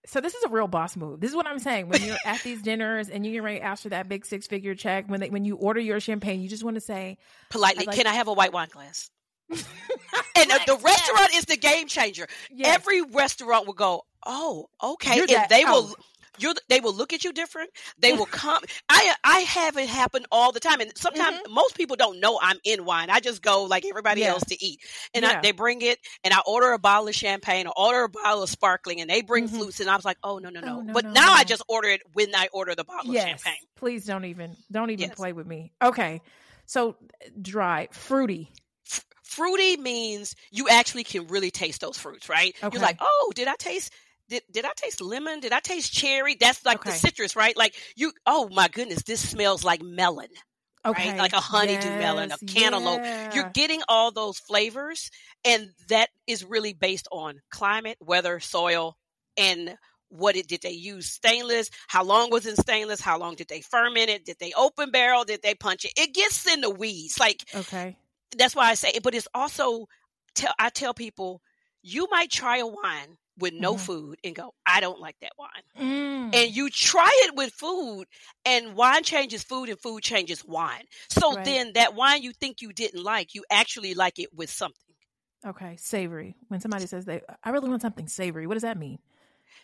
so 0.08 0.22
this 0.22 0.34
is 0.36 0.44
a 0.44 0.50
real 0.50 0.68
boss 0.68 0.96
move. 0.96 1.20
This 1.20 1.30
is 1.30 1.36
what 1.36 1.48
I'm 1.48 1.60
saying. 1.60 1.90
When 1.90 2.02
you're 2.04 2.18
at 2.26 2.42
these 2.44 2.62
dinners 2.62 3.10
and 3.10 3.26
you 3.26 3.32
get 3.32 3.44
ready 3.44 3.62
after 3.62 3.90
that 3.90 4.08
big 4.08 4.26
six 4.26 4.48
figure 4.48 4.76
check, 4.76 5.06
when 5.08 5.20
they, 5.20 5.30
when 5.30 5.46
you 5.46 5.56
order 5.56 5.80
your 5.80 6.00
champagne, 6.00 6.42
you 6.42 6.50
just 6.50 6.64
want 6.64 6.76
to 6.76 6.82
say 6.82 7.18
politely, 7.50 7.86
like, 7.86 7.96
"Can 7.96 8.08
I 8.08 8.14
have 8.14 8.28
a 8.28 8.34
white 8.34 8.54
wine 8.54 8.70
glass?" 8.72 9.10
and 9.50 10.52
uh, 10.52 10.60
the 10.66 10.78
restaurant 10.84 11.36
is 11.36 11.46
the 11.46 11.58
game 11.58 11.88
changer. 11.88 12.28
Yes. 12.52 12.76
Every 12.76 13.02
restaurant 13.02 13.68
will 13.68 13.74
go, 13.74 14.06
"Oh, 14.26 14.68
okay," 14.84 15.20
and 15.20 15.50
they 15.50 15.66
will 15.66 15.96
you're 16.38 16.54
they 16.70 16.80
will 16.80 16.94
look 16.94 17.14
at 17.14 17.24
you 17.24 17.34
different. 17.34 17.70
They 18.00 18.14
will 18.14 18.26
come. 18.32 18.62
I 18.90 19.14
I 19.24 19.40
have 19.40 19.78
it 19.78 19.88
happen 19.88 20.26
all 20.32 20.52
the 20.52 20.60
time, 20.60 20.82
and 20.82 20.92
sometimes 20.96 21.38
mm-hmm. 21.38 21.54
most 21.54 21.76
people 21.76 21.96
don't 21.96 22.20
know 22.20 22.40
I'm 22.42 22.58
in 22.64 22.86
wine. 22.86 23.10
I 23.10 23.20
just 23.20 23.42
go 23.42 23.64
like 23.64 23.86
everybody 23.86 24.22
yeah. 24.22 24.28
else 24.28 24.44
to 24.46 24.64
eat, 24.64 24.80
and 25.14 25.24
yeah. 25.24 25.38
I, 25.38 25.42
they 25.42 25.52
bring 25.52 25.82
it, 25.82 26.00
and 26.24 26.34
I 26.34 26.40
order 26.46 26.74
a 26.74 26.80
bottle 26.80 27.08
of 27.08 27.16
champagne 27.16 27.68
or 27.68 27.74
order 27.78 28.04
a 28.04 28.10
bottle 28.10 28.44
of 28.44 28.50
sparkling, 28.50 29.02
and 29.02 29.10
they 29.10 29.22
bring 29.22 29.48
mm-hmm. 29.48 29.58
flutes, 29.58 29.80
and 29.80 29.90
I 29.90 29.96
was 29.96 30.06
like, 30.06 30.18
oh 30.24 30.40
no 30.40 30.50
no 30.50 30.60
no. 30.60 30.78
Oh, 30.78 30.82
no 30.82 30.94
but 30.94 31.06
no, 31.06 31.12
now 31.12 31.28
no. 31.28 31.34
I 31.34 31.44
just 31.44 31.64
order 31.68 31.90
it 31.90 32.02
when 32.14 32.34
I 32.36 32.50
order 32.52 32.76
the 32.76 32.84
bottle 32.84 33.14
yes. 33.14 33.24
of 33.24 33.30
champagne. 33.30 33.64
Please 33.76 34.06
don't 34.06 34.26
even 34.26 34.56
don't 34.72 34.90
even 34.90 35.08
yes. 35.10 35.16
play 35.16 35.34
with 35.34 35.48
me. 35.48 35.72
Okay, 35.82 36.22
so 36.66 36.96
dry, 37.42 37.88
fruity. 37.92 38.52
Fruity 39.24 39.76
means 39.76 40.36
you 40.52 40.70
actually 40.70 41.04
can 41.04 41.28
really 41.28 41.52
taste 41.52 41.82
those 41.82 41.98
fruits, 41.98 42.30
right? 42.30 42.56
Okay. 42.64 42.74
You're 42.74 42.82
like, 42.82 42.98
oh, 43.02 43.34
did 43.36 43.50
I 43.50 43.56
taste 43.56 43.92
did 44.30 44.44
did 44.52 44.66
I 44.66 44.72
taste 44.76 45.02
lemon? 45.02 45.40
Did 45.40 45.54
I 45.54 45.60
taste 45.60 45.94
cherry? 45.94 46.36
That's 46.40 46.66
like 46.66 46.80
okay. 46.80 46.92
the 46.92 46.96
citrus, 46.96 47.36
right? 47.36 47.56
Like 47.56 47.76
you 47.96 48.12
oh 48.26 48.50
my 48.50 48.68
goodness, 48.68 49.04
this 49.04 49.28
smells 49.28 49.64
like 49.64 49.82
melon. 49.82 50.30
Okay. 50.86 51.10
Right? 51.10 51.18
Like 51.18 51.34
a 51.34 51.40
honeydew 51.40 51.88
yes, 51.88 52.00
melon, 52.00 52.32
a 52.32 52.38
cantaloupe. 52.46 53.02
Yeah. 53.02 53.34
You're 53.34 53.52
getting 53.54 53.82
all 53.90 54.12
those 54.12 54.38
flavors 54.38 55.10
and 55.44 55.70
that 55.90 56.10
is 56.28 56.46
really 56.46 56.74
based 56.74 57.08
on 57.12 57.42
climate, 57.50 57.98
weather, 58.00 58.40
soil, 58.40 58.96
and 59.36 59.78
what 60.10 60.36
it 60.36 60.48
did 60.48 60.62
they 60.62 60.72
use 60.72 61.08
stainless 61.08 61.70
how 61.88 62.04
long 62.04 62.30
was 62.30 62.46
it 62.46 62.58
stainless 62.58 63.02
how 63.02 63.18
long 63.18 63.36
did 63.36 63.48
they 63.48 63.60
ferment 63.60 64.10
it 64.10 64.24
did 64.24 64.38
they 64.40 64.54
open 64.56 64.92
barrel 64.92 65.24
did 65.24 65.42
they 65.42 65.56
punch 65.56 65.84
it 65.84 65.92
it 65.98 66.14
gets 66.14 66.48
in 66.48 66.62
the 66.62 66.70
weeds 66.70 67.20
like 67.20 67.44
okay 67.54 67.98
that's 68.38 68.56
why 68.56 68.70
i 68.70 68.76
say 68.76 68.92
but 69.04 69.16
it's 69.16 69.28
also 69.34 69.88
tell 70.36 70.54
i 70.60 70.70
tell 70.70 70.94
people 70.94 71.42
you 71.82 72.08
might 72.12 72.30
try 72.30 72.60
a 72.60 72.68
wine 72.68 73.18
with 73.38 73.54
no 73.54 73.74
mm-hmm. 73.74 73.84
food 73.84 74.20
and 74.24 74.36
go, 74.36 74.54
I 74.66 74.80
don't 74.80 75.00
like 75.00 75.16
that 75.22 75.34
wine. 75.38 75.50
Mm. 75.80 76.36
And 76.36 76.56
you 76.56 76.70
try 76.70 77.10
it 77.26 77.36
with 77.36 77.52
food, 77.52 78.06
and 78.46 78.76
wine 78.76 79.04
changes 79.04 79.44
food, 79.44 79.70
and 79.70 79.80
food 79.80 80.02
changes 80.02 80.44
wine. 80.46 80.84
So 81.10 81.36
right. 81.36 81.46
then 81.46 81.74
that 81.74 81.96
wine 81.96 82.24
you 82.24 82.32
think 82.32 82.62
you 82.62 82.72
didn't 82.72 83.04
like, 83.04 83.36
you 83.36 83.44
actually 83.50 83.94
like 83.94 84.20
it 84.20 84.34
with 84.34 84.50
something. 84.50 84.80
Okay, 85.46 85.76
savory. 85.78 86.36
When 86.48 86.60
somebody 86.60 86.88
says 86.88 87.06
they, 87.06 87.22
I 87.44 87.50
really 87.52 87.70
want 87.70 87.82
something 87.82 88.08
savory. 88.08 88.48
What 88.48 88.56
does 88.56 88.64
that 88.64 88.78
mean? 88.78 89.00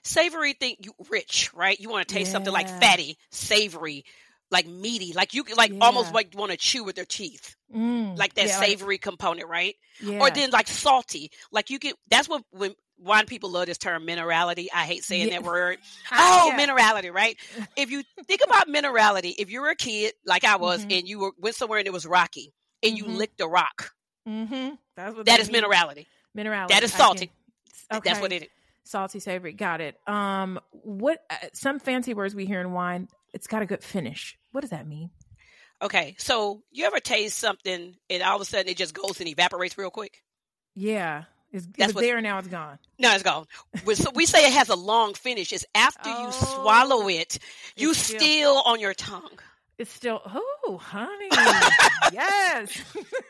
Savory, 0.04 0.54
think 0.54 0.80
you 0.86 0.94
rich, 1.10 1.52
right? 1.54 1.80
You 1.80 1.90
want 1.90 2.08
to 2.08 2.14
taste 2.14 2.30
yeah. 2.30 2.34
something 2.34 2.54
like 2.54 2.68
fatty, 2.68 3.18
savory, 3.30 4.04
like 4.52 4.68
meaty, 4.68 5.14
like 5.14 5.34
you 5.34 5.44
like 5.56 5.72
yeah. 5.72 5.80
almost 5.82 6.14
like 6.14 6.34
want 6.36 6.52
to 6.52 6.58
chew 6.58 6.84
with 6.84 6.96
their 6.96 7.06
teeth, 7.06 7.56
mm. 7.74 8.18
like 8.18 8.34
that 8.34 8.48
yeah, 8.48 8.60
savory 8.60 8.96
like, 8.96 9.02
component, 9.02 9.48
right? 9.48 9.76
Or 10.20 10.30
then 10.30 10.52
like 10.52 10.68
salty, 10.68 11.32
like 11.52 11.70
you 11.70 11.80
get. 11.80 11.96
That's 12.10 12.28
what 12.28 12.44
when 12.52 12.76
wine 13.02 13.26
people 13.26 13.50
love 13.52 13.66
this 13.66 13.78
term 13.78 14.06
minerality. 14.06 14.68
I 14.74 14.86
hate 14.86 15.04
saying 15.04 15.28
yeah. 15.28 15.40
that 15.40 15.44
word. 15.44 15.78
Oh, 16.14 16.54
yeah. 16.56 16.66
minerality, 16.66 17.14
right? 17.14 17.38
If 17.78 17.90
you 17.90 18.04
think 18.26 18.42
about 18.46 18.68
minerality, 18.68 19.34
if 19.38 19.50
you 19.50 19.62
were 19.62 19.70
a 19.70 19.76
kid 19.76 20.14
like 20.26 20.44
I 20.44 20.58
was 20.58 20.82
mm-hmm. 20.82 20.92
and 20.92 21.08
you 21.08 21.20
were 21.20 21.32
went 21.40 21.56
somewhere 21.56 21.80
and 21.80 21.88
it 21.88 21.94
was 21.94 22.06
rocky 22.06 22.54
and 22.84 22.98
mm-hmm. 22.98 23.10
you 23.10 23.18
licked 23.18 23.40
a 23.40 23.48
rock, 23.48 23.92
mm-hmm. 24.28 24.76
That's 24.96 25.16
what 25.16 25.26
that 25.26 25.40
is 25.40 25.52
mean. 25.52 25.64
minerality. 25.64 26.08
Minerality. 26.38 26.70
That 26.70 26.84
is 26.84 26.94
salty. 26.94 27.28
Can, 27.90 27.98
okay. 27.98 28.10
That's 28.10 28.22
what 28.22 28.32
it 28.32 28.44
is. 28.44 28.50
Salty, 28.84 29.20
savory. 29.20 29.54
Got 29.54 29.82
it. 29.82 29.96
Um, 30.08 30.60
what? 30.72 31.20
Uh, 31.30 31.36
some 31.54 31.80
fancy 31.80 32.14
words 32.14 32.36
we 32.36 32.46
hear 32.46 32.60
in 32.60 32.74
wine. 32.74 33.08
It's 33.34 33.48
got 33.48 33.62
a 33.62 33.66
good 33.66 33.84
finish. 33.84 34.38
What 34.52 34.62
does 34.62 34.72
that 34.72 34.88
mean? 34.88 35.12
Okay, 35.82 36.16
so 36.20 36.62
you 36.72 36.86
ever 36.86 37.00
taste 37.00 37.40
something 37.40 37.96
and 38.10 38.24
all 38.24 38.36
of 38.36 38.42
a 38.42 38.46
sudden 38.46 38.68
it 38.68 38.78
just 38.78 38.94
goes 38.94 39.20
and 39.20 39.28
evaporates 39.28 39.78
real 39.78 39.90
quick? 39.90 40.22
Yeah. 40.76 41.24
It's, 41.52 41.68
That's 41.78 41.94
was 41.94 42.04
there 42.04 42.22
now 42.22 42.38
it's 42.38 42.48
gone. 42.48 42.80
No, 42.98 43.14
it's 43.14 43.24
gone. 43.24 43.46
so 43.94 44.12
we 44.16 44.26
say 44.26 44.46
it 44.46 44.54
has 44.54 44.70
a 44.70 44.76
long 44.76 45.14
finish. 45.14 45.52
It's 45.52 45.66
after 45.76 46.10
oh, 46.10 46.26
you 46.26 46.32
swallow 46.32 47.10
it, 47.10 47.40
you 47.76 47.94
still, 47.94 48.20
still 48.20 48.64
on 48.66 48.80
your 48.80 48.94
tongue. 48.94 49.38
It's 49.82 49.92
still 49.92 50.22
oh 50.24 50.78
honey. 50.80 51.30
yes. 52.14 52.84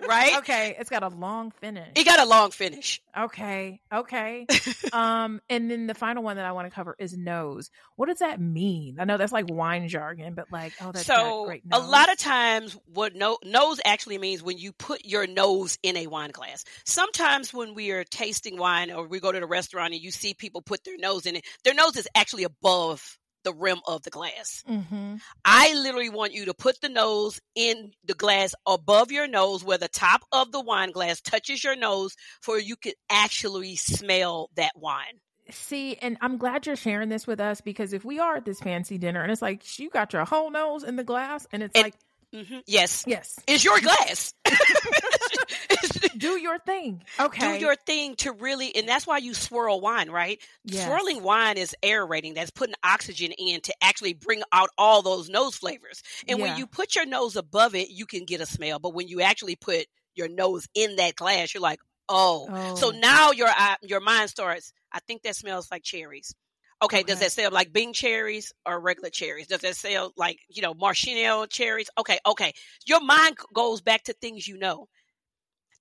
Right? 0.05 0.37
okay. 0.39 0.75
It's 0.77 0.89
got 0.89 1.01
a 1.01 1.07
long 1.07 1.51
finish. 1.51 1.87
It 1.95 2.03
got 2.03 2.19
a 2.19 2.25
long 2.25 2.51
finish. 2.51 3.01
Okay. 3.17 3.79
Okay. 3.89 4.47
um, 4.93 5.39
and 5.49 5.71
then 5.71 5.87
the 5.87 5.93
final 5.93 6.23
one 6.23 6.35
that 6.35 6.45
I 6.45 6.51
want 6.51 6.67
to 6.67 6.75
cover 6.75 6.93
is 6.99 7.15
nose. 7.15 7.71
What 7.95 8.09
does 8.09 8.19
that 8.19 8.41
mean? 8.41 8.97
I 8.99 9.05
know 9.05 9.15
that's 9.15 9.31
like 9.31 9.45
wine 9.49 9.87
jargon, 9.87 10.33
but 10.33 10.51
like, 10.51 10.73
oh 10.81 10.91
that's 10.91 11.05
so 11.05 11.45
great 11.45 11.65
nose. 11.65 11.81
a 11.81 11.87
lot 11.87 12.11
of 12.11 12.17
times 12.17 12.77
what 12.85 13.15
no, 13.15 13.37
nose 13.45 13.79
actually 13.85 14.17
means 14.17 14.43
when 14.43 14.57
you 14.57 14.73
put 14.73 15.05
your 15.05 15.27
nose 15.27 15.79
in 15.81 15.95
a 15.95 16.07
wine 16.07 16.31
glass. 16.31 16.65
Sometimes 16.83 17.53
when 17.53 17.75
we 17.75 17.91
are 17.91 18.03
tasting 18.03 18.57
wine 18.57 18.91
or 18.91 19.07
we 19.07 19.21
go 19.21 19.31
to 19.31 19.39
the 19.39 19.47
restaurant 19.47 19.93
and 19.93 20.03
you 20.03 20.11
see 20.11 20.33
people 20.33 20.61
put 20.61 20.83
their 20.83 20.97
nose 20.97 21.25
in 21.25 21.37
it, 21.37 21.45
their 21.63 21.75
nose 21.75 21.95
is 21.95 22.09
actually 22.13 22.43
above 22.43 23.17
the 23.43 23.53
rim 23.53 23.79
of 23.87 24.03
the 24.03 24.09
glass. 24.09 24.63
Mm-hmm. 24.69 25.15
I 25.45 25.73
literally 25.73 26.09
want 26.09 26.33
you 26.33 26.45
to 26.45 26.53
put 26.53 26.79
the 26.81 26.89
nose 26.89 27.39
in 27.55 27.91
the 28.05 28.13
glass 28.13 28.53
above 28.65 29.11
your 29.11 29.27
nose 29.27 29.63
where 29.63 29.77
the 29.77 29.87
top 29.87 30.21
of 30.31 30.51
the 30.51 30.61
wine 30.61 30.91
glass 30.91 31.21
touches 31.21 31.63
your 31.63 31.75
nose 31.75 32.15
for 32.41 32.59
you 32.59 32.75
could 32.75 32.95
actually 33.09 33.75
smell 33.75 34.49
that 34.55 34.73
wine. 34.75 35.19
See, 35.49 35.97
and 36.01 36.17
I'm 36.21 36.37
glad 36.37 36.65
you're 36.65 36.75
sharing 36.75 37.09
this 37.09 37.27
with 37.27 37.39
us 37.41 37.61
because 37.61 37.93
if 37.93 38.05
we 38.05 38.19
are 38.19 38.37
at 38.37 38.45
this 38.45 38.59
fancy 38.59 38.97
dinner 38.97 39.21
and 39.21 39.31
it's 39.31 39.41
like 39.41 39.79
you 39.79 39.89
got 39.89 40.13
your 40.13 40.23
whole 40.23 40.49
nose 40.49 40.83
in 40.83 40.95
the 40.95 41.03
glass 41.03 41.45
and 41.51 41.63
it's 41.63 41.75
and, 41.75 41.85
like 41.85 41.95
mm-hmm, 42.33 42.59
yes. 42.65 43.03
Yes. 43.07 43.39
It's 43.47 43.63
your 43.63 43.79
glass. 43.79 44.33
do 46.17 46.39
your 46.39 46.59
thing. 46.59 47.03
Okay. 47.19 47.57
Do 47.57 47.65
your 47.65 47.75
thing 47.75 48.15
to 48.17 48.31
really, 48.31 48.75
and 48.75 48.87
that's 48.87 49.07
why 49.07 49.17
you 49.17 49.33
swirl 49.33 49.81
wine, 49.81 50.09
right? 50.09 50.39
Yes. 50.63 50.85
Swirling 50.85 51.23
wine 51.23 51.57
is 51.57 51.75
aerating. 51.83 52.33
That's 52.33 52.51
putting 52.51 52.75
oxygen 52.83 53.31
in 53.31 53.61
to 53.61 53.73
actually 53.81 54.13
bring 54.13 54.41
out 54.51 54.69
all 54.77 55.01
those 55.01 55.29
nose 55.29 55.55
flavors. 55.55 56.03
And 56.27 56.39
yeah. 56.39 56.45
when 56.45 56.57
you 56.57 56.67
put 56.67 56.95
your 56.95 57.05
nose 57.05 57.35
above 57.35 57.75
it, 57.75 57.89
you 57.89 58.05
can 58.05 58.25
get 58.25 58.41
a 58.41 58.45
smell. 58.45 58.79
But 58.79 58.93
when 58.93 59.07
you 59.07 59.21
actually 59.21 59.55
put 59.55 59.85
your 60.15 60.29
nose 60.29 60.67
in 60.73 60.97
that 60.97 61.15
glass, 61.15 61.53
you're 61.53 61.61
like, 61.61 61.79
oh. 62.09 62.47
oh. 62.49 62.75
So 62.75 62.91
now 62.91 63.31
your 63.31 63.49
your 63.81 64.01
mind 64.01 64.29
starts. 64.29 64.73
I 64.91 64.99
think 64.99 65.23
that 65.23 65.35
smells 65.35 65.69
like 65.71 65.83
cherries. 65.83 66.35
Okay, 66.83 66.97
okay, 66.97 67.03
does 67.03 67.19
that 67.19 67.31
sell 67.31 67.51
like 67.51 67.71
Bing 67.71 67.93
cherries 67.93 68.51
or 68.65 68.79
regular 68.79 69.09
cherries? 69.09 69.47
Does 69.47 69.61
that 69.61 69.75
sell 69.75 70.13
like, 70.17 70.39
you 70.49 70.61
know, 70.61 70.73
Maraschino 70.73 71.45
cherries? 71.45 71.89
Okay, 71.97 72.17
okay. 72.25 72.53
Your 72.85 73.01
mind 73.01 73.37
goes 73.53 73.81
back 73.81 74.03
to 74.05 74.13
things 74.13 74.47
you 74.47 74.57
know. 74.57 74.87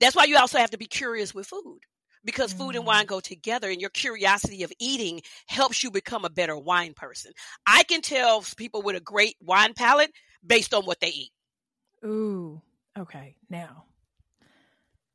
That's 0.01 0.17
why 0.17 0.25
you 0.25 0.37
also 0.37 0.59
have 0.59 0.71
to 0.71 0.79
be 0.79 0.87
curious 0.87 1.35
with 1.35 1.47
food 1.47 1.81
because 2.25 2.53
food 2.53 2.77
and 2.77 2.87
wine 2.87 3.05
mm. 3.05 3.09
go 3.09 3.21
together 3.21 3.71
and 3.71 3.81
your 3.81 3.91
curiosity 3.91 4.63
of 4.63 4.73
eating 4.79 5.23
helps 5.47 5.83
you 5.83 5.91
become 5.91 6.25
a 6.25 6.31
better 6.31 6.57
wine 6.57 6.95
person. 6.95 7.33
I 7.67 7.83
can 7.85 8.03
tell 8.03 8.45
people 8.57 8.83
with 8.83 8.97
a 8.97 9.01
great 9.01 9.37
wine 9.41 9.75
palate 9.75 10.13
based 10.45 10.75
on 10.75 10.85
what 10.85 11.01
they 11.01 11.09
eat. 11.09 11.33
Ooh, 12.05 12.61
okay. 12.99 13.37
Now, 13.49 13.85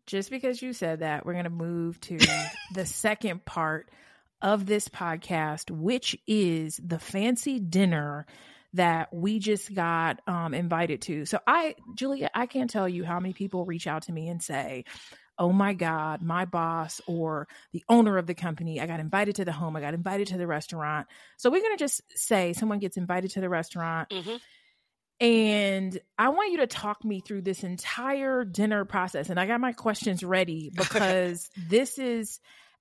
just 0.05 0.29
because 0.29 0.61
you 0.61 0.73
said 0.73 0.99
that, 0.99 1.25
we're 1.25 1.33
going 1.33 1.45
to 1.45 1.49
move 1.49 1.99
to 2.01 2.19
the 2.73 2.85
second 2.85 3.45
part 3.45 3.89
of 4.41 4.65
this 4.65 4.87
podcast, 4.87 5.71
which 5.71 6.17
is 6.27 6.79
the 6.83 6.99
fancy 6.99 7.59
dinner 7.59 8.25
that 8.73 9.13
we 9.13 9.39
just 9.39 9.73
got 9.73 10.19
um, 10.27 10.53
invited 10.53 11.01
to. 11.01 11.25
So 11.25 11.39
I, 11.47 11.75
Julia, 11.95 12.29
I 12.33 12.45
can't 12.45 12.69
tell 12.69 12.89
you 12.89 13.05
how 13.05 13.19
many 13.19 13.33
people 13.33 13.65
reach 13.65 13.87
out 13.87 14.03
to 14.03 14.11
me 14.11 14.27
and 14.27 14.43
say, 14.43 14.83
oh 15.37 15.51
my 15.51 15.73
God, 15.73 16.21
my 16.21 16.45
boss 16.45 17.01
or 17.07 17.47
the 17.71 17.83
owner 17.89 18.17
of 18.17 18.27
the 18.27 18.33
company, 18.33 18.79
I 18.79 18.87
got 18.87 18.99
invited 18.99 19.35
to 19.35 19.45
the 19.45 19.51
home, 19.51 19.75
I 19.75 19.81
got 19.81 19.93
invited 19.93 20.27
to 20.27 20.37
the 20.37 20.47
restaurant. 20.47 21.07
So 21.37 21.49
we're 21.49 21.61
going 21.61 21.77
to 21.77 21.83
just 21.83 22.01
say 22.15 22.53
someone 22.53 22.79
gets 22.79 22.97
invited 22.97 23.31
to 23.31 23.41
the 23.41 23.49
restaurant. 23.49 24.09
Mm-hmm. 24.09 24.35
And 25.21 25.97
I 26.17 26.29
want 26.29 26.51
you 26.51 26.57
to 26.57 26.67
talk 26.67 27.03
me 27.05 27.21
through 27.21 27.43
this 27.43 27.63
entire 27.63 28.43
dinner 28.43 28.83
process. 28.83 29.29
And 29.29 29.39
I 29.39 29.45
got 29.45 29.61
my 29.61 29.71
questions 29.71 30.23
ready 30.23 30.71
because 30.75 31.49
this 31.69 31.97
is 31.97 32.39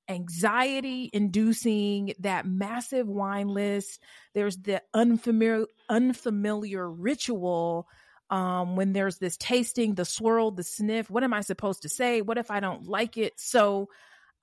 anxiety 0.09 1.11
inducing, 1.13 2.15
that 2.21 2.47
massive 2.47 3.07
wine 3.07 3.49
list. 3.49 4.01
There's 4.35 4.57
the 4.57 4.83
unfamiliar 4.93 5.67
unfamiliar 5.89 6.91
ritual 6.91 7.87
um, 8.31 8.77
when 8.77 8.93
there's 8.93 9.19
this 9.19 9.37
tasting, 9.37 9.95
the 9.95 10.05
swirl, 10.05 10.51
the 10.51 10.65
sniff. 10.65 11.11
What 11.11 11.25
am 11.25 11.35
I 11.35 11.43
supposed 11.43 11.83
to 11.83 11.89
say? 11.89 12.21
What 12.21 12.39
if 12.39 12.51
I 12.51 12.61
don't 12.61 12.87
like 12.87 13.17
it? 13.17 13.35
So 13.37 13.89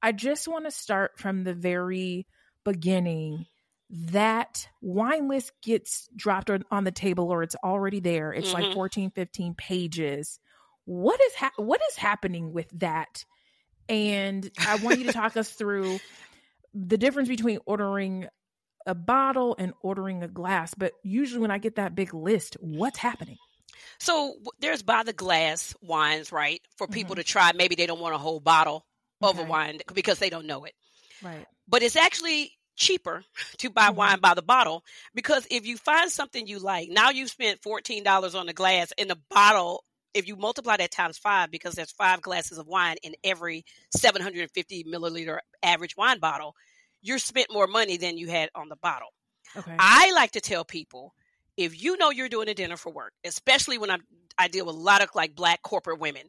I 0.02 0.12
just 0.12 0.48
want 0.48 0.66
to 0.66 0.72
start 0.72 1.18
from 1.18 1.44
the 1.44 1.54
very 1.54 2.28
beginning. 2.64 3.46
That 3.90 4.68
wine 4.82 5.28
list 5.28 5.52
gets 5.62 6.08
dropped 6.16 6.50
on 6.50 6.84
the 6.84 6.92
table 6.92 7.30
or 7.30 7.44
it's 7.44 7.58
already 7.64 8.00
there. 8.00 8.32
It's 8.32 8.54
mm-hmm. 8.54 8.64
like 8.64 8.74
14, 8.74 9.12
15 9.12 9.56
pages. 9.56 10.40
What 10.86 11.20
is 11.20 11.36
ha- 11.36 11.52
what 11.58 11.82
is 11.90 11.98
happening 11.98 12.54
with 12.54 12.70
that? 12.80 13.26
And 13.90 14.50
I 14.60 14.76
want 14.78 15.00
you 15.00 15.06
to 15.06 15.14
talk 15.14 15.38
us 15.38 15.50
through 15.50 16.00
the 16.74 16.98
difference 16.98 17.30
between 17.30 17.60
ordering 17.66 18.28
a 18.86 18.96
bottle 18.96 19.56
and 19.60 19.74
ordering 19.82 20.24
a 20.24 20.28
glass. 20.28 20.74
But 20.74 20.94
usually, 21.04 21.42
when 21.42 21.52
I 21.52 21.58
get 21.58 21.76
that 21.76 21.96
big 21.96 22.14
list, 22.14 22.58
what's 22.60 22.98
happening? 22.98 23.38
So 24.00 24.36
there's 24.60 24.82
by 24.82 25.04
the 25.04 25.14
glass 25.14 25.76
wines, 25.82 26.32
right? 26.32 26.62
For 26.78 26.88
people 26.88 27.14
mm-hmm. 27.14 27.22
to 27.22 27.28
try. 27.28 27.52
Maybe 27.54 27.76
they 27.76 27.86
don't 27.86 28.00
want 28.00 28.16
a 28.16 28.18
whole 28.18 28.40
bottle 28.40 28.86
of 29.22 29.38
okay. 29.38 29.46
a 29.46 29.50
wine 29.50 29.80
because 29.94 30.20
they 30.20 30.30
don't 30.30 30.48
know 30.48 30.66
it. 30.66 30.74
Right. 31.24 31.46
But 31.68 31.84
it's 31.84 31.96
actually 31.96 32.52
cheaper 32.76 33.24
to 33.60 33.70
buy 33.70 33.88
mm-hmm. 33.88 33.98
wine 33.98 34.20
by 34.20 34.34
the 34.34 34.42
bottle 34.42 34.84
because 35.14 35.46
if 35.52 35.66
you 35.66 35.78
find 35.78 36.10
something 36.10 36.48
you 36.48 36.60
like, 36.60 36.90
now 36.90 37.12
you've 37.12 37.30
spent 37.30 37.62
$14 37.62 38.36
on 38.36 38.48
the 38.48 38.54
glass 38.54 38.92
and 38.98 39.10
the 39.10 39.20
bottle 39.30 39.84
if 40.14 40.28
you 40.28 40.36
multiply 40.36 40.78
that 40.78 40.92
times 40.92 41.18
five, 41.18 41.52
because 41.52 41.74
there's 41.74 41.92
five 41.92 42.22
glasses 42.22 42.58
of 42.58 42.68
wine 42.68 42.98
in 43.04 43.16
every 43.24 43.66
750 43.96 44.84
milliliter 44.86 45.40
average 45.64 45.96
wine 45.96 46.20
bottle, 46.20 46.56
you're 47.02 47.20
spent 47.20 47.48
more 47.52 47.68
money 47.68 47.98
than 47.98 48.18
you 48.18 48.28
had 48.28 48.50
on 48.56 48.70
the 48.70 48.76
bottle. 48.76 49.10
Okay. 49.56 49.76
I 49.78 50.12
like 50.14 50.32
to 50.32 50.42
tell 50.42 50.64
people 50.64 51.14
if 51.58 51.82
you 51.82 51.98
know 51.98 52.10
you're 52.10 52.30
doing 52.30 52.50
a 52.50 52.54
dinner 52.54 52.78
for 52.78 52.92
work, 52.92 53.14
especially 53.26 53.78
when 53.78 53.90
I'm, 53.90 54.02
I 54.38 54.48
deal 54.48 54.66
with 54.66 54.76
a 54.76 54.80
lot 54.80 55.02
of 55.02 55.10
like 55.16 55.36
black 55.36 55.62
corporate 55.62 56.00
women, 56.00 56.24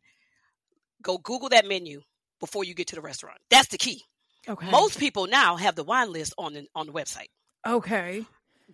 go 1.02 1.18
Google 1.18 1.50
that 1.50 1.66
menu 1.66 2.02
before 2.40 2.64
you 2.64 2.74
get 2.74 2.88
to 2.88 2.96
the 2.96 3.00
restaurant. 3.00 3.38
That's 3.50 3.68
the 3.68 3.78
key. 3.78 4.02
Okay. 4.48 4.70
Most 4.70 4.98
people 4.98 5.26
now 5.28 5.56
have 5.56 5.76
the 5.76 5.84
wine 5.84 6.12
list 6.12 6.34
on 6.36 6.54
the 6.54 6.66
on 6.74 6.86
the 6.86 6.92
website. 6.92 7.28
Okay. 7.66 8.24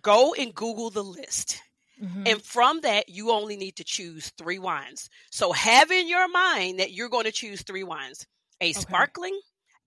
Go 0.01 0.33
and 0.33 0.53
Google 0.53 0.89
the 0.89 1.03
list. 1.03 1.61
Mm-hmm. 2.01 2.23
And 2.25 2.41
from 2.41 2.81
that, 2.81 3.09
you 3.09 3.31
only 3.31 3.57
need 3.57 3.77
to 3.77 3.83
choose 3.83 4.31
three 4.37 4.59
wines. 4.59 5.09
So 5.31 5.51
have 5.51 5.91
in 5.91 6.07
your 6.07 6.27
mind 6.29 6.79
that 6.79 6.91
you're 6.91 7.09
going 7.09 7.25
to 7.25 7.31
choose 7.31 7.61
three 7.61 7.83
wines 7.83 8.25
a 8.61 8.71
okay. 8.71 8.73
sparkling, 8.73 9.39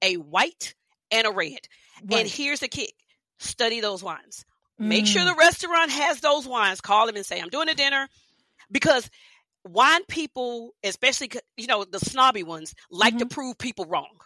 a 0.02 0.14
white, 0.14 0.74
and 1.10 1.26
a 1.26 1.30
red. 1.30 1.60
Right. 2.04 2.20
And 2.20 2.28
here's 2.28 2.60
the 2.60 2.68
kick 2.68 2.94
study 3.38 3.80
those 3.80 4.02
wines. 4.02 4.44
Mm. 4.80 4.86
Make 4.86 5.06
sure 5.06 5.24
the 5.24 5.32
mm. 5.32 5.38
restaurant 5.38 5.90
has 5.90 6.20
those 6.20 6.46
wines. 6.46 6.80
Call 6.80 7.06
them 7.06 7.16
and 7.16 7.26
say, 7.26 7.40
I'm 7.40 7.48
doing 7.48 7.68
a 7.68 7.74
dinner. 7.74 8.08
Because 8.70 9.10
wine 9.64 10.04
people, 10.08 10.74
especially, 10.82 11.30
you 11.56 11.66
know, 11.66 11.84
the 11.84 12.00
snobby 12.00 12.42
ones, 12.42 12.74
like 12.90 13.14
mm-hmm. 13.14 13.20
to 13.20 13.26
prove 13.26 13.58
people 13.58 13.84
wrong. 13.86 14.18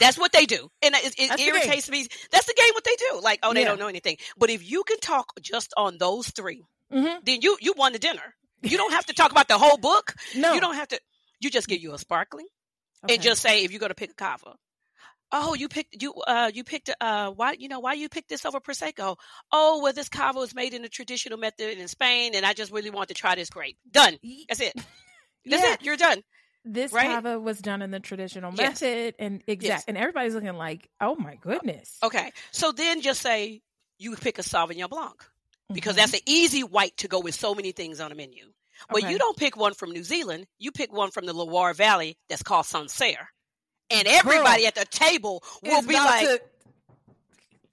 That's 0.00 0.18
what 0.18 0.32
they 0.32 0.46
do. 0.46 0.68
And 0.82 0.94
it, 0.96 1.14
it 1.16 1.40
irritates 1.40 1.88
me. 1.88 2.06
That's 2.32 2.46
the 2.46 2.54
game 2.54 2.70
what 2.74 2.84
they 2.84 2.96
do. 2.96 3.20
Like, 3.22 3.40
oh, 3.42 3.54
they 3.54 3.60
yeah. 3.60 3.68
don't 3.68 3.78
know 3.78 3.86
anything. 3.86 4.16
But 4.36 4.50
if 4.50 4.68
you 4.68 4.82
can 4.82 4.98
talk 4.98 5.32
just 5.40 5.72
on 5.76 5.98
those 5.98 6.28
3 6.30 6.64
mm-hmm. 6.92 7.18
then 7.24 7.40
you 7.42 7.56
you 7.60 7.74
won 7.76 7.92
the 7.92 7.98
dinner. 7.98 8.34
You 8.62 8.76
don't 8.76 8.92
have 8.92 9.06
to 9.06 9.14
talk 9.14 9.30
about 9.30 9.48
the 9.48 9.58
whole 9.58 9.78
book. 9.78 10.14
No, 10.36 10.52
you 10.54 10.60
don't 10.60 10.74
have 10.74 10.88
to. 10.88 11.00
You 11.40 11.50
just 11.50 11.68
give 11.68 11.80
you 11.80 11.94
a 11.94 11.98
sparkling, 11.98 12.46
okay. 13.04 13.14
and 13.14 13.22
just 13.22 13.40
say 13.40 13.64
if 13.64 13.70
you're 13.70 13.80
going 13.80 13.90
to 13.90 13.94
pick 13.94 14.10
a 14.10 14.14
cava. 14.14 14.54
Oh, 15.32 15.54
you 15.54 15.68
picked 15.68 16.02
you 16.02 16.12
uh 16.26 16.50
you 16.52 16.64
picked 16.64 16.90
uh 17.00 17.30
why 17.30 17.54
you 17.58 17.68
know 17.68 17.78
why 17.78 17.92
you 17.92 18.08
picked 18.08 18.28
this 18.28 18.44
over 18.44 18.58
prosecco? 18.58 19.16
Oh, 19.52 19.80
well 19.82 19.92
this 19.92 20.08
cava 20.08 20.38
was 20.38 20.54
made 20.54 20.74
in 20.74 20.82
the 20.82 20.88
traditional 20.88 21.38
method 21.38 21.78
in 21.78 21.88
Spain, 21.88 22.34
and 22.34 22.44
I 22.44 22.52
just 22.52 22.72
really 22.72 22.90
want 22.90 23.08
to 23.08 23.14
try 23.14 23.36
this 23.36 23.48
grape. 23.48 23.76
Done. 23.90 24.18
That's 24.48 24.60
it. 24.60 24.74
That's 25.46 25.62
yeah. 25.62 25.74
it. 25.74 25.82
You're 25.82 25.96
done. 25.96 26.22
This 26.64 26.92
right? 26.92 27.06
cava 27.06 27.38
was 27.38 27.58
done 27.58 27.80
in 27.80 27.90
the 27.90 28.00
traditional 28.00 28.52
yes. 28.54 28.82
method, 28.82 29.14
and 29.18 29.42
exact, 29.46 29.68
yes. 29.68 29.84
and 29.88 29.96
everybody's 29.96 30.34
looking 30.34 30.54
like, 30.54 30.90
oh 31.00 31.14
my 31.14 31.36
goodness. 31.36 31.96
Okay, 32.02 32.32
so 32.50 32.72
then 32.72 33.00
just 33.00 33.22
say 33.22 33.62
you 33.98 34.14
pick 34.16 34.38
a 34.38 34.42
Sauvignon 34.42 34.90
Blanc 34.90 35.16
because 35.72 35.92
mm-hmm. 35.92 36.00
that's 36.00 36.14
an 36.14 36.20
easy 36.26 36.62
white 36.62 36.96
to 36.98 37.08
go 37.08 37.20
with 37.20 37.34
so 37.34 37.54
many 37.54 37.72
things 37.72 38.00
on 38.00 38.12
a 38.12 38.14
menu. 38.14 38.44
But 38.88 39.02
okay. 39.02 39.12
you 39.12 39.18
don't 39.18 39.36
pick 39.36 39.56
one 39.56 39.74
from 39.74 39.90
New 39.90 40.04
Zealand. 40.04 40.46
You 40.58 40.72
pick 40.72 40.92
one 40.92 41.10
from 41.10 41.26
the 41.26 41.32
Loire 41.32 41.74
Valley 41.74 42.16
that's 42.28 42.42
called 42.42 42.66
Sancerre. 42.66 43.28
And 43.90 44.06
everybody 44.06 44.62
Girl, 44.62 44.68
at 44.68 44.74
the 44.74 44.86
table 44.86 45.42
will 45.62 45.82
be 45.82 45.94
like, 45.94 46.26
to... 46.26 46.40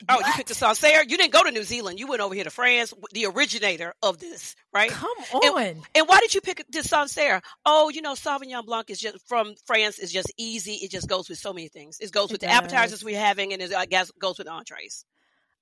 Oh, 0.10 0.20
you 0.20 0.34
picked 0.36 0.52
a 0.52 0.54
Sancerre? 0.54 1.04
You 1.08 1.18
didn't 1.18 1.34
go 1.34 1.44
to 1.44 1.52
New 1.52 1.64
Zealand. 1.64 2.00
You 2.00 2.08
went 2.08 2.22
over 2.22 2.34
here 2.34 2.44
to 2.44 2.50
France, 2.50 2.94
the 3.14 3.26
originator 3.26 3.94
of 4.02 4.20
this, 4.20 4.56
right? 4.74 4.90
Come 4.90 5.18
on. 5.34 5.62
And, 5.62 5.84
and 5.96 6.08
why 6.08 6.20
did 6.20 6.34
you 6.34 6.42
pick 6.42 6.64
this 6.70 6.90
Sancerre? 6.90 7.42
Oh, 7.66 7.90
you 7.90 8.02
know, 8.02 8.14
Sauvignon 8.14 8.66
Blanc 8.66 8.90
is 8.90 9.00
just 9.00 9.28
from 9.28 9.56
France. 9.66 10.00
Is 10.00 10.12
just 10.12 10.32
easy. 10.38 10.74
It 10.74 10.92
just 10.92 11.08
goes 11.08 11.30
with 11.30 11.40
so 11.40 11.52
many 11.52 11.68
things. 11.68 12.00
It 12.00 12.12
goes 12.12 12.32
with 12.32 12.44
it 12.44 12.48
the 12.48 12.52
appetizers 12.52 13.04
we're 13.04 13.20
having, 13.20 13.54
and 13.54 13.62
it 13.62 13.72
goes 14.20 14.38
with 14.38 14.48
entrees. 14.48 15.04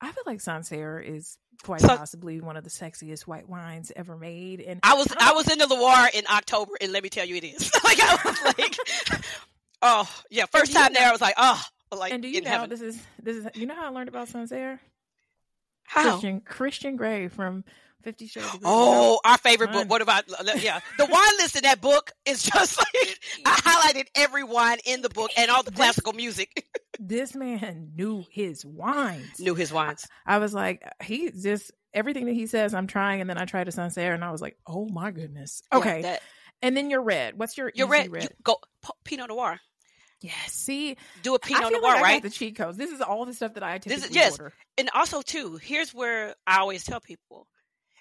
I 0.02 0.12
feel 0.12 0.24
like 0.26 0.42
Sancerre 0.42 1.00
is 1.00 1.38
quite 1.64 1.82
so, 1.82 1.96
possibly 1.98 2.42
one 2.42 2.58
of 2.58 2.64
the 2.64 2.70
sexiest 2.70 3.22
white 3.22 3.50
wines 3.50 3.92
ever 3.96 4.18
made. 4.18 4.62
And 4.62 4.80
I 4.84 4.96
was 4.96 5.08
I, 5.18 5.32
I 5.32 5.34
was 5.34 5.52
in 5.52 5.58
the 5.60 5.68
Loire 5.68 6.10
in 6.14 6.24
October, 6.32 6.72
and 6.82 6.92
let 6.92 7.04
me 7.04 7.10
tell 7.10 7.26
you, 7.26 7.36
it 7.36 7.44
is. 7.44 7.72
like 7.84 8.00
I 8.02 8.18
was 8.26 8.58
like, 8.58 9.22
oh 9.82 10.10
yeah, 10.30 10.46
first 10.52 10.74
time 10.74 10.94
there, 10.94 11.08
I 11.08 11.12
was 11.12 11.22
like, 11.22 11.36
oh, 11.38 11.62
like. 11.96 12.14
And 12.14 12.22
do 12.22 12.30
you 12.30 12.42
know 12.42 12.50
heaven. 12.50 12.70
this 12.70 12.82
is 12.82 13.02
this 13.22 13.38
is 13.38 13.48
you 13.56 13.66
know 13.66 13.76
how 13.76 13.86
I 13.86 13.90
learned 13.90 14.10
about 14.10 14.28
Sancerre? 14.28 14.80
How 15.84 16.12
Christian 16.12 16.42
Christian 16.42 16.96
Grey 16.96 17.28
from 17.28 17.64
Fifty 18.06 18.28
Shades 18.28 18.46
of 18.46 18.52
Grey. 18.62 18.62
Oh, 18.66 19.20
our 19.26 19.38
favorite 19.38 19.72
book. 19.72 19.90
What 19.90 20.02
about 20.02 20.26
uh, 20.32 20.44
yeah? 20.60 20.80
The 20.98 21.06
wine 21.06 21.38
list 21.38 21.56
in 21.56 21.64
that 21.64 21.82
book 21.82 22.12
is 22.26 22.44
just 22.54 22.78
like 22.78 23.20
I 23.46 23.56
highlighted 23.56 24.08
every 24.16 24.44
wine 24.44 24.78
in 24.86 25.02
the 25.02 25.10
book 25.10 25.32
and 25.38 25.50
all 25.50 25.64
the 25.64 25.72
classical 25.72 26.14
music. 26.14 26.66
This 27.00 27.36
man 27.36 27.92
knew 27.96 28.26
his 28.30 28.66
wines. 28.66 29.40
Knew 29.40 29.56
his 29.56 29.72
wines. 29.72 30.08
I, 30.26 30.36
I, 30.36 30.38
was 30.40 30.54
like, 30.54 30.84
he 31.04 31.32
just 31.32 31.72
everything 31.94 32.26
that 32.26 32.34
he 32.34 32.48
says, 32.48 32.74
I'm 32.74 32.88
trying, 32.88 33.22
and 33.22 33.30
then 33.30 33.38
I 33.38 33.46
tried 33.46 33.68
a 33.68 33.72
Sancerre, 33.72 34.14
and 34.14 34.24
I 34.24 34.32
was 34.32 34.42
like, 34.42 34.58
oh 34.68 34.88
my 34.88 35.12
goodness. 35.12 35.64
Okay. 35.72 36.02
Yeah, 36.02 36.18
and 36.62 36.76
then 36.76 36.90
your 36.90 37.02
red. 37.02 37.38
What's 37.38 37.58
your 37.58 37.72
your 37.76 37.88
red, 37.88 38.12
red? 38.12 38.24
You 38.24 38.30
go 38.44 38.58
Pinot 39.04 39.30
Noir. 39.30 39.60
Yes. 40.22 40.54
See, 40.54 40.98
do 41.22 41.36
a 41.36 41.40
Pinot 41.40 41.72
Noir, 41.72 41.82
like 41.82 42.02
right? 42.02 42.24
the 42.24 42.30
cheat 42.30 42.56
codes. 42.56 42.78
This 42.78 42.92
is 42.92 43.02
all 43.02 43.26
the 43.26 43.34
stuff 43.34 43.54
that 43.56 43.64
I 43.64 43.78
typically 43.78 43.96
this 43.96 44.10
is, 44.10 44.16
yes. 44.16 44.40
order. 44.40 44.54
And 44.78 44.90
also 44.94 45.22
too, 45.22 45.58
here's 45.58 45.94
where 45.94 46.36
I 46.48 46.60
always 46.60 46.84
tell 46.84 47.00
people: 47.00 47.48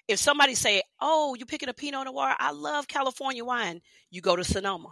if 0.07 0.19
somebody 0.19 0.55
say, 0.55 0.81
"Oh, 0.99 1.35
you 1.35 1.45
picking 1.45 1.69
a 1.69 1.73
Pinot 1.73 2.05
Noir? 2.05 2.35
I 2.39 2.51
love 2.51 2.87
California 2.87 3.43
wine," 3.43 3.81
you 4.09 4.21
go 4.21 4.35
to 4.35 4.43
Sonoma. 4.43 4.89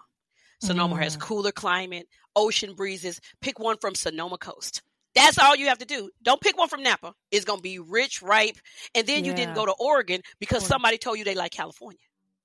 Sonoma 0.64 0.96
mm. 0.96 1.04
has 1.04 1.18
cooler 1.18 1.52
climate, 1.52 2.08
ocean 2.36 2.74
breezes. 2.74 3.20
Pick 3.42 3.60
one 3.60 3.78
from 3.80 3.96
Sonoma 3.96 4.38
Coast. 4.38 4.82
That's 5.16 5.38
all 5.38 5.56
you 5.56 5.68
have 5.68 5.78
to 5.80 5.86
do. 5.86 6.10
Don't 6.24 6.42
pick 6.42 6.58
one 6.58 6.70
from 6.70 6.82
Napa. 6.82 7.14
It's 7.32 7.46
going 7.46 7.60
to 7.60 7.64
be 7.64 7.80
rich, 7.80 8.22
ripe. 8.22 8.58
And 8.96 9.06
then 9.06 9.24
yeah. 9.24 9.32
you 9.32 9.36
didn't 9.36 9.54
go 9.54 9.66
to 9.66 9.74
Oregon 9.74 10.22
because 10.40 10.66
somebody 10.66 10.98
told 10.98 11.20
you 11.20 11.24
they 11.24 11.36
like 11.36 11.52
California. 11.52 12.00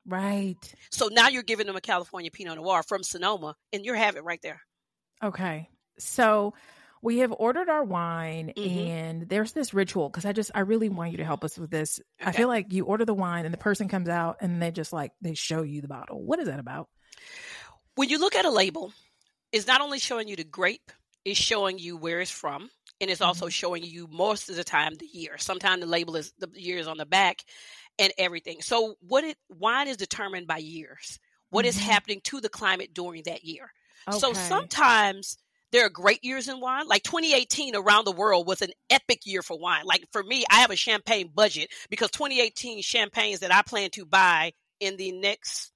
Right. 0.06 0.56
So 0.90 1.08
now 1.08 1.28
you're 1.28 1.42
giving 1.42 1.66
them 1.66 1.76
a 1.76 1.80
California 1.80 2.30
Pinot 2.30 2.56
Noir 2.56 2.82
from 2.82 3.02
Sonoma 3.02 3.54
and 3.72 3.84
you 3.84 3.94
have 3.94 4.16
it 4.16 4.24
right 4.24 4.40
there. 4.42 4.60
Okay. 5.22 5.68
So 5.98 6.54
we 7.02 7.18
have 7.18 7.32
ordered 7.32 7.68
our 7.68 7.84
wine 7.84 8.52
mm-hmm. 8.56 8.78
and 8.78 9.28
there's 9.28 9.52
this 9.52 9.72
ritual 9.72 10.08
because 10.08 10.24
I 10.24 10.32
just, 10.32 10.50
I 10.54 10.60
really 10.60 10.88
want 10.88 11.12
you 11.12 11.18
to 11.18 11.24
help 11.24 11.44
us 11.44 11.58
with 11.58 11.70
this. 11.70 12.00
Okay. 12.20 12.30
I 12.30 12.32
feel 12.32 12.48
like 12.48 12.72
you 12.72 12.84
order 12.84 13.04
the 13.04 13.14
wine 13.14 13.44
and 13.44 13.54
the 13.54 13.58
person 13.58 13.88
comes 13.88 14.08
out 14.08 14.38
and 14.40 14.60
they 14.60 14.70
just 14.70 14.92
like, 14.92 15.12
they 15.20 15.34
show 15.34 15.62
you 15.62 15.80
the 15.80 15.88
bottle. 15.88 16.22
What 16.22 16.38
is 16.38 16.48
that 16.48 16.60
about? 16.60 16.88
When 17.98 18.10
you 18.10 18.20
look 18.20 18.36
at 18.36 18.44
a 18.44 18.50
label, 18.50 18.92
it's 19.50 19.66
not 19.66 19.80
only 19.80 19.98
showing 19.98 20.28
you 20.28 20.36
the 20.36 20.44
grape, 20.44 20.92
it's 21.24 21.36
showing 21.36 21.80
you 21.80 21.96
where 21.96 22.20
it's 22.20 22.30
from. 22.30 22.70
And 23.00 23.10
it's 23.10 23.20
also 23.20 23.46
mm-hmm. 23.46 23.50
showing 23.50 23.82
you 23.82 24.06
most 24.08 24.48
of 24.48 24.54
the 24.54 24.62
time 24.62 24.94
the 24.94 25.08
year. 25.12 25.36
Sometimes 25.36 25.80
the 25.80 25.88
label 25.88 26.14
is 26.14 26.32
the 26.38 26.48
year 26.54 26.78
is 26.78 26.86
on 26.86 26.96
the 26.96 27.06
back 27.06 27.42
and 27.98 28.12
everything. 28.16 28.62
So 28.62 28.94
what 29.00 29.24
it 29.24 29.36
wine 29.48 29.88
is 29.88 29.96
determined 29.96 30.46
by 30.46 30.58
years. 30.58 31.18
What 31.50 31.64
mm-hmm. 31.64 31.70
is 31.70 31.78
happening 31.80 32.20
to 32.22 32.40
the 32.40 32.48
climate 32.48 32.94
during 32.94 33.24
that 33.24 33.42
year. 33.42 33.72
Okay. 34.08 34.16
So 34.16 34.32
sometimes 34.32 35.36
there 35.72 35.84
are 35.84 35.90
great 35.90 36.22
years 36.22 36.46
in 36.46 36.60
wine. 36.60 36.86
Like 36.86 37.02
2018 37.02 37.74
around 37.74 38.04
the 38.04 38.12
world 38.12 38.46
was 38.46 38.62
an 38.62 38.70
epic 38.90 39.22
year 39.26 39.42
for 39.42 39.58
wine. 39.58 39.82
Like 39.84 40.04
for 40.12 40.22
me, 40.22 40.44
I 40.52 40.60
have 40.60 40.70
a 40.70 40.76
champagne 40.76 41.32
budget 41.34 41.70
because 41.90 42.12
2018 42.12 42.80
champagnes 42.80 43.40
that 43.40 43.52
I 43.52 43.62
plan 43.62 43.90
to 43.94 44.06
buy 44.06 44.52
in 44.78 44.96
the 44.98 45.10
next 45.10 45.72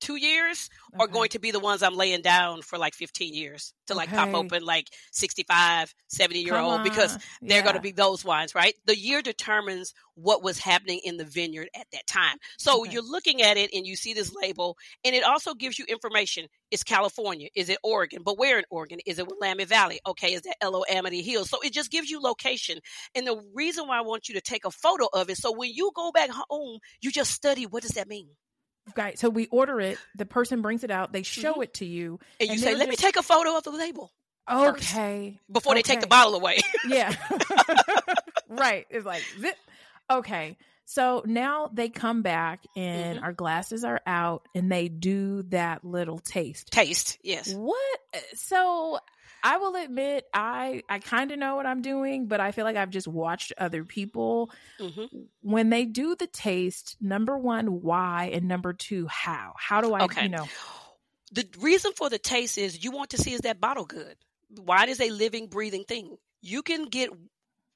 two 0.00 0.16
years 0.16 0.68
okay. 0.94 1.02
are 1.02 1.06
going 1.06 1.28
to 1.30 1.38
be 1.38 1.50
the 1.50 1.60
ones 1.60 1.82
I'm 1.82 1.96
laying 1.96 2.22
down 2.22 2.62
for 2.62 2.78
like 2.78 2.94
15 2.94 3.34
years 3.34 3.72
to 3.86 3.94
like 3.94 4.08
okay. 4.08 4.16
pop 4.16 4.34
open 4.34 4.64
like 4.64 4.88
65, 5.12 5.94
70 6.08 6.40
year 6.40 6.54
Come 6.54 6.64
old 6.64 6.80
on. 6.80 6.84
because 6.84 7.16
they're 7.42 7.58
yeah. 7.58 7.62
going 7.62 7.76
to 7.76 7.80
be 7.80 7.92
those 7.92 8.24
wines, 8.24 8.54
right? 8.54 8.74
The 8.86 8.96
year 8.96 9.22
determines 9.22 9.94
what 10.14 10.42
was 10.42 10.58
happening 10.58 11.00
in 11.04 11.16
the 11.18 11.24
vineyard 11.24 11.68
at 11.78 11.86
that 11.92 12.06
time. 12.06 12.38
So 12.58 12.82
okay. 12.82 12.92
you're 12.92 13.02
looking 13.02 13.42
at 13.42 13.56
it 13.56 13.70
and 13.74 13.86
you 13.86 13.96
see 13.96 14.14
this 14.14 14.34
label 14.34 14.76
and 15.04 15.14
it 15.14 15.24
also 15.24 15.54
gives 15.54 15.78
you 15.78 15.84
information. 15.86 16.46
Is 16.70 16.82
California? 16.82 17.48
Is 17.54 17.68
it 17.68 17.78
Oregon? 17.82 18.22
But 18.24 18.38
where 18.38 18.58
in 18.58 18.64
Oregon? 18.70 18.98
Is 19.06 19.18
it 19.18 19.28
Willamette 19.28 19.68
Valley? 19.68 20.00
Okay, 20.06 20.32
is 20.32 20.42
that 20.42 20.56
Eola-Amity 20.62 21.22
Hills? 21.22 21.50
So 21.50 21.58
it 21.62 21.72
just 21.72 21.90
gives 21.90 22.10
you 22.10 22.20
location. 22.20 22.80
And 23.14 23.26
the 23.26 23.40
reason 23.54 23.86
why 23.86 23.98
I 23.98 24.02
want 24.02 24.28
you 24.28 24.34
to 24.34 24.40
take 24.40 24.64
a 24.64 24.70
photo 24.70 25.06
of 25.12 25.30
it, 25.30 25.36
so 25.36 25.52
when 25.52 25.70
you 25.72 25.90
go 25.94 26.10
back 26.12 26.30
home, 26.30 26.78
you 27.00 27.10
just 27.10 27.30
study 27.30 27.66
what 27.66 27.82
does 27.82 27.92
that 27.92 28.08
mean? 28.08 28.28
Right. 28.96 29.18
So 29.18 29.28
we 29.30 29.46
order 29.46 29.80
it. 29.80 29.98
The 30.14 30.26
person 30.26 30.62
brings 30.62 30.84
it 30.84 30.90
out. 30.90 31.12
They 31.12 31.22
show 31.22 31.54
mm-hmm. 31.54 31.62
it 31.62 31.74
to 31.74 31.86
you, 31.86 32.20
and 32.38 32.48
you 32.48 32.52
and 32.54 32.60
say, 32.60 32.74
"Let 32.74 32.88
just... 32.88 32.90
me 32.90 32.96
take 32.96 33.16
a 33.16 33.22
photo 33.22 33.56
of 33.56 33.64
the 33.64 33.70
label." 33.70 34.12
Okay. 34.50 35.30
First, 35.30 35.52
before 35.52 35.72
okay. 35.72 35.78
they 35.78 35.82
take 35.82 36.00
the 36.00 36.06
bottle 36.06 36.34
away. 36.34 36.58
yeah. 36.88 37.14
right. 38.48 38.86
It's 38.90 39.04
like 39.04 39.22
zip. 39.40 39.56
Okay. 40.10 40.56
So 40.84 41.24
now 41.26 41.68
they 41.72 41.88
come 41.88 42.22
back 42.22 42.64
and 42.76 43.16
mm-hmm. 43.16 43.24
our 43.24 43.32
glasses 43.32 43.82
are 43.82 44.00
out 44.06 44.46
and 44.54 44.70
they 44.70 44.88
do 44.88 45.42
that 45.48 45.84
little 45.84 46.20
taste. 46.20 46.70
Taste, 46.70 47.18
yes. 47.22 47.52
What? 47.52 47.98
So 48.34 49.00
I 49.42 49.58
will 49.58 49.76
admit 49.76 50.24
I 50.34 50.82
I 50.88 50.98
kind 50.98 51.30
of 51.30 51.38
know 51.38 51.56
what 51.56 51.66
I'm 51.66 51.82
doing, 51.82 52.26
but 52.26 52.40
I 52.40 52.52
feel 52.52 52.64
like 52.64 52.76
I've 52.76 52.90
just 52.90 53.08
watched 53.08 53.52
other 53.58 53.84
people 53.84 54.50
mm-hmm. 54.80 55.04
when 55.42 55.70
they 55.70 55.84
do 55.84 56.16
the 56.16 56.26
taste. 56.26 56.96
Number 57.00 57.36
one, 57.38 57.82
why, 57.82 58.30
and 58.32 58.48
number 58.48 58.72
two, 58.72 59.06
how? 59.06 59.54
How 59.56 59.80
do 59.80 59.94
I? 59.94 60.04
Okay. 60.04 60.24
You 60.24 60.28
know, 60.30 60.48
the 61.32 61.48
reason 61.60 61.92
for 61.92 62.10
the 62.10 62.18
taste 62.18 62.58
is 62.58 62.82
you 62.82 62.90
want 62.90 63.10
to 63.10 63.18
see 63.18 63.32
is 63.32 63.40
that 63.42 63.60
bottle 63.60 63.84
good. 63.84 64.16
Wine 64.56 64.88
is 64.88 65.00
a 65.00 65.10
living, 65.10 65.48
breathing 65.48 65.84
thing. 65.84 66.16
You 66.42 66.62
can 66.62 66.86
get 66.86 67.10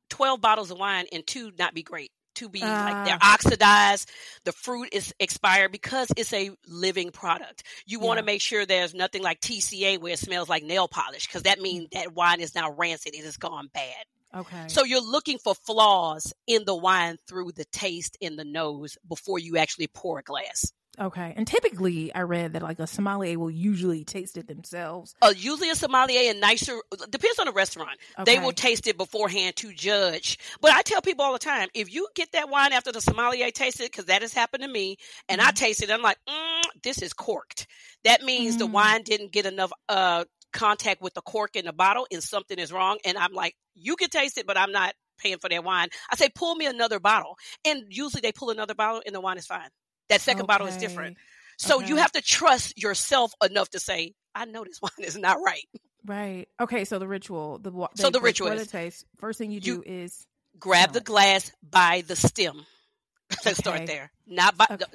twelve 0.09 0.41
bottles 0.41 0.71
of 0.71 0.79
wine 0.79 1.07
and 1.13 1.27
two 1.27 1.53
not 1.59 1.75
be 1.75 1.83
great 1.83 2.11
to 2.37 2.49
be 2.49 2.63
uh, 2.63 2.67
like 2.67 3.07
they're 3.07 3.19
ah. 3.21 3.35
oxidized. 3.35 4.11
The 4.45 4.53
fruit 4.53 4.91
is 4.93 5.15
expired 5.19 5.73
because 5.73 6.09
it's 6.17 6.33
a 6.33 6.51
living 6.69 7.11
product. 7.11 7.65
You 7.87 8.01
yeah. 8.01 8.07
want 8.07 8.19
to 8.19 8.25
make 8.25 8.41
sure 8.41 8.67
there's 8.67 8.95
nothing 8.95 9.23
like 9.23 9.41
TCA 9.41 10.01
where 10.01 10.13
it 10.13 10.19
smells 10.19 10.49
like 10.49 10.63
nail 10.63 10.89
polish 10.89 11.27
because 11.27 11.43
that 11.43 11.61
means 11.61 11.89
that 11.93 12.15
wine 12.15 12.41
is 12.41 12.55
now 12.55 12.73
rancid. 12.73 13.15
It 13.15 13.25
has 13.25 13.37
gone 13.37 13.69
bad. 13.73 14.05
Okay. 14.35 14.69
So 14.69 14.85
you're 14.85 15.01
looking 15.03 15.39
for 15.39 15.55
flaws 15.55 16.33
in 16.47 16.65
the 16.65 16.77
wine 16.77 17.17
through 17.27 17.53
the 17.53 17.65
taste 17.65 18.17
in 18.21 18.37
the 18.37 18.45
nose 18.45 18.97
before 19.09 19.39
you 19.39 19.57
actually 19.57 19.89
pour 19.89 20.19
a 20.21 20.23
glass. 20.23 20.73
Okay. 20.99 21.33
And 21.37 21.47
typically, 21.47 22.13
I 22.15 22.23
read 22.23 22.55
that 22.55 22.63
like 22.63 22.79
a 22.79 22.87
sommelier 22.87 23.39
will 23.39 23.51
usually 23.51 24.05
taste 24.05 24.37
it 24.37 24.49
themselves. 24.49 25.15
Uh, 25.23 25.33
usually, 25.37 25.71
a 25.71 25.75
sommelier 25.75 26.31
and 26.31 26.41
nicer 26.41 26.77
depends 27.09 27.39
on 27.39 27.47
the 27.47 27.53
restaurant. 27.53 27.99
Okay. 28.19 28.37
They 28.37 28.45
will 28.45 28.53
taste 28.53 28.87
it 28.87 28.99
beforehand 28.99 29.57
to 29.57 29.73
judge. 29.73 30.39
But 30.61 30.73
I 30.73 30.83
tell 30.83 31.01
people 31.01 31.25
all 31.25 31.33
the 31.33 31.39
time, 31.39 31.69
if 31.75 31.93
you 31.95 32.09
get 32.15 32.33
that 32.33 32.51
wine 32.51 32.73
after 32.73 32.93
the 32.93 33.01
sommelier 33.01 33.51
tastes 33.51 33.81
it, 33.81 33.91
because 33.91 34.07
that 34.07 34.23
has 34.23 34.35
happened 34.35 34.63
to 34.63 34.69
me, 34.69 34.97
and 35.29 35.41
mm-hmm. 35.41 35.49
I 35.49 35.53
taste 35.53 35.83
it, 35.83 35.91
I'm 35.91 36.03
like, 36.03 36.19
mm, 36.29 36.63
this 36.83 37.03
is 37.03 37.13
corked. 37.13 37.67
That 38.05 38.23
means 38.23 38.55
mm-hmm. 38.55 38.65
the 38.65 38.69
mm. 38.69 38.73
wine 38.73 39.03
didn't 39.03 39.33
get 39.33 39.47
enough 39.47 39.73
uh, 39.89 40.25
contact 40.53 41.01
with 41.01 41.15
the 41.15 41.23
cork 41.23 41.55
in 41.55 41.67
the 41.67 41.73
bottle, 41.73 42.07
and 42.11 42.23
something 42.23 42.59
is 42.59 42.73
wrong. 42.73 42.99
And 43.05 43.17
I'm 43.17 43.33
like, 43.33 43.55
you 43.75 43.97
can 43.97 44.11
taste 44.11 44.39
it, 44.39 44.47
but 44.47 44.59
I'm 44.59 44.73
not 44.73 44.95
paying 45.19 45.39
for 45.39 45.49
that 45.49 45.65
wine. 45.65 45.89
I 46.11 46.17
say, 46.17 46.29
pull 46.35 46.55
me 46.57 46.67
another 46.67 46.99
bottle, 46.99 47.37
and 47.65 47.85
usually 47.89 48.23
they 48.23 48.33
pull 48.33 48.51
another 48.51 48.75
bottle, 48.75 49.03
and 49.07 49.15
the 49.15 49.21
wine 49.21 49.39
is 49.39 49.47
fine. 49.47 49.69
That 50.11 50.21
second 50.21 50.43
okay. 50.43 50.47
bottle 50.47 50.67
is 50.67 50.77
different. 50.77 51.17
So 51.57 51.79
okay. 51.79 51.89
you 51.89 51.97
have 51.97 52.13
to 52.13 52.23
trust 52.23 52.81
yourself 52.81 53.33
enough 53.45 53.71
to 53.71 53.81
say, 53.81 54.15
I 54.35 54.45
know 54.45 54.65
this 54.65 54.81
wine 54.83 54.91
is 54.99 55.17
not 55.17 55.39
right. 55.45 55.67
Right. 56.05 56.49
Okay. 56.61 56.85
So 56.85 56.99
the 56.99 57.09
ritual, 57.09 57.59
the 57.59 57.71
they, 57.71 58.03
so 58.03 58.11
the 58.11 58.21
ritual 58.21 58.49
is 58.49 58.69
taste. 58.69 59.07
First 59.19 59.39
thing 59.39 59.51
you 59.51 59.61
do 59.61 59.75
you 59.75 59.83
is 59.87 60.27
grab 60.59 60.93
the 60.93 61.01
glass 61.01 61.53
by 61.63 62.03
the 62.07 62.17
stem. 62.17 62.65
Let's 63.45 63.47
okay. 63.47 63.55
start 63.55 63.87
there. 63.87 64.11
Not 64.27 64.57
by 64.57 64.67
the, 64.69 64.87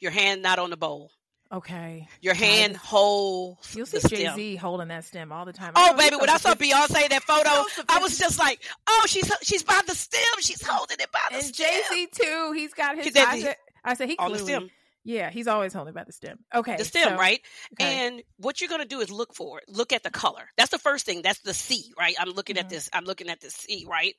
your 0.00 0.10
hand, 0.10 0.42
not 0.42 0.58
on 0.58 0.70
the 0.70 0.76
bowl. 0.76 1.10
Okay. 1.50 2.06
Your 2.20 2.34
hand 2.34 2.76
holds. 2.76 3.74
You'll 3.74 3.86
see 3.86 4.06
Jay 4.06 4.30
Z 4.34 4.56
holding 4.56 4.88
that 4.88 5.04
stem 5.06 5.32
all 5.32 5.46
the 5.46 5.52
time. 5.54 5.72
oh, 5.76 5.96
baby, 5.96 6.16
when 6.16 6.28
I 6.28 6.36
saw 6.36 6.52
Beyonce 6.54 7.08
that 7.08 7.22
photo, 7.22 7.64
I 7.88 8.00
was 8.00 8.18
just 8.18 8.38
like, 8.38 8.60
"Oh, 8.86 9.04
she's 9.06 9.32
she's 9.42 9.62
by 9.62 9.80
the 9.86 9.94
stem. 9.94 10.20
She's 10.40 10.62
holding 10.62 10.98
it 11.00 11.10
by 11.10 11.20
the 11.30 11.36
and 11.36 11.44
stem." 11.44 11.66
Jay 11.66 11.80
Z 11.88 12.08
too. 12.12 12.52
He's 12.54 12.74
got 12.74 12.98
his. 12.98 13.16
Eyes, 13.16 13.54
I 13.84 13.94
said 13.94 14.08
he 14.08 14.16
on 14.18 14.32
the 14.32 14.38
stem. 14.38 14.70
Yeah, 15.04 15.30
he's 15.30 15.46
always 15.46 15.72
holding 15.72 15.94
by 15.94 16.04
the 16.04 16.12
stem. 16.12 16.38
Okay. 16.54 16.76
The 16.76 16.84
stem, 16.84 17.10
so, 17.10 17.16
right? 17.16 17.40
Okay. 17.74 18.06
And 18.06 18.22
what 18.36 18.60
you're 18.60 18.68
going 18.68 18.82
to 18.82 18.86
do 18.86 19.00
is 19.00 19.10
look 19.10 19.34
for 19.34 19.58
it. 19.58 19.64
Look 19.66 19.92
at 19.92 20.02
the 20.02 20.10
color. 20.10 20.50
That's 20.58 20.70
the 20.70 20.78
first 20.78 21.06
thing. 21.06 21.22
That's 21.22 21.40
the 21.40 21.54
C, 21.54 21.92
right? 21.98 22.14
I'm 22.18 22.30
looking 22.30 22.56
mm-hmm. 22.56 22.66
at 22.66 22.70
this. 22.70 22.90
I'm 22.92 23.04
looking 23.04 23.30
at 23.30 23.40
the 23.40 23.48
C, 23.48 23.86
right? 23.88 24.14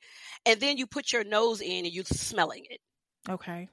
And 0.46 0.58
then 0.58 0.78
you 0.78 0.86
put 0.86 1.12
your 1.12 1.22
nose 1.22 1.60
in 1.60 1.84
and 1.84 1.94
you're 1.94 2.04
smelling 2.04 2.64
it. 2.68 2.80
Okay. 3.28 3.68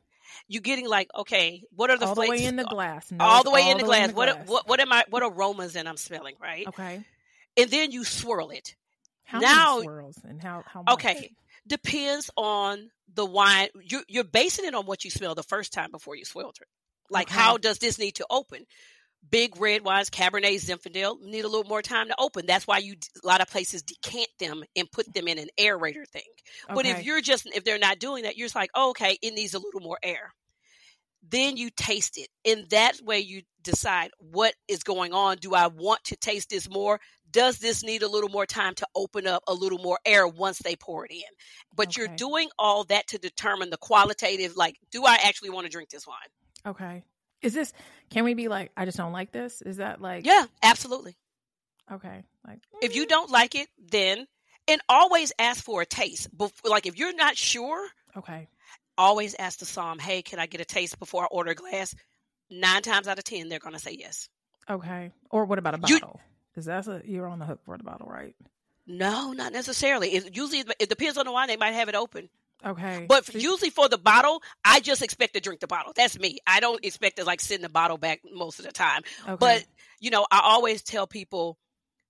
You're 0.47 0.61
getting 0.61 0.87
like, 0.87 1.09
okay, 1.17 1.63
what 1.71 1.89
are 1.89 1.97
the 1.97 2.05
flavors? 2.05 2.09
all 2.09 2.15
flavors? 2.15 2.39
the 2.39 2.43
way 2.43 2.49
in 2.49 2.55
the 2.57 2.65
glass? 2.65 3.11
Nose, 3.11 3.19
all 3.19 3.43
the 3.43 3.49
way 3.51 3.61
all 3.63 3.71
in 3.71 3.77
the, 3.77 3.83
glass. 3.85 4.09
In 4.09 4.11
the 4.11 4.15
what, 4.15 4.35
glass. 4.35 4.47
what 4.47 4.69
what 4.69 4.79
am 4.79 4.91
I? 4.91 5.05
What 5.09 5.23
aromas 5.23 5.75
and 5.75 5.89
I'm 5.89 5.97
smelling, 5.97 6.35
right? 6.39 6.67
Okay. 6.67 7.03
And 7.55 7.71
then 7.71 7.91
you 7.91 8.03
swirl 8.03 8.51
it. 8.51 8.75
How 9.23 9.39
now, 9.39 9.81
swirls 9.81 10.19
and 10.23 10.43
how 10.43 10.63
how 10.67 10.83
much? 10.83 10.93
Okay 10.95 11.31
depends 11.67 12.29
on 12.37 12.89
the 13.13 13.25
wine. 13.25 13.69
You're, 13.81 14.03
you're 14.07 14.23
basing 14.23 14.65
it 14.65 14.73
on 14.73 14.85
what 14.85 15.03
you 15.03 15.11
smell 15.11 15.35
the 15.35 15.43
first 15.43 15.73
time 15.73 15.91
before 15.91 16.15
you 16.15 16.25
swirled 16.25 16.57
it. 16.61 16.67
Like, 17.09 17.27
okay. 17.27 17.39
how 17.39 17.57
does 17.57 17.79
this 17.79 17.99
need 17.99 18.15
to 18.15 18.25
open? 18.29 18.65
Big 19.29 19.59
red 19.59 19.83
wines, 19.83 20.09
Cabernet, 20.09 20.55
Zinfandel 20.55 21.21
need 21.21 21.43
a 21.43 21.47
little 21.47 21.67
more 21.67 21.81
time 21.81 22.07
to 22.07 22.15
open. 22.19 22.45
That's 22.45 22.67
why 22.67 22.77
you 22.77 22.95
a 23.23 23.27
lot 23.27 23.41
of 23.41 23.49
places 23.49 23.81
decant 23.81 24.29
them 24.39 24.63
and 24.75 24.91
put 24.91 25.11
them 25.13 25.27
in 25.27 25.39
an 25.39 25.49
aerator 25.59 26.07
thing. 26.07 26.21
Okay. 26.65 26.73
But 26.75 26.85
if 26.85 27.03
you're 27.03 27.21
just 27.21 27.47
if 27.47 27.63
they're 27.63 27.79
not 27.79 27.99
doing 27.99 28.23
that, 28.23 28.37
you're 28.37 28.45
just 28.45 28.55
like, 28.55 28.69
oh, 28.75 28.91
okay, 28.91 29.17
it 29.21 29.33
needs 29.33 29.53
a 29.53 29.59
little 29.59 29.81
more 29.81 29.97
air. 30.03 30.33
Then 31.29 31.57
you 31.57 31.69
taste 31.75 32.17
it. 32.17 32.29
In 32.43 32.65
that 32.69 33.01
way, 33.03 33.19
you 33.19 33.41
decide 33.63 34.11
what 34.19 34.53
is 34.67 34.83
going 34.83 35.13
on. 35.13 35.37
Do 35.37 35.53
I 35.53 35.67
want 35.67 36.03
to 36.05 36.15
taste 36.15 36.49
this 36.49 36.69
more? 36.69 36.99
does 37.31 37.59
this 37.59 37.83
need 37.83 38.03
a 38.03 38.07
little 38.07 38.29
more 38.29 38.45
time 38.45 38.73
to 38.75 38.87
open 38.95 39.27
up 39.27 39.43
a 39.47 39.53
little 39.53 39.79
more 39.79 39.99
air 40.05 40.27
once 40.27 40.59
they 40.59 40.75
pour 40.75 41.05
it 41.05 41.11
in? 41.11 41.21
But 41.75 41.89
okay. 41.89 42.01
you're 42.01 42.15
doing 42.15 42.49
all 42.57 42.83
that 42.85 43.07
to 43.07 43.17
determine 43.17 43.69
the 43.69 43.77
qualitative, 43.77 44.55
like, 44.55 44.77
do 44.91 45.05
I 45.05 45.17
actually 45.23 45.49
want 45.51 45.65
to 45.65 45.71
drink 45.71 45.89
this 45.89 46.07
wine? 46.07 46.17
Okay. 46.65 47.03
Is 47.41 47.53
this, 47.53 47.73
can 48.09 48.23
we 48.23 48.33
be 48.33 48.47
like, 48.47 48.71
I 48.75 48.85
just 48.85 48.97
don't 48.97 49.11
like 49.11 49.31
this? 49.31 49.61
Is 49.61 49.77
that 49.77 50.01
like. 50.01 50.25
Yeah, 50.25 50.45
absolutely. 50.63 51.15
Okay. 51.91 52.23
Like, 52.45 52.59
if 52.81 52.95
you 52.95 53.03
eh. 53.03 53.07
don't 53.07 53.29
like 53.29 53.55
it, 53.55 53.67
then, 53.91 54.25
and 54.67 54.81
always 54.89 55.31
ask 55.39 55.63
for 55.63 55.81
a 55.81 55.85
taste. 55.85 56.35
Before, 56.35 56.71
like, 56.71 56.85
if 56.85 56.97
you're 56.97 57.15
not 57.15 57.37
sure. 57.37 57.87
Okay. 58.15 58.47
Always 58.97 59.35
ask 59.37 59.59
the 59.59 59.65
somm, 59.65 59.99
hey, 59.99 60.21
can 60.21 60.39
I 60.39 60.45
get 60.47 60.61
a 60.61 60.65
taste 60.65 60.99
before 60.99 61.23
I 61.23 61.27
order 61.27 61.51
a 61.51 61.55
glass? 61.55 61.95
Nine 62.49 62.81
times 62.81 63.07
out 63.07 63.17
of 63.17 63.23
10, 63.23 63.49
they're 63.49 63.59
going 63.59 63.73
to 63.73 63.79
say 63.79 63.95
yes. 63.99 64.29
Okay. 64.69 65.11
Or 65.29 65.45
what 65.45 65.59
about 65.59 65.75
a 65.75 65.77
bottle? 65.77 66.19
You, 66.55 66.59
Is 66.59 66.65
that 66.65 66.87
a, 66.87 67.01
you're 67.05 67.27
on 67.27 67.39
the 67.39 67.45
hook 67.45 67.59
for 67.65 67.77
the 67.77 67.83
bottle, 67.83 68.07
right? 68.07 68.35
No, 68.85 69.33
not 69.33 69.51
necessarily. 69.51 70.09
It 70.09 70.35
usually 70.35 70.63
it 70.79 70.89
depends 70.89 71.17
on 71.17 71.25
the 71.25 71.31
wine. 71.31 71.47
They 71.47 71.57
might 71.57 71.73
have 71.73 71.89
it 71.89 71.95
open. 71.95 72.29
Okay. 72.65 73.05
But 73.07 73.33
usually 73.33 73.69
for 73.69 73.87
the 73.87 73.97
bottle, 73.97 74.41
I 74.65 74.79
just 74.79 75.01
expect 75.01 75.35
to 75.35 75.39
drink 75.41 75.59
the 75.59 75.67
bottle. 75.67 75.93
That's 75.95 76.17
me. 76.17 76.39
I 76.47 76.59
don't 76.59 76.83
expect 76.83 77.17
to 77.17 77.25
like 77.25 77.41
send 77.41 77.63
the 77.63 77.69
bottle 77.69 77.97
back 77.97 78.21
most 78.33 78.59
of 78.59 78.65
the 78.65 78.71
time. 78.71 79.01
Okay. 79.23 79.35
But 79.39 79.65
you 79.99 80.09
know, 80.09 80.25
I 80.31 80.41
always 80.43 80.81
tell 80.81 81.05
people 81.05 81.57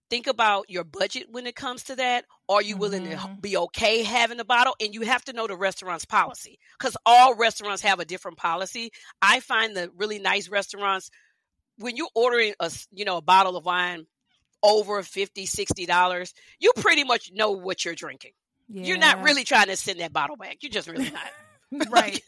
think 0.10 0.28
about 0.28 0.70
your 0.70 0.84
budget 0.84 1.28
when 1.30 1.48
it 1.48 1.56
comes 1.56 1.84
to 1.84 1.96
that. 1.96 2.26
Are 2.50 2.62
you 2.62 2.78
willing 2.78 3.06
mm-hmm. 3.06 3.36
to 3.36 3.42
be 3.42 3.58
okay 3.58 4.04
having 4.04 4.38
the 4.38 4.46
bottle? 4.46 4.76
And 4.80 4.94
you 4.94 5.02
have 5.02 5.24
to 5.26 5.34
know 5.34 5.48
the 5.48 5.56
restaurant's 5.56 6.06
policy 6.06 6.60
because 6.80 6.96
all 7.06 7.36
restaurants 7.36 7.82
have 7.82 8.00
a 8.00 8.06
different 8.06 8.38
policy. 8.38 8.92
I 9.22 9.40
find 9.40 9.76
the 9.76 9.92
really 9.98 10.20
nice 10.20 10.50
restaurants 10.50 11.10
when 11.78 11.96
you're 11.96 12.10
ordering 12.16 12.54
a 12.60 12.72
you 12.92 13.06
know 13.06 13.18
a 13.18 13.22
bottle 13.22 13.56
of 13.56 13.66
wine 13.66 14.06
over 14.64 15.04
50 15.04 15.46
60 15.46 15.86
dollars 15.86 16.34
you 16.60 16.72
pretty 16.78 17.04
much 17.04 17.32
know 17.32 17.52
what 17.52 17.86
you're 17.86 17.96
drinking 17.96 18.32
yeah. 18.68 18.84
you're 18.84 18.98
not 18.98 19.22
really 19.24 19.44
trying 19.44 19.68
to 19.68 19.76
send 19.76 20.00
that 20.00 20.12
bottle 20.12 20.36
back 20.36 20.58
you're 20.62 20.72
just 20.72 20.88
really 20.88 21.12
not 21.12 21.32
right 21.90 22.22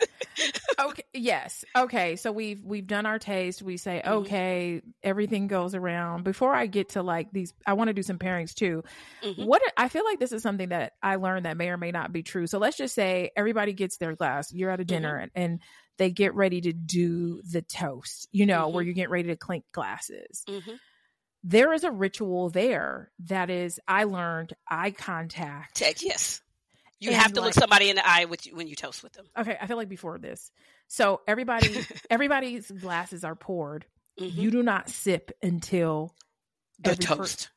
okay 0.79 1.03
yes 1.13 1.63
okay 1.75 2.15
so 2.15 2.31
we've 2.31 2.63
we've 2.65 2.87
done 2.87 3.05
our 3.05 3.19
taste 3.19 3.61
we 3.61 3.77
say 3.77 4.01
mm-hmm. 4.03 4.17
okay 4.19 4.75
mm-hmm. 4.77 4.89
everything 5.01 5.47
goes 5.47 5.75
around 5.75 6.23
before 6.23 6.53
i 6.53 6.65
get 6.65 6.89
to 6.89 7.01
like 7.01 7.31
these 7.31 7.53
i 7.65 7.73
want 7.73 7.87
to 7.87 7.93
do 7.93 8.03
some 8.03 8.17
pairings 8.17 8.53
too 8.53 8.83
mm-hmm. 9.23 9.45
what 9.45 9.61
i 9.77 9.87
feel 9.87 10.03
like 10.03 10.19
this 10.19 10.33
is 10.33 10.43
something 10.43 10.69
that 10.69 10.93
i 11.01 11.15
learned 11.15 11.45
that 11.45 11.57
may 11.57 11.69
or 11.69 11.77
may 11.77 11.91
not 11.91 12.11
be 12.11 12.21
true 12.21 12.47
so 12.47 12.59
let's 12.59 12.77
just 12.77 12.93
say 12.93 13.31
everybody 13.35 13.71
gets 13.71 13.97
their 13.97 14.15
glass 14.15 14.51
you're 14.51 14.71
at 14.71 14.81
a 14.81 14.85
dinner 14.85 15.15
mm-hmm. 15.15 15.29
and, 15.35 15.51
and 15.51 15.61
they 15.97 16.09
get 16.09 16.33
ready 16.35 16.61
to 16.61 16.73
do 16.73 17.41
the 17.49 17.61
toast 17.61 18.27
you 18.31 18.45
know 18.45 18.69
where 18.69 18.83
mm-hmm. 18.83 18.89
you 18.89 18.93
get 18.93 19.09
ready 19.09 19.29
to 19.29 19.37
clink 19.37 19.63
glasses 19.71 20.43
mm-hmm 20.47 20.75
there 21.43 21.73
is 21.73 21.83
a 21.83 21.91
ritual 21.91 22.49
there 22.49 23.11
that 23.25 23.49
is 23.49 23.79
I 23.87 24.03
learned 24.03 24.53
eye 24.69 24.91
contact. 24.91 25.79
Yes. 26.03 26.41
You 26.99 27.13
have 27.13 27.33
to 27.33 27.41
like, 27.41 27.47
look 27.47 27.53
somebody 27.53 27.89
in 27.89 27.95
the 27.95 28.07
eye 28.07 28.25
with 28.25 28.45
you, 28.45 28.55
when 28.55 28.67
you 28.67 28.75
toast 28.75 29.03
with 29.03 29.13
them. 29.13 29.25
Okay, 29.37 29.57
I 29.59 29.67
feel 29.67 29.77
like 29.77 29.89
before 29.89 30.17
this. 30.17 30.51
So 30.87 31.21
everybody 31.27 31.85
everybody's 32.09 32.69
glasses 32.69 33.23
are 33.23 33.35
poured. 33.35 33.85
Mm-hmm. 34.19 34.39
You 34.39 34.51
do 34.51 34.63
not 34.63 34.89
sip 34.89 35.31
until 35.41 36.13
the 36.79 36.95
toast. 36.95 37.45
Per- 37.45 37.53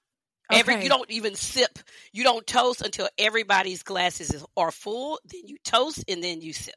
Every 0.57 0.82
you 0.82 0.88
don't 0.88 1.11
even 1.11 1.34
sip. 1.34 1.78
You 2.12 2.24
don't 2.24 2.47
toast 2.47 2.82
until 2.82 3.09
everybody's 3.16 3.82
glasses 3.82 4.32
is, 4.34 4.45
are 4.57 4.70
full. 4.70 5.18
Then 5.24 5.43
you 5.47 5.57
toast 5.64 6.05
and 6.09 6.22
then 6.22 6.43
you 6.43 6.53
sip. 6.53 6.74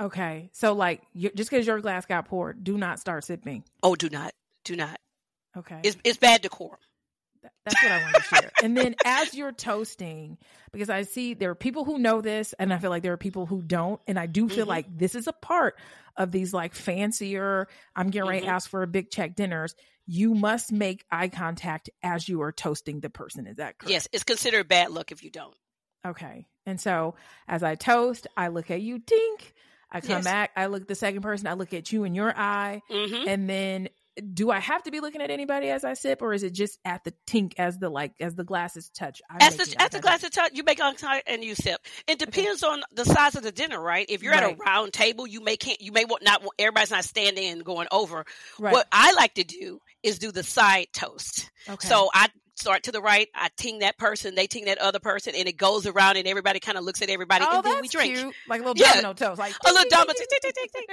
Okay, 0.00 0.50
so 0.52 0.74
like 0.74 1.02
you, 1.12 1.30
just 1.34 1.50
because 1.50 1.66
your 1.66 1.80
glass 1.80 2.06
got 2.06 2.26
poured, 2.26 2.62
do 2.62 2.78
not 2.78 3.00
start 3.00 3.24
sipping. 3.24 3.64
Oh, 3.82 3.96
do 3.96 4.08
not, 4.08 4.32
do 4.64 4.76
not. 4.76 5.00
Okay. 5.56 5.80
It's, 5.82 5.96
it's 6.04 6.18
bad 6.18 6.42
decorum. 6.42 6.78
That's 7.64 7.82
what 7.82 7.92
I 7.92 8.02
want 8.02 8.14
to 8.14 8.22
hear. 8.22 8.50
and 8.62 8.76
then 8.76 8.94
as 9.04 9.34
you're 9.34 9.52
toasting, 9.52 10.38
because 10.72 10.90
I 10.90 11.02
see 11.02 11.34
there 11.34 11.50
are 11.50 11.54
people 11.54 11.84
who 11.84 11.98
know 11.98 12.20
this, 12.20 12.54
and 12.58 12.72
I 12.72 12.78
feel 12.78 12.90
like 12.90 13.02
there 13.02 13.12
are 13.12 13.18
people 13.18 13.46
who 13.46 13.62
don't. 13.62 14.00
And 14.06 14.18
I 14.18 14.26
do 14.26 14.48
feel 14.48 14.60
mm-hmm. 14.60 14.68
like 14.68 14.98
this 14.98 15.14
is 15.14 15.26
a 15.26 15.32
part 15.32 15.76
of 16.16 16.32
these 16.32 16.52
like 16.52 16.74
fancier, 16.74 17.68
I'm 17.94 18.10
getting 18.10 18.28
ready 18.28 18.40
mm-hmm. 18.40 18.48
to 18.48 18.54
ask 18.54 18.68
for 18.68 18.82
a 18.82 18.86
big 18.86 19.10
check 19.10 19.36
dinners. 19.36 19.74
You 20.06 20.34
must 20.34 20.72
make 20.72 21.04
eye 21.10 21.28
contact 21.28 21.90
as 22.02 22.28
you 22.28 22.42
are 22.42 22.52
toasting 22.52 23.00
the 23.00 23.10
person. 23.10 23.46
Is 23.46 23.56
that 23.56 23.78
correct? 23.78 23.90
Yes, 23.90 24.08
it's 24.12 24.24
considered 24.24 24.66
bad 24.68 24.90
luck 24.90 25.12
if 25.12 25.22
you 25.22 25.30
don't. 25.30 25.54
Okay. 26.06 26.46
And 26.66 26.80
so 26.80 27.14
as 27.46 27.62
I 27.62 27.76
toast, 27.76 28.26
I 28.36 28.48
look 28.48 28.70
at 28.70 28.80
you, 28.80 28.98
dink. 28.98 29.54
I 29.90 30.00
come 30.00 30.10
yes. 30.10 30.24
back, 30.24 30.50
I 30.54 30.66
look 30.66 30.82
at 30.82 30.88
the 30.88 30.94
second 30.94 31.22
person, 31.22 31.46
I 31.46 31.54
look 31.54 31.72
at 31.72 31.90
you 31.92 32.04
in 32.04 32.14
your 32.14 32.30
eye, 32.36 32.82
mm-hmm. 32.90 33.26
and 33.26 33.48
then 33.48 33.88
do 34.34 34.50
I 34.50 34.58
have 34.58 34.82
to 34.84 34.90
be 34.90 35.00
looking 35.00 35.20
at 35.20 35.30
anybody 35.30 35.68
as 35.70 35.84
I 35.84 35.94
sip, 35.94 36.22
or 36.22 36.32
is 36.32 36.42
it 36.42 36.52
just 36.52 36.78
at 36.84 37.04
the 37.04 37.14
tink 37.26 37.54
as 37.58 37.78
the 37.78 37.88
like 37.88 38.14
as 38.20 38.34
the 38.34 38.44
glasses 38.44 38.90
touch? 38.90 39.22
I'm 39.30 39.38
as 39.40 39.56
the 39.56 39.80
as 39.80 39.90
the 39.90 40.00
glasses 40.00 40.30
touch, 40.30 40.52
you 40.54 40.64
make 40.64 40.80
eye 40.80 40.88
contact 40.94 41.28
and 41.28 41.44
you 41.44 41.54
sip. 41.54 41.80
It 42.06 42.18
depends 42.18 42.62
okay. 42.62 42.72
on 42.72 42.82
the 42.92 43.04
size 43.04 43.34
of 43.34 43.42
the 43.42 43.52
dinner, 43.52 43.80
right? 43.80 44.06
If 44.08 44.22
you're 44.22 44.32
right. 44.32 44.42
at 44.42 44.52
a 44.52 44.56
round 44.56 44.92
table, 44.92 45.26
you 45.26 45.42
may 45.42 45.56
can't 45.56 45.80
you 45.80 45.92
may 45.92 46.04
want 46.04 46.22
not 46.24 46.42
everybody's 46.58 46.90
not 46.90 47.04
standing 47.04 47.52
and 47.52 47.64
going 47.64 47.88
over. 47.90 48.24
Right. 48.58 48.72
What 48.72 48.86
I 48.92 49.12
like 49.12 49.34
to 49.34 49.44
do 49.44 49.80
is 50.02 50.18
do 50.18 50.32
the 50.32 50.42
side 50.42 50.88
toast. 50.92 51.50
Okay. 51.68 51.88
So 51.88 52.08
I 52.12 52.28
start 52.56 52.84
to 52.84 52.92
the 52.92 53.00
right, 53.00 53.28
I 53.34 53.50
ting 53.56 53.80
that 53.80 53.98
person, 53.98 54.34
they 54.34 54.46
ting 54.46 54.64
that 54.64 54.78
other 54.78 54.98
person, 54.98 55.34
and 55.36 55.48
it 55.48 55.56
goes 55.56 55.86
around, 55.86 56.16
and 56.16 56.26
everybody 56.26 56.60
kind 56.60 56.76
of 56.76 56.84
looks 56.84 57.02
at 57.02 57.08
everybody, 57.08 57.44
oh, 57.48 57.56
and 57.56 57.64
then 57.64 57.80
we 57.80 57.88
drink. 57.88 58.16
Cute. 58.16 58.34
Like 58.48 58.60
a 58.60 58.64
little 58.64 58.74
domino 58.74 59.08
yeah. 59.08 59.12
toast, 59.12 59.38
like 59.38 59.54
a 59.64 59.72
little 59.72 59.88
domino, 59.88 60.14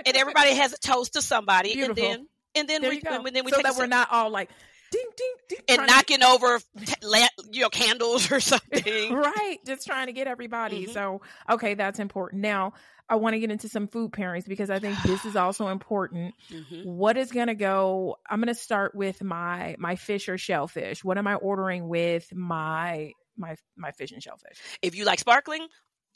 and 0.06 0.16
everybody 0.16 0.54
has 0.56 0.74
a 0.74 0.78
toast 0.78 1.14
to 1.14 1.22
somebody, 1.22 1.74
Beautiful. 1.74 2.04
and 2.04 2.14
then 2.20 2.28
and 2.56 2.68
then 2.68 2.82
there 2.82 2.91
we 2.91 3.01
and 3.06 3.26
then 3.36 3.45
we 3.45 3.51
so 3.51 3.62
that 3.62 3.76
we're 3.78 3.86
not 3.86 4.08
all 4.12 4.30
like 4.30 4.49
ding 4.91 5.06
ding 5.18 5.34
ding 5.49 5.60
and 5.80 5.88
knocking 5.88 6.20
to... 6.20 6.28
over 6.28 6.60
you 7.51 7.62
know 7.62 7.70
candles 7.70 8.32
or 8.32 8.39
something. 8.39 9.14
Right 9.16 9.58
just 9.66 9.86
trying 9.86 10.08
to 10.08 10.14
get 10.14 10.28
everybody. 10.28 10.84
Mm-hmm. 10.84 10.93
so 10.93 11.22
okay 11.49 11.74
that's 11.74 11.99
important. 11.99 12.41
Now 12.41 12.74
i 13.08 13.16
want 13.16 13.36
to 13.36 13.39
get 13.39 13.51
into 13.51 13.70
some 13.70 13.88
food 13.88 14.12
pairings 14.12 14.47
because 14.47 14.72
i 14.72 14.80
think 14.80 14.97
this 15.03 15.26
is 15.26 15.36
also 15.36 15.68
important. 15.68 16.34
Mm-hmm. 16.51 16.89
what 16.89 17.18
is 17.18 17.32
going 17.32 17.47
to 17.47 17.56
go 17.56 18.18
i'm 18.30 18.39
going 18.39 18.53
to 18.53 18.60
start 18.60 18.95
with 18.95 19.24
my 19.24 19.76
my 19.78 19.95
fish 19.95 20.30
or 20.30 20.38
shellfish. 20.38 21.03
What 21.03 21.18
am 21.18 21.28
i 21.28 21.36
ordering 21.36 21.88
with 21.88 22.34
my 22.34 23.12
my 23.38 23.56
my 23.78 23.91
fish 23.91 24.12
and 24.12 24.24
shellfish? 24.24 24.58
If 24.82 24.95
you 24.95 25.06
like 25.06 25.20
sparkling 25.20 25.68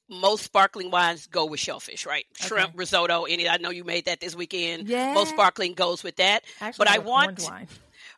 most 0.09 0.43
sparkling 0.43 0.91
wines 0.91 1.27
go 1.27 1.45
with 1.45 1.59
shellfish, 1.59 2.05
right? 2.05 2.25
Okay. 2.39 2.47
Shrimp 2.47 2.71
risotto. 2.75 3.23
Any, 3.23 3.47
I 3.47 3.57
know 3.57 3.69
you 3.69 3.83
made 3.83 4.05
that 4.05 4.19
this 4.19 4.35
weekend. 4.35 4.87
Yeah. 4.87 5.13
Most 5.13 5.29
sparkling 5.29 5.73
goes 5.73 6.03
with 6.03 6.17
that. 6.17 6.43
Actually, 6.59 6.85
but 6.85 6.87
I 6.93 6.97
want. 6.99 7.43
Wine. 7.43 7.67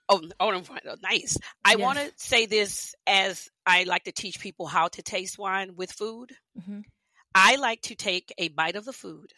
Oh, 0.09 0.21
oh, 0.39 0.61
nice. 1.01 1.37
I 1.63 1.71
yes. 1.71 1.79
want 1.79 1.99
to 1.99 2.11
say 2.17 2.45
this 2.45 2.95
as 3.07 3.49
I 3.65 3.83
like 3.83 4.03
to 4.05 4.11
teach 4.11 4.39
people 4.39 4.65
how 4.65 4.89
to 4.89 5.01
taste 5.01 5.37
wine 5.37 5.75
with 5.75 5.91
food. 5.91 6.31
Mm-hmm. 6.59 6.81
I 7.33 7.55
like 7.55 7.81
to 7.83 7.95
take 7.95 8.33
a 8.37 8.49
bite 8.49 8.75
of 8.75 8.83
the 8.83 8.93
food, 8.93 9.31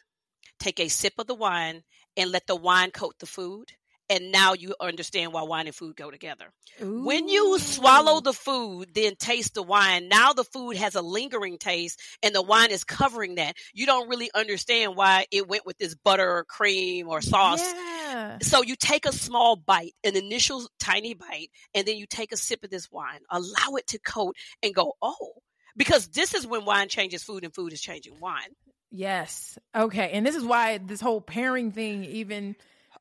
take 0.59 0.79
a 0.79 0.87
sip 0.87 1.13
of 1.19 1.27
the 1.27 1.35
wine, 1.35 1.83
and 2.17 2.31
let 2.31 2.47
the 2.47 2.55
wine 2.55 2.89
coat 2.89 3.19
the 3.19 3.27
food 3.27 3.71
and 4.09 4.31
now 4.31 4.53
you 4.53 4.75
understand 4.79 5.33
why 5.33 5.43
wine 5.43 5.67
and 5.67 5.75
food 5.75 5.95
go 5.95 6.11
together. 6.11 6.45
Ooh. 6.81 7.05
When 7.05 7.27
you 7.27 7.57
swallow 7.59 8.19
the 8.21 8.33
food, 8.33 8.89
then 8.93 9.15
taste 9.15 9.53
the 9.53 9.63
wine, 9.63 10.07
now 10.09 10.33
the 10.33 10.43
food 10.43 10.77
has 10.77 10.95
a 10.95 11.01
lingering 11.01 11.57
taste 11.57 12.01
and 12.21 12.33
the 12.35 12.41
wine 12.41 12.71
is 12.71 12.83
covering 12.83 13.35
that. 13.35 13.55
You 13.73 13.85
don't 13.85 14.09
really 14.09 14.29
understand 14.33 14.95
why 14.95 15.25
it 15.31 15.47
went 15.47 15.65
with 15.65 15.77
this 15.77 15.95
butter 15.95 16.29
or 16.29 16.43
cream 16.43 17.07
or 17.07 17.21
sauce. 17.21 17.61
Yeah. 17.61 18.37
So 18.41 18.61
you 18.61 18.75
take 18.75 19.05
a 19.05 19.11
small 19.11 19.55
bite, 19.55 19.93
an 20.03 20.15
initial 20.15 20.67
tiny 20.79 21.13
bite, 21.13 21.49
and 21.73 21.87
then 21.87 21.97
you 21.97 22.05
take 22.05 22.31
a 22.31 22.37
sip 22.37 22.63
of 22.63 22.69
this 22.69 22.91
wine, 22.91 23.19
allow 23.29 23.75
it 23.77 23.87
to 23.87 23.99
coat 23.99 24.35
and 24.61 24.73
go, 24.73 24.93
oh, 25.01 25.33
because 25.75 26.07
this 26.07 26.33
is 26.33 26.45
when 26.45 26.65
wine 26.65 26.89
changes 26.89 27.23
food 27.23 27.43
and 27.43 27.53
food 27.53 27.73
is 27.73 27.81
changing 27.81 28.19
wine. 28.19 28.49
Yes. 28.91 29.57
Okay. 29.75 30.11
And 30.11 30.25
this 30.25 30.35
is 30.35 30.43
why 30.43 30.77
this 30.77 31.01
whole 31.01 31.19
pairing 31.19 31.71
thing 31.71 32.03
even 32.05 32.55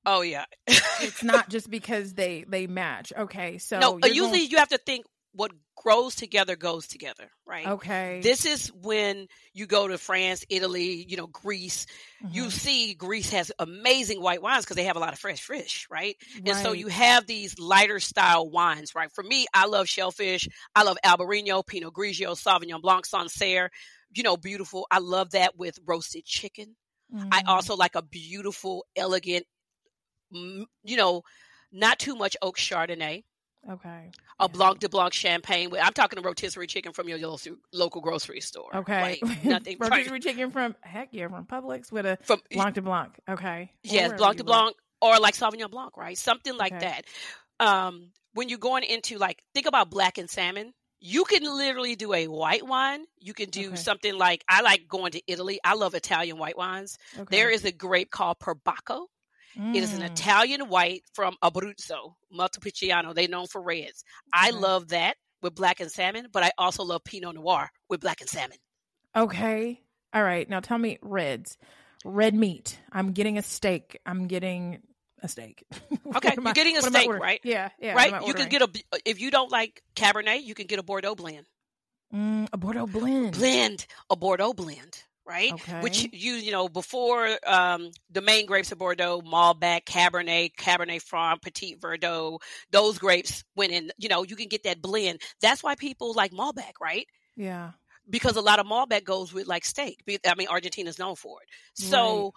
Oh 0.05 0.23
yeah. 0.23 0.45
it's 0.67 1.23
not 1.23 1.49
just 1.49 1.71
because 1.71 2.15
they 2.15 2.45
they 2.49 2.67
match. 2.67 3.13
Okay, 3.17 3.59
so 3.59 3.79
no. 3.79 3.99
Usually 4.05 4.39
going... 4.39 4.51
you 4.51 4.59
have 4.59 4.69
to 4.69 4.79
think 4.79 5.07
what 5.35 5.53
grows 5.77 6.15
together 6.15 6.57
goes 6.57 6.87
together, 6.87 7.31
right? 7.47 7.67
Okay. 7.67 8.21
This 8.23 8.45
is 8.45 8.69
when 8.69 9.27
you 9.55 9.67
go 9.67 9.89
to 9.89 9.99
France, 9.99 10.45
Italy, 10.49 11.05
you 11.09 11.17
know, 11.17 11.27
Greece. 11.27 11.87
Mm-hmm. 12.23 12.35
You 12.35 12.51
see 12.51 12.95
Greece 12.95 13.31
has 13.31 13.51
amazing 13.59 14.21
white 14.21 14.43
wines 14.43 14.65
because 14.65 14.77
they 14.77 14.85
have 14.85 14.97
a 14.97 15.01
lot 15.01 15.13
of 15.13 15.19
fresh 15.19 15.41
fish, 15.41 15.89
right? 15.91 16.17
right? 16.35 16.49
And 16.49 16.57
so 16.59 16.73
you 16.73 16.89
have 16.89 17.27
these 17.27 17.59
lighter 17.59 17.99
style 17.99 18.49
wines, 18.49 18.95
right? 18.95 19.11
For 19.13 19.25
me, 19.25 19.47
I 19.55 19.67
love 19.67 19.89
shellfish. 19.89 20.49
I 20.75 20.83
love 20.83 20.99
Albarino, 21.05 21.67
Pinot 21.67 21.95
Grigio, 21.95 22.37
Sauvignon 22.37 22.83
Blanc, 22.83 23.07
Sancerre. 23.07 23.71
You 24.15 24.23
know, 24.23 24.37
beautiful. 24.37 24.87
I 24.91 24.99
love 24.99 25.31
that 25.31 25.57
with 25.57 25.79
roasted 25.87 26.27
chicken. 26.27 26.77
Mm. 27.15 27.29
I 27.33 27.43
also 27.47 27.77
like 27.77 27.95
a 27.95 28.03
beautiful, 28.03 28.85
elegant 28.95 29.47
you 30.33 30.97
know, 30.97 31.23
not 31.73 31.99
too 31.99 32.15
much 32.15 32.37
oak 32.43 32.57
Chardonnay. 32.57 33.25
Okay. 33.71 33.89
A 33.89 34.45
yeah. 34.45 34.47
Blanc 34.49 34.81
de 34.81 34.89
Blanc 34.89 35.13
champagne. 35.13 35.73
I'm 35.81 35.93
talking 35.93 36.19
a 36.19 36.23
rotisserie 36.23 36.67
chicken 36.67 36.93
from 36.93 37.09
your 37.09 37.19
local 37.73 38.01
grocery 38.01 38.41
store. 38.41 38.75
Okay. 38.75 39.21
Like, 39.23 39.45
nothing. 39.45 39.77
rotisserie 39.79 40.21
chicken 40.21 40.51
from 40.51 40.75
heck 40.81 41.11
yeah 41.13 41.29
from 41.29 41.45
Publix 41.45 41.93
with 41.93 42.07
a 42.07 42.19
from, 42.23 42.41
Blanc 42.51 42.75
de 42.75 42.83
Blanc. 42.83 43.13
Okay. 43.29 43.71
Yes, 43.85 44.13
Blanc 44.15 44.37
de 44.37 44.45
Blanc 44.45 44.75
or 45.01 45.19
like 45.21 45.35
Sauvignon 45.35 45.71
Blanc, 45.71 45.97
right? 45.97 46.19
Something 46.19 46.57
like 46.57 46.73
okay. 46.75 47.03
that. 47.61 47.65
Um, 47.65 48.09
when 48.35 48.49
you're 48.49 48.59
going 48.59 48.83
into 48.83 49.19
like 49.19 49.43
think 49.55 49.67
about 49.67 49.91
black 49.91 50.19
and 50.19 50.29
salmon. 50.29 50.73
You 51.05 51.25
can 51.25 51.43
literally 51.43 51.97
do 51.97 52.15
a 52.15 52.29
white 52.29 52.65
wine. 52.65 53.07
You 53.19 53.35
can 53.35 53.51
do 53.51 53.69
okay. 53.69 53.77
something 53.77 54.17
like 54.17 54.45
I 54.49 54.63
like 54.63 54.87
going 54.87 55.11
to 55.13 55.23
Italy. 55.27 55.59
I 55.65 55.75
love 55.75 55.97
Italian 55.97 56.39
white 56.39 56.57
wines. 56.57 56.97
Okay. 57.19 57.39
There 57.39 57.51
is 57.51 57.65
a 57.65 57.73
grape 57.73 58.13
called 58.13 58.39
Perbacco 58.39 59.07
Mm. 59.59 59.75
It 59.75 59.83
is 59.83 59.93
an 59.95 60.03
mm. 60.03 60.11
Italian 60.11 60.69
white 60.69 61.03
from 61.15 61.37
Abruzzo, 61.43 62.15
Montepulciano. 62.31 63.13
They're 63.13 63.29
known 63.29 63.47
for 63.47 63.61
reds. 63.61 64.05
I 64.33 64.51
love 64.51 64.89
that 64.89 65.17
with 65.43 65.55
black 65.55 65.81
and 65.81 65.91
salmon, 65.91 66.29
but 66.33 66.43
I 66.43 66.53
also 66.57 66.85
love 66.85 67.05
Pinot 67.05 67.35
Noir 67.35 67.71
with 67.89 68.01
black 68.01 68.21
and 68.21 68.31
salmon. 68.31 68.59
Okay. 69.15 69.81
All 70.15 70.23
right. 70.23 70.49
Now 70.49 70.61
tell 70.61 70.79
me 70.79 70.99
reds. 71.03 71.59
Red 72.05 72.35
meat. 72.35 72.79
I'm 72.91 73.13
getting 73.13 73.39
a 73.39 73.43
steak. 73.43 73.99
I'm 74.07 74.27
getting 74.27 74.81
a 75.23 75.29
steak. 75.29 75.65
Okay, 76.15 76.35
you're 76.37 76.53
getting 76.53 76.77
a 76.77 76.83
steak, 76.83 77.09
right? 77.11 77.41
Yeah, 77.43 77.71
yeah. 77.81 77.95
Right. 77.95 78.27
You 78.27 78.35
can 78.35 78.51
get 78.51 78.61
a 78.61 78.69
if 79.07 79.19
you 79.19 79.31
don't 79.31 79.51
like 79.51 79.83
Cabernet, 79.97 80.43
you 80.43 80.55
can 80.55 80.67
get 80.67 80.79
a 80.79 80.83
Bordeaux 80.83 81.15
blend. 81.15 81.47
Mm, 82.13 82.49
a 82.53 82.59
Bordeaux 82.59 82.87
blend. 82.87 83.33
Blend 83.33 83.87
a 84.11 84.17
Bordeaux 84.17 84.53
blend 84.53 85.03
right? 85.27 85.53
Okay. 85.53 85.81
Which 85.81 86.09
you 86.13 86.35
you 86.35 86.51
know 86.51 86.69
before 86.69 87.29
um, 87.47 87.91
the 88.11 88.21
main 88.21 88.47
grapes 88.47 88.73
of 88.73 88.79
Bordeaux, 88.79 89.23
Malbec, 89.23 89.85
Cabernet, 89.85 90.55
Cabernet 90.57 91.03
Franc, 91.03 91.43
Petit 91.43 91.77
Verdot, 91.77 92.39
those 92.71 92.99
grapes 92.99 93.45
went 93.57 93.73
in. 93.73 93.91
You 93.99 94.09
know, 94.09 94.25
you 94.25 94.37
can 94.37 94.49
get 94.49 94.65
that 94.65 94.83
blend. 94.83 95.21
That's 95.41 95.63
why 95.63 95.75
people 95.75 96.13
like 96.15 96.33
Malbec, 96.33 96.73
right? 96.81 97.07
Yeah. 97.37 97.73
Because 98.11 98.37
a 98.37 98.41
lot 98.41 98.59
of 98.59 98.67
Malbec 98.67 99.05
goes 99.05 99.33
with 99.33 99.47
like 99.47 99.65
steak. 99.65 100.03
I 100.27 100.35
mean, 100.35 100.49
Argentina's 100.49 100.99
known 100.99 101.15
for 101.15 101.39
it. 101.43 101.49
So, 101.75 102.25
right. 102.25 102.33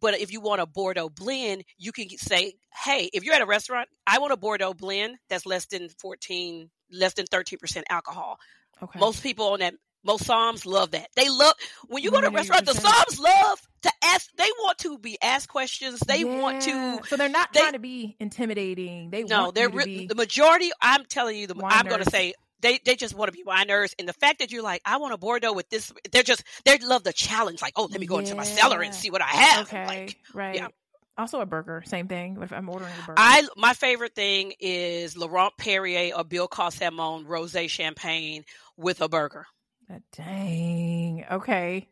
but 0.00 0.20
if 0.20 0.32
you 0.32 0.40
want 0.40 0.60
a 0.60 0.66
Bordeaux 0.66 1.08
blend, 1.08 1.64
you 1.78 1.92
can 1.92 2.08
say, 2.10 2.54
hey, 2.84 3.10
if 3.12 3.22
you're 3.22 3.34
at 3.34 3.40
a 3.40 3.46
restaurant, 3.46 3.88
I 4.06 4.18
want 4.18 4.32
a 4.32 4.36
Bordeaux 4.36 4.74
blend 4.74 5.16
that's 5.28 5.46
less 5.46 5.66
than 5.66 5.88
14, 6.00 6.68
less 6.90 7.14
than 7.14 7.26
13% 7.26 7.82
alcohol. 7.88 8.38
Okay. 8.82 8.98
Most 8.98 9.22
people 9.22 9.52
on 9.52 9.60
that 9.60 9.74
most 10.04 10.24
somms 10.24 10.66
love 10.66 10.92
that. 10.92 11.08
They 11.16 11.28
love 11.28 11.54
when 11.88 12.02
you 12.02 12.10
go 12.10 12.20
to 12.20 12.28
a 12.28 12.30
restaurant. 12.30 12.66
The 12.66 12.72
somms 12.72 13.18
love 13.20 13.60
to 13.82 13.92
ask. 14.02 14.30
They 14.36 14.48
want 14.60 14.78
to 14.78 14.98
be 14.98 15.18
asked 15.22 15.48
questions. 15.48 16.00
They 16.00 16.20
yeah. 16.20 16.40
want 16.40 16.62
to. 16.62 17.00
So 17.06 17.16
they're 17.16 17.28
not 17.28 17.52
they, 17.52 17.60
trying 17.60 17.72
to 17.72 17.78
be 17.78 18.16
intimidating. 18.20 19.10
They 19.10 19.24
no. 19.24 19.50
they're 19.50 19.68
re- 19.68 20.06
the 20.06 20.14
majority. 20.14 20.70
I'm 20.80 21.04
telling 21.06 21.36
you, 21.36 21.46
the, 21.46 21.60
I'm 21.64 21.86
going 21.86 22.02
to 22.02 22.10
say 22.10 22.34
they 22.60 22.80
they 22.84 22.96
just 22.96 23.14
want 23.14 23.30
to 23.30 23.36
be 23.36 23.44
winers. 23.44 23.94
And 23.98 24.08
the 24.08 24.12
fact 24.12 24.40
that 24.40 24.50
you're 24.52 24.62
like, 24.62 24.82
I 24.84 24.96
want 24.96 25.14
a 25.14 25.18
Bordeaux 25.18 25.52
with 25.52 25.68
this. 25.70 25.92
They're 26.10 26.22
just 26.22 26.42
they 26.64 26.78
love 26.78 27.04
the 27.04 27.12
challenge. 27.12 27.62
Like, 27.62 27.74
oh, 27.76 27.88
let 27.90 28.00
me 28.00 28.06
go 28.06 28.16
yeah. 28.16 28.22
into 28.22 28.34
my 28.34 28.44
cellar 28.44 28.82
and 28.82 28.94
see 28.94 29.10
what 29.10 29.22
I 29.22 29.26
have. 29.26 29.66
Okay, 29.66 29.86
like, 29.86 30.18
right. 30.32 30.56
Yeah. 30.56 30.68
Also 31.16 31.40
a 31.40 31.46
burger, 31.46 31.80
same 31.86 32.08
thing. 32.08 32.38
If 32.42 32.52
I'm 32.52 32.68
ordering 32.68 32.92
a 32.92 33.06
burger, 33.06 33.14
I 33.18 33.46
my 33.56 33.74
favorite 33.74 34.16
thing 34.16 34.52
is 34.58 35.16
Laurent 35.16 35.56
Perrier 35.56 36.12
or 36.16 36.24
Billecart-Salmon 36.24 37.26
rosé 37.26 37.70
champagne 37.70 38.44
with 38.76 39.00
a 39.00 39.08
burger. 39.08 39.46
Uh, 39.94 39.98
dang. 40.12 41.24
Okay. 41.30 41.88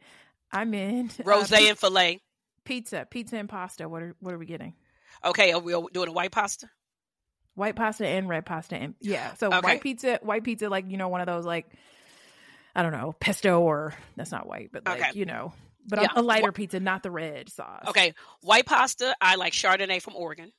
I'm 0.50 0.74
in. 0.74 1.10
Rose 1.24 1.52
uh, 1.52 1.56
and 1.60 1.78
filet. 1.78 2.20
Pizza. 2.64 3.06
Pizza 3.10 3.36
and 3.36 3.48
pasta. 3.48 3.88
What 3.88 4.02
are 4.02 4.16
what 4.20 4.34
are 4.34 4.38
we 4.38 4.46
getting? 4.46 4.74
Okay, 5.24 5.52
are 5.52 5.60
we 5.60 5.72
doing 5.92 6.08
a 6.08 6.12
white 6.12 6.32
pasta? 6.32 6.68
White 7.54 7.76
pasta 7.76 8.06
and 8.06 8.28
red 8.28 8.46
pasta 8.46 8.76
and 8.76 8.94
yeah. 9.00 9.34
So 9.34 9.48
okay. 9.48 9.60
white 9.60 9.80
pizza, 9.82 10.18
white 10.22 10.42
pizza, 10.42 10.68
like 10.68 10.90
you 10.90 10.96
know, 10.96 11.08
one 11.08 11.20
of 11.20 11.26
those 11.26 11.44
like 11.44 11.66
I 12.74 12.82
don't 12.82 12.92
know, 12.92 13.14
pesto 13.20 13.60
or 13.60 13.94
that's 14.16 14.32
not 14.32 14.46
white, 14.46 14.70
but 14.72 14.86
like 14.86 15.00
okay. 15.00 15.10
you 15.14 15.26
know, 15.26 15.52
but 15.86 16.00
yeah. 16.00 16.08
a, 16.16 16.20
a, 16.20 16.22
lighter 16.22 16.52
pizza, 16.52 16.80
not 16.80 17.02
the 17.02 17.10
red 17.10 17.50
sauce. 17.50 17.84
Okay, 17.88 18.14
white 18.40 18.64
pasta. 18.64 19.14
I 19.20 19.34
like 19.34 19.52
Chardonnay 19.52 20.00
from 20.00 20.16
Oregon. 20.16 20.50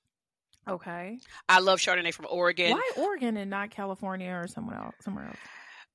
Okay, 0.68 1.20
I 1.50 1.60
love 1.60 1.80
Chardonnay 1.80 2.14
from 2.14 2.28
Oregon. 2.30 2.74
Why 2.74 2.92
Oregon 2.98 3.38
and 3.38 3.50
not 3.50 3.72
California 3.72 4.30
or 4.30 4.48
somewhere 4.48 4.78
else? 4.78 4.96
Somewhere 5.02 5.26
else 5.26 5.38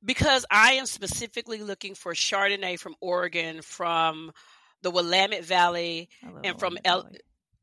because 0.05 0.47
I 0.51 0.75
am 0.75 0.87
specifically 0.87 1.63
looking 1.63 1.95
for 1.95 2.13
Chardonnay 2.13 2.79
from 2.79 2.95
Oregon, 3.01 3.63
from 3.63 4.33
the 4.83 4.91
Willamette 4.91 5.45
Valley, 5.45 6.09
and 6.45 6.59
from 6.59 6.79
El. 6.85 7.09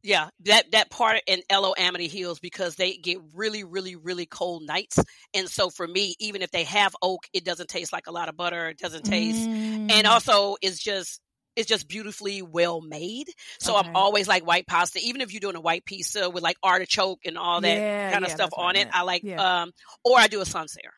Yeah, 0.03 0.29
that 0.41 0.71
that 0.73 0.91
part 0.91 1.21
in 1.25 1.41
Eola-Amity 1.51 2.07
Hills 2.07 2.39
because 2.39 2.75
they 2.75 2.95
get 2.97 3.17
really, 3.33 3.63
really, 3.63 3.95
really 3.95 4.27
cold 4.27 4.61
nights, 4.63 4.99
and 5.33 5.49
so 5.49 5.71
for 5.71 5.87
me, 5.87 6.15
even 6.19 6.43
if 6.43 6.51
they 6.51 6.63
have 6.65 6.95
oak, 7.01 7.23
it 7.33 7.43
doesn't 7.43 7.69
taste 7.69 7.91
like 7.91 8.05
a 8.05 8.11
lot 8.11 8.29
of 8.29 8.37
butter. 8.37 8.69
It 8.69 8.77
doesn't 8.77 9.03
taste, 9.03 9.49
mm. 9.49 9.91
and 9.91 10.05
also 10.05 10.57
it's 10.61 10.77
just 10.77 11.21
it's 11.55 11.67
just 11.67 11.87
beautifully 11.87 12.41
well 12.41 12.81
made. 12.81 13.29
So 13.59 13.77
okay. 13.77 13.87
I'm 13.87 13.95
always 13.95 14.27
like 14.27 14.45
white 14.45 14.67
pasta, 14.67 14.99
even 15.01 15.21
if 15.21 15.33
you're 15.33 15.39
doing 15.39 15.55
a 15.55 15.61
white 15.61 15.85
pizza 15.85 16.29
with 16.29 16.43
like 16.43 16.57
artichoke 16.61 17.21
and 17.25 17.37
all 17.37 17.61
that 17.61 17.77
yeah, 17.77 18.11
kind 18.11 18.23
of 18.23 18.29
yeah, 18.29 18.35
stuff 18.35 18.51
on 18.55 18.75
it. 18.75 18.87
I 18.93 19.03
like, 19.03 19.23
yeah. 19.23 19.63
um, 19.63 19.71
or 20.03 20.19
I 20.19 20.27
do 20.27 20.41
a 20.41 20.45
Sancerre. 20.45 20.93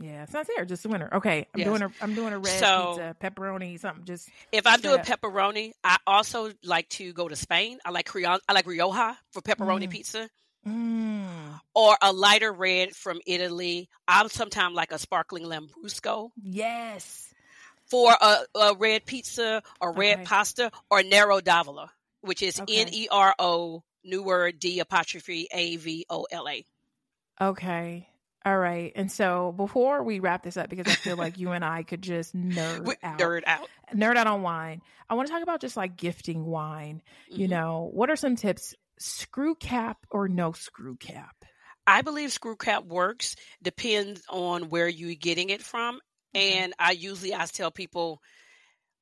Yeah, 0.00 0.22
it's 0.22 0.32
not 0.32 0.46
there. 0.46 0.64
Just 0.64 0.84
a 0.84 0.88
winner. 0.88 1.10
Okay, 1.12 1.46
I'm 1.54 1.60
yes. 1.60 1.68
doing 1.68 1.82
a 1.82 1.90
I'm 2.00 2.14
doing 2.14 2.32
a 2.32 2.38
red 2.38 2.58
so, 2.58 2.88
pizza, 2.88 3.16
pepperoni, 3.20 3.78
something. 3.78 4.04
Just 4.04 4.28
if 4.50 4.66
I'm 4.66 4.80
doing 4.80 5.00
pepperoni, 5.00 5.72
I 5.84 5.98
also 6.06 6.50
like 6.64 6.88
to 6.90 7.12
go 7.12 7.28
to 7.28 7.36
Spain. 7.36 7.78
I 7.84 7.90
like 7.90 8.06
Creon. 8.06 8.40
I 8.48 8.52
like 8.54 8.66
Rioja 8.66 9.16
for 9.32 9.42
pepperoni 9.42 9.84
mm. 9.84 9.90
pizza. 9.90 10.28
Mm. 10.66 11.60
Or 11.74 11.96
a 12.00 12.12
lighter 12.12 12.52
red 12.52 12.94
from 12.94 13.20
Italy. 13.26 13.88
I'm 14.06 14.28
sometimes 14.28 14.74
like 14.74 14.92
a 14.92 14.98
sparkling 14.98 15.44
Lambrusco. 15.44 16.30
Yes. 16.42 17.28
For 17.86 18.12
a, 18.18 18.38
a 18.58 18.74
red 18.74 19.04
pizza 19.04 19.62
or 19.80 19.92
red 19.92 20.18
okay. 20.18 20.24
pasta 20.24 20.70
or 20.90 21.02
Nero 21.02 21.40
d'Avola, 21.40 21.88
which 22.22 22.42
is 22.42 22.58
N 22.60 22.88
E 22.92 23.08
R 23.10 23.34
O 23.38 23.82
new 24.04 24.22
word 24.22 24.58
D 24.58 24.80
apostrophe 24.80 25.48
A 25.52 25.76
V 25.76 26.06
O 26.08 26.26
L 26.30 26.48
A. 26.48 26.64
Okay. 27.40 28.08
All 28.44 28.58
right. 28.58 28.92
And 28.96 29.10
so 29.10 29.52
before 29.56 30.02
we 30.02 30.18
wrap 30.18 30.42
this 30.42 30.56
up, 30.56 30.68
because 30.68 30.88
I 30.88 30.96
feel 30.96 31.16
like 31.16 31.38
you 31.38 31.52
and 31.52 31.64
I 31.64 31.84
could 31.84 32.02
just 32.02 32.36
nerd 32.36 32.96
out. 33.02 33.18
Nerd 33.18 33.42
out. 33.46 33.68
Nerd 33.94 34.16
out 34.16 34.26
on 34.26 34.42
wine. 34.42 34.82
I 35.08 35.14
want 35.14 35.28
to 35.28 35.32
talk 35.32 35.42
about 35.42 35.60
just 35.60 35.76
like 35.76 35.96
gifting 35.96 36.44
wine. 36.44 37.02
Mm-hmm. 37.30 37.40
You 37.40 37.48
know, 37.48 37.90
what 37.92 38.10
are 38.10 38.16
some 38.16 38.34
tips? 38.34 38.74
Screw 38.98 39.54
cap 39.54 39.98
or 40.10 40.28
no 40.28 40.52
screw 40.52 40.96
cap? 40.96 41.36
I 41.86 42.02
believe 42.02 42.32
screw 42.32 42.56
cap 42.56 42.84
works. 42.84 43.36
Depends 43.62 44.22
on 44.28 44.70
where 44.70 44.88
you're 44.88 45.14
getting 45.14 45.50
it 45.50 45.62
from. 45.62 46.00
Mm-hmm. 46.34 46.58
And 46.58 46.74
I 46.78 46.92
usually 46.92 47.34
I 47.34 47.44
tell 47.46 47.70
people 47.70 48.20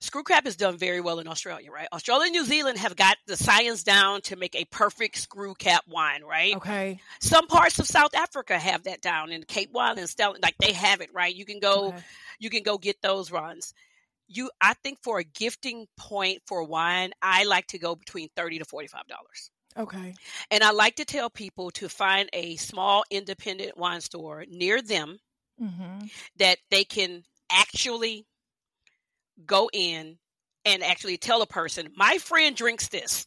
Screw 0.00 0.22
cap 0.22 0.46
is 0.46 0.56
done 0.56 0.78
very 0.78 1.00
well 1.02 1.18
in 1.18 1.28
Australia, 1.28 1.70
right? 1.70 1.86
Australia 1.92 2.24
and 2.24 2.32
New 2.32 2.46
Zealand 2.46 2.78
have 2.78 2.96
got 2.96 3.18
the 3.26 3.36
science 3.36 3.82
down 3.82 4.22
to 4.22 4.36
make 4.36 4.56
a 4.56 4.64
perfect 4.64 5.18
screw 5.18 5.54
cap 5.54 5.84
wine, 5.86 6.22
right? 6.24 6.56
Okay. 6.56 7.00
Some 7.20 7.46
parts 7.46 7.78
of 7.78 7.86
South 7.86 8.14
Africa 8.14 8.58
have 8.58 8.84
that 8.84 9.02
down 9.02 9.30
in 9.30 9.42
Cape 9.42 9.70
Wild 9.72 9.98
and 9.98 10.08
Stellan, 10.08 10.42
like 10.42 10.56
they 10.58 10.72
have 10.72 11.02
it, 11.02 11.10
right? 11.12 11.34
You 11.34 11.44
can 11.44 11.60
go, 11.60 11.88
okay. 11.88 11.98
you 12.38 12.48
can 12.48 12.62
go 12.62 12.78
get 12.78 13.02
those 13.02 13.30
runs. 13.30 13.74
You, 14.26 14.50
I 14.58 14.72
think 14.74 14.98
for 15.02 15.18
a 15.18 15.24
gifting 15.24 15.86
point 15.98 16.40
for 16.46 16.64
wine, 16.64 17.12
I 17.20 17.44
like 17.44 17.66
to 17.68 17.78
go 17.78 17.94
between 17.94 18.28
thirty 18.34 18.58
to 18.58 18.64
forty-five 18.64 19.06
dollars. 19.06 19.50
Okay. 19.76 20.14
And 20.50 20.64
I 20.64 20.70
like 20.70 20.96
to 20.96 21.04
tell 21.04 21.28
people 21.28 21.70
to 21.72 21.88
find 21.88 22.30
a 22.32 22.56
small 22.56 23.04
independent 23.10 23.76
wine 23.76 24.00
store 24.00 24.44
near 24.48 24.80
them 24.80 25.18
mm-hmm. 25.60 26.06
that 26.38 26.58
they 26.70 26.84
can 26.84 27.22
actually 27.52 28.26
go 29.46 29.70
in 29.72 30.18
and 30.64 30.82
actually 30.82 31.16
tell 31.16 31.42
a 31.42 31.46
person, 31.46 31.90
my 31.96 32.18
friend 32.18 32.54
drinks 32.54 32.88
this. 32.88 33.26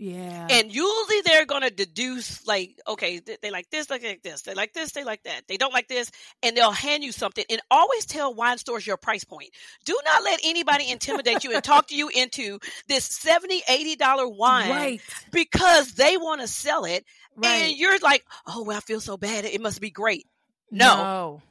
Yeah. 0.00 0.46
And 0.48 0.72
usually 0.72 1.20
they're 1.24 1.44
going 1.44 1.62
to 1.62 1.70
deduce, 1.70 2.46
like, 2.46 2.78
okay, 2.86 3.18
they, 3.18 3.36
they 3.42 3.50
like 3.50 3.68
this, 3.70 3.86
they 3.86 3.98
like 3.98 4.22
this, 4.22 4.42
they 4.42 4.54
like 4.54 4.72
this, 4.72 4.92
they 4.92 5.02
like 5.02 5.24
that, 5.24 5.42
they 5.48 5.56
don't 5.56 5.72
like 5.72 5.88
this, 5.88 6.12
and 6.40 6.56
they'll 6.56 6.70
hand 6.70 7.02
you 7.02 7.10
something. 7.10 7.44
And 7.50 7.60
always 7.68 8.06
tell 8.06 8.32
wine 8.32 8.58
stores 8.58 8.86
your 8.86 8.96
price 8.96 9.24
point. 9.24 9.50
Do 9.84 9.98
not 10.04 10.22
let 10.22 10.38
anybody 10.44 10.88
intimidate 10.88 11.42
you 11.42 11.52
and 11.52 11.64
talk 11.64 11.88
to 11.88 11.96
you 11.96 12.10
into 12.14 12.60
this 12.86 13.08
$70, 13.08 13.64
$80 13.64 14.36
wine 14.36 14.70
right. 14.70 15.00
because 15.32 15.92
they 15.94 16.16
want 16.16 16.42
to 16.42 16.46
sell 16.46 16.84
it. 16.84 17.04
Right. 17.34 17.48
And 17.48 17.76
you're 17.76 17.98
like, 17.98 18.24
oh, 18.46 18.62
well, 18.62 18.76
I 18.76 18.80
feel 18.80 19.00
so 19.00 19.16
bad. 19.16 19.44
It 19.46 19.60
must 19.60 19.80
be 19.80 19.90
great. 19.90 20.26
No. 20.70 21.42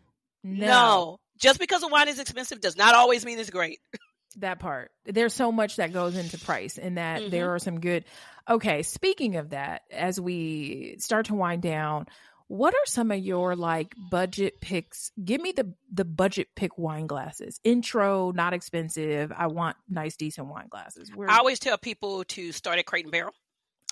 No. 0.43 0.67
no 0.67 1.19
just 1.37 1.59
because 1.59 1.83
a 1.83 1.87
wine 1.87 2.07
is 2.07 2.19
expensive 2.19 2.61
does 2.61 2.77
not 2.77 2.95
always 2.95 3.25
mean 3.25 3.39
it's 3.39 3.49
great. 3.49 3.79
that 4.37 4.59
part. 4.59 4.91
There's 5.05 5.33
so 5.33 5.51
much 5.51 5.77
that 5.77 5.93
goes 5.93 6.15
into 6.15 6.37
price 6.37 6.77
and 6.77 6.97
that 6.97 7.21
mm-hmm. 7.21 7.29
there 7.31 7.53
are 7.53 7.59
some 7.59 7.79
good. 7.79 8.05
Okay, 8.49 8.83
speaking 8.83 9.35
of 9.35 9.49
that, 9.49 9.81
as 9.91 10.19
we 10.19 10.95
start 10.99 11.27
to 11.27 11.35
wind 11.35 11.61
down, 11.61 12.07
what 12.47 12.73
are 12.73 12.85
some 12.85 13.11
of 13.11 13.19
your 13.19 13.55
like 13.55 13.93
budget 14.09 14.61
picks? 14.61 15.11
Give 15.23 15.41
me 15.41 15.51
the 15.51 15.73
the 15.91 16.05
budget 16.05 16.47
pick 16.55 16.77
wine 16.77 17.07
glasses. 17.07 17.59
Intro, 17.63 18.31
not 18.31 18.53
expensive. 18.53 19.33
I 19.35 19.47
want 19.47 19.75
nice, 19.89 20.15
decent 20.15 20.47
wine 20.47 20.67
glasses. 20.69 21.11
Where- 21.13 21.29
I 21.29 21.37
always 21.37 21.59
tell 21.59 21.77
people 21.77 22.23
to 22.25 22.51
start 22.51 22.79
at 22.79 22.85
Crate 22.85 23.05
and 23.05 23.11
Barrel. 23.11 23.33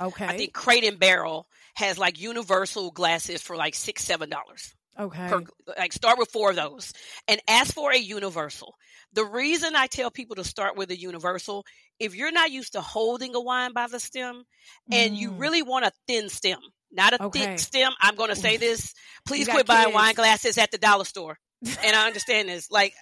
Okay. 0.02 0.26
I 0.26 0.38
think 0.38 0.54
Crate 0.54 0.84
and 0.84 1.00
Barrel 1.00 1.48
has 1.76 1.98
like 1.98 2.20
universal 2.20 2.92
glasses 2.92 3.42
for 3.42 3.56
like 3.56 3.76
six, 3.76 4.04
seven 4.04 4.30
dollars. 4.30 4.75
Okay. 4.98 5.28
Per, 5.28 5.44
like 5.78 5.94
start 5.94 6.18
with 6.18 6.32
four 6.32 6.52
of 6.52 6.56
those 6.56 6.94
and 7.28 7.42
ask 7.48 7.74
for 7.74 7.92
a 7.92 7.98
universal. 7.98 8.76
The 9.14 9.26
reason 9.26 9.76
I 9.76 9.88
tell 9.88 10.12
people 10.12 10.38
to 10.38 10.44
start 10.44 10.78
with 10.78 10.90
a 10.92 10.98
universal, 10.98 11.66
if 12.00 12.16
you're 12.16 12.32
not 12.32 12.52
used 12.52 12.74
to 12.74 12.82
holding 12.82 13.36
a 13.36 13.42
wine 13.42 13.74
by 13.74 13.88
the 13.88 14.00
stem 14.00 14.44
and 14.92 15.14
mm. 15.14 15.18
you 15.18 15.32
really 15.32 15.62
want 15.62 15.86
a 15.86 15.92
thin 16.08 16.30
stem, 16.30 16.60
not 16.92 17.14
a 17.14 17.24
okay. 17.24 17.40
thick 17.40 17.60
stem, 17.60 17.92
I'm 18.02 18.16
going 18.16 18.30
to 18.30 18.36
say 18.36 18.58
this. 18.58 18.94
Please 19.28 19.48
quit 19.48 19.66
buying 19.66 19.94
wine 19.94 20.16
glasses 20.16 20.58
at 20.58 20.72
the 20.72 20.78
dollar 20.78 21.06
store. 21.06 21.38
and 21.84 21.96
I 21.96 22.08
understand 22.08 22.50
this. 22.50 22.70
Like, 22.70 22.94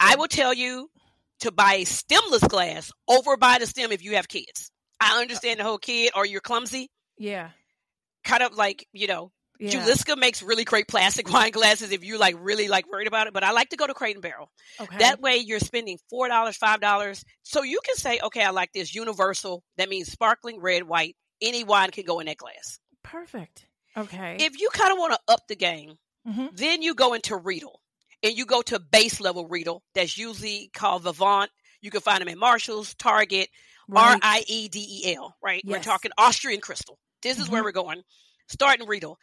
I 0.00 0.16
will 0.16 0.28
tell 0.28 0.52
you 0.52 0.90
to 1.40 1.52
buy 1.52 1.74
a 1.74 1.84
stemless 1.84 2.46
glass 2.48 2.90
over 3.08 3.36
buy 3.36 3.58
the 3.58 3.66
stem 3.66 3.92
if 3.92 4.02
you 4.02 4.16
have 4.16 4.28
kids. 4.28 4.70
I 5.00 5.20
understand 5.20 5.60
the 5.60 5.64
whole 5.64 5.78
kid 5.78 6.12
or 6.14 6.24
you're 6.24 6.40
clumsy. 6.40 6.90
Yeah. 7.18 7.50
Kind 8.24 8.42
of 8.42 8.54
like, 8.54 8.86
you 8.92 9.06
know, 9.06 9.30
yeah. 9.58 9.70
Juliska 9.70 10.16
makes 10.18 10.42
really 10.42 10.64
great 10.64 10.88
plastic 10.88 11.28
wine 11.32 11.50
glasses 11.50 11.92
if 11.92 12.04
you 12.04 12.18
like 12.18 12.36
really 12.38 12.68
like 12.68 12.90
worried 12.90 13.08
about 13.08 13.26
it. 13.26 13.32
But 13.32 13.44
I 13.44 13.52
like 13.52 13.70
to 13.70 13.76
go 13.76 13.86
to 13.86 13.94
Crate 13.94 14.16
and 14.16 14.22
Barrel. 14.22 14.50
Okay. 14.80 14.98
That 14.98 15.20
way 15.20 15.36
you're 15.36 15.60
spending 15.60 15.98
four 16.10 16.28
dollars, 16.28 16.56
five 16.56 16.80
dollars. 16.80 17.24
So 17.42 17.62
you 17.62 17.80
can 17.84 17.96
say, 17.96 18.20
okay, 18.22 18.42
I 18.42 18.50
like 18.50 18.72
this 18.72 18.94
universal. 18.94 19.62
That 19.76 19.88
means 19.88 20.10
sparkling 20.10 20.60
red, 20.60 20.84
white, 20.84 21.16
any 21.40 21.64
wine 21.64 21.90
can 21.90 22.04
go 22.04 22.20
in 22.20 22.26
that 22.26 22.36
glass. 22.36 22.78
Perfect. 23.02 23.66
Okay. 23.96 24.36
If 24.40 24.60
you 24.60 24.68
kind 24.72 24.92
of 24.92 24.98
want 24.98 25.14
to 25.14 25.32
up 25.32 25.46
the 25.48 25.56
game, 25.56 25.94
mm-hmm. 26.26 26.46
then 26.54 26.82
you 26.82 26.94
go 26.94 27.14
into 27.14 27.36
Riedel 27.36 27.80
and 28.22 28.36
you 28.36 28.44
go 28.44 28.62
to 28.62 28.78
base 28.78 29.20
level 29.20 29.46
Riedel. 29.46 29.82
That's 29.94 30.18
usually 30.18 30.70
called 30.74 31.04
Vivant. 31.04 31.50
You 31.80 31.90
can 31.90 32.00
find 32.00 32.20
them 32.20 32.28
at 32.28 32.38
Marshalls, 32.38 32.94
Target, 32.94 33.48
R 33.94 34.18
I 34.20 34.42
E 34.46 34.68
D 34.68 35.02
E 35.04 35.14
L, 35.14 35.34
right? 35.42 35.62
Yes. 35.64 35.72
We're 35.72 35.82
talking 35.82 36.10
Austrian 36.18 36.60
crystal. 36.60 36.98
This 37.22 37.38
is 37.38 37.44
mm-hmm. 37.44 37.52
where 37.52 37.64
we're 37.64 37.72
going. 37.72 38.02
Starting 38.48 38.86
Riedel. 38.86 39.18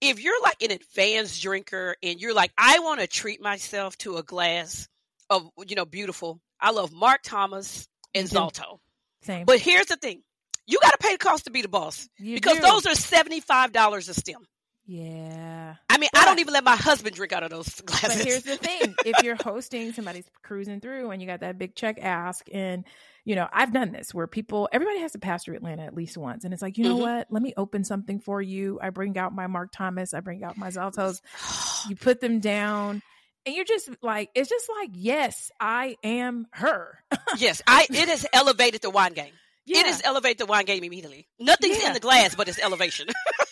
If 0.00 0.20
you're 0.22 0.40
like 0.42 0.62
an 0.62 0.70
advanced 0.70 1.42
drinker 1.42 1.96
and 2.02 2.20
you're 2.20 2.34
like, 2.34 2.52
I 2.56 2.78
want 2.80 3.00
to 3.00 3.06
treat 3.06 3.40
myself 3.42 3.96
to 3.98 4.16
a 4.16 4.22
glass 4.22 4.88
of, 5.28 5.48
you 5.66 5.76
know, 5.76 5.84
beautiful. 5.84 6.40
I 6.60 6.70
love 6.70 6.92
Mark 6.92 7.20
Thomas 7.22 7.88
and 8.14 8.28
Zalto. 8.28 8.78
Same. 9.22 9.46
But 9.46 9.58
here's 9.60 9.86
the 9.86 9.96
thing. 9.96 10.22
You 10.66 10.78
got 10.80 10.90
to 10.92 10.98
pay 10.98 11.12
the 11.12 11.18
cost 11.18 11.46
to 11.46 11.50
be 11.50 11.62
the 11.62 11.68
boss 11.68 12.08
you 12.18 12.34
because 12.34 12.56
do. 12.56 12.62
those 12.62 12.86
are 12.86 12.90
$75 12.90 13.96
a 13.96 14.14
stem. 14.14 14.46
Yeah. 14.86 15.74
I 15.90 15.98
mean, 15.98 16.08
but, 16.12 16.22
I 16.22 16.24
don't 16.24 16.38
even 16.38 16.54
let 16.54 16.64
my 16.64 16.76
husband 16.76 17.14
drink 17.14 17.32
out 17.32 17.42
of 17.42 17.50
those 17.50 17.68
glasses. 17.82 18.16
But 18.16 18.26
here's 18.26 18.42
the 18.42 18.56
thing 18.56 18.94
if 19.04 19.22
you're 19.22 19.36
hosting, 19.36 19.92
somebody's 19.92 20.24
cruising 20.42 20.80
through 20.80 21.10
and 21.10 21.20
you 21.20 21.28
got 21.28 21.40
that 21.40 21.58
big 21.58 21.74
check 21.74 21.98
ask, 22.00 22.46
and, 22.52 22.84
you 23.28 23.34
know, 23.34 23.46
I've 23.52 23.74
done 23.74 23.92
this 23.92 24.14
where 24.14 24.26
people, 24.26 24.70
everybody 24.72 25.00
has 25.00 25.12
to 25.12 25.18
pass 25.18 25.44
through 25.44 25.56
Atlanta 25.56 25.82
at 25.82 25.94
least 25.94 26.16
once. 26.16 26.44
And 26.44 26.54
it's 26.54 26.62
like, 26.62 26.78
you 26.78 26.84
know 26.84 26.94
mm-hmm. 26.94 27.16
what? 27.16 27.26
Let 27.28 27.42
me 27.42 27.52
open 27.58 27.84
something 27.84 28.20
for 28.20 28.40
you. 28.40 28.78
I 28.80 28.88
bring 28.88 29.18
out 29.18 29.34
my 29.34 29.46
Mark 29.48 29.70
Thomas, 29.70 30.14
I 30.14 30.20
bring 30.20 30.42
out 30.42 30.56
my 30.56 30.68
Zaltos. 30.68 31.20
you 31.90 31.94
put 31.94 32.22
them 32.22 32.40
down 32.40 33.02
and 33.44 33.54
you're 33.54 33.66
just 33.66 33.90
like 34.02 34.30
it's 34.34 34.50
just 34.50 34.68
like 34.68 34.90
yes 34.92 35.50
i 35.60 35.96
am 36.02 36.46
her 36.50 37.02
yes 37.38 37.62
i 37.66 37.86
it 37.88 38.08
has 38.08 38.26
elevated 38.32 38.82
the 38.82 38.90
wine 38.90 39.12
game 39.12 39.32
yeah. 39.64 39.78
it 39.78 39.86
has 39.86 40.02
elevated 40.04 40.38
the 40.38 40.46
wine 40.46 40.64
game 40.64 40.82
immediately 40.82 41.28
nothing's 41.38 41.80
yeah. 41.80 41.88
in 41.88 41.94
the 41.94 42.00
glass 42.00 42.34
but 42.34 42.48
it's 42.48 42.58
elevation 42.58 43.06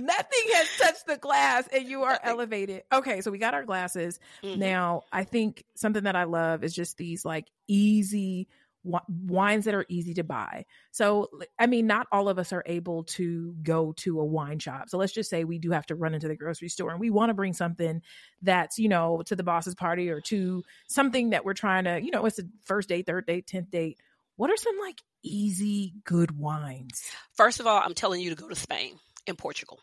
nothing 0.00 0.52
has 0.54 0.68
touched 0.78 1.06
the 1.06 1.16
glass 1.16 1.68
and 1.72 1.88
you 1.88 2.02
are 2.02 2.12
nothing. 2.12 2.28
elevated 2.28 2.82
okay 2.92 3.20
so 3.20 3.30
we 3.30 3.38
got 3.38 3.54
our 3.54 3.64
glasses 3.64 4.18
mm-hmm. 4.42 4.60
now 4.60 5.02
i 5.12 5.24
think 5.24 5.64
something 5.74 6.04
that 6.04 6.16
i 6.16 6.24
love 6.24 6.64
is 6.64 6.74
just 6.74 6.96
these 6.96 7.24
like 7.24 7.46
easy 7.66 8.48
wines 8.82 9.66
that 9.66 9.74
are 9.74 9.84
easy 9.88 10.14
to 10.14 10.24
buy. 10.24 10.64
So, 10.90 11.28
I 11.58 11.66
mean, 11.66 11.86
not 11.86 12.06
all 12.10 12.28
of 12.28 12.38
us 12.38 12.52
are 12.52 12.62
able 12.66 13.04
to 13.04 13.54
go 13.62 13.92
to 13.98 14.20
a 14.20 14.24
wine 14.24 14.58
shop. 14.58 14.88
So, 14.88 14.98
let's 14.98 15.12
just 15.12 15.30
say 15.30 15.44
we 15.44 15.58
do 15.58 15.70
have 15.72 15.86
to 15.86 15.94
run 15.94 16.14
into 16.14 16.28
the 16.28 16.36
grocery 16.36 16.68
store 16.68 16.90
and 16.90 17.00
we 17.00 17.10
want 17.10 17.30
to 17.30 17.34
bring 17.34 17.52
something 17.52 18.02
that's, 18.42 18.78
you 18.78 18.88
know, 18.88 19.22
to 19.26 19.36
the 19.36 19.42
boss's 19.42 19.74
party 19.74 20.10
or 20.10 20.20
to 20.22 20.64
something 20.88 21.30
that 21.30 21.44
we're 21.44 21.54
trying 21.54 21.84
to, 21.84 22.00
you 22.00 22.10
know, 22.10 22.24
it's 22.24 22.38
a 22.38 22.44
first 22.64 22.88
date, 22.88 23.06
third 23.06 23.26
date, 23.26 23.46
10th 23.46 23.70
date. 23.70 23.98
What 24.36 24.50
are 24.50 24.56
some 24.56 24.78
like 24.80 25.00
easy, 25.22 25.92
good 26.04 26.38
wines? 26.38 27.04
First 27.34 27.60
of 27.60 27.66
all, 27.66 27.80
I'm 27.84 27.94
telling 27.94 28.22
you 28.22 28.30
to 28.30 28.36
go 28.36 28.48
to 28.48 28.56
Spain 28.56 28.98
and 29.30 29.38
Portugal. 29.38 29.80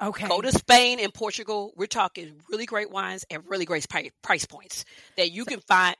Okay. 0.00 0.28
Go 0.28 0.40
to 0.40 0.52
Spain 0.52 0.98
and 1.00 1.12
Portugal. 1.12 1.72
We're 1.76 1.86
talking 1.86 2.40
really 2.50 2.66
great 2.66 2.90
wines 2.90 3.24
at 3.30 3.46
really 3.46 3.64
great 3.64 3.86
price 4.22 4.46
points 4.46 4.84
that 5.16 5.30
you 5.30 5.44
can 5.44 5.60
find 5.60 5.96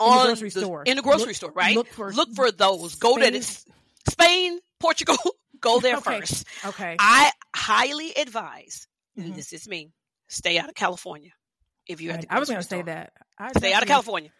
on 0.00 0.18
the 0.18 0.24
grocery 0.26 0.50
the, 0.50 0.60
store. 0.60 0.82
In 0.84 0.96
the 0.96 1.02
grocery 1.02 1.26
look, 1.26 1.36
store, 1.36 1.52
right? 1.52 1.76
Look 1.76 1.88
for, 1.88 2.12
look 2.12 2.34
for 2.34 2.50
those. 2.50 2.92
Spain. 2.92 3.00
Go 3.00 3.30
to 3.30 3.42
Spain, 3.42 4.58
Portugal. 4.80 5.16
Go 5.60 5.80
there 5.80 5.96
okay. 5.96 6.20
first. 6.20 6.46
Okay. 6.66 6.96
I 6.98 7.30
highly 7.54 8.12
advise. 8.14 8.86
Mm-hmm. 9.18 9.32
This 9.32 9.52
is 9.52 9.66
me. 9.66 9.92
Stay 10.28 10.58
out 10.58 10.68
of 10.68 10.74
California. 10.74 11.30
If 11.86 12.00
you 12.00 12.10
have 12.10 12.20
to, 12.20 12.34
I 12.34 12.40
was 12.40 12.48
going 12.48 12.60
to 12.60 12.66
say 12.66 12.82
that. 12.82 13.12
I'd 13.38 13.56
stay 13.56 13.72
out 13.72 13.82
of 13.82 13.88
California. 13.88 14.30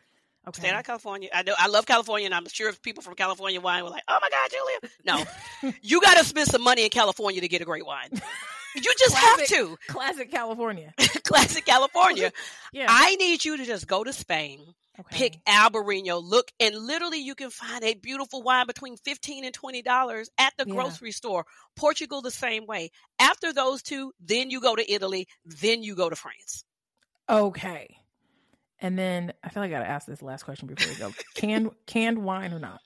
Okay. 0.49 0.61
Stay 0.61 0.71
out 0.71 0.79
of 0.79 0.87
California. 0.87 1.29
I 1.35 1.43
know 1.43 1.55
I 1.59 1.67
love 1.67 1.87
California, 1.87 2.27
and 2.27 2.35
I'm 2.35 2.47
sure 2.49 2.69
if 2.69 2.81
people 2.81 3.03
from 3.03 3.15
California 3.15 3.61
wine 3.61 3.83
were 3.85 3.91
like, 3.91 4.05
"Oh 4.07 4.19
my 4.21 4.29
God, 4.31 4.51
Julia!" 4.51 5.27
No, 5.63 5.73
you 5.83 6.01
got 6.01 6.19
to 6.19 6.25
spend 6.25 6.49
some 6.49 6.63
money 6.63 6.85
in 6.85 6.91
California 6.91 7.41
to 7.41 7.49
get 7.49 7.63
a 7.63 7.65
great 7.65 7.85
wine. 7.85 8.11
You 8.13 8.93
just 8.99 9.17
classic, 9.17 9.49
have 9.49 9.59
to. 9.59 9.79
Classic 9.89 10.31
California. 10.31 10.93
classic 11.25 11.65
California. 11.65 12.31
yeah. 12.73 12.87
I 12.89 13.17
need 13.17 13.45
you 13.45 13.57
to 13.57 13.65
just 13.65 13.89
go 13.89 14.05
to 14.05 14.13
Spain 14.13 14.61
Okay. 14.99 15.19
Pick 15.19 15.45
Albarino. 15.45 16.23
Look, 16.23 16.51
and 16.59 16.75
literally 16.75 17.19
you 17.19 17.35
can 17.35 17.51
find 17.51 17.85
a 17.85 17.95
beautiful 17.95 18.43
wine 18.43 18.67
between 18.67 18.97
fifteen 18.97 19.45
and 19.45 19.53
twenty 19.53 19.83
dollars 19.83 20.31
at 20.39 20.55
the 20.57 20.65
yeah. 20.67 20.75
grocery 20.75 21.13
store. 21.13 21.45
Portugal 21.75 22.23
the 22.23 22.31
same 22.31 22.67
way. 22.67 22.91
After 23.19 23.53
those 23.53 23.83
two, 23.83 24.13
then 24.21 24.51
you 24.51 24.61
go 24.61 24.75
to 24.75 24.91
Italy, 24.93 25.29
then 25.45 25.83
you 25.83 25.95
go 25.97 26.09
to 26.09 26.17
France. 26.17 26.65
Okay. 27.29 27.99
And 28.81 28.99
then 28.99 29.33
I 29.43 29.49
feel 29.49 29.63
like 29.63 29.71
I 29.71 29.75
gotta 29.75 29.89
ask 29.89 30.07
this 30.07 30.23
last 30.23 30.43
question 30.45 30.69
before 30.69 30.93
we 30.93 30.99
go. 30.99 31.13
canned 31.35 31.71
canned 31.87 32.23
wine 32.23 32.53
or 32.53 32.59
not? 32.59 32.81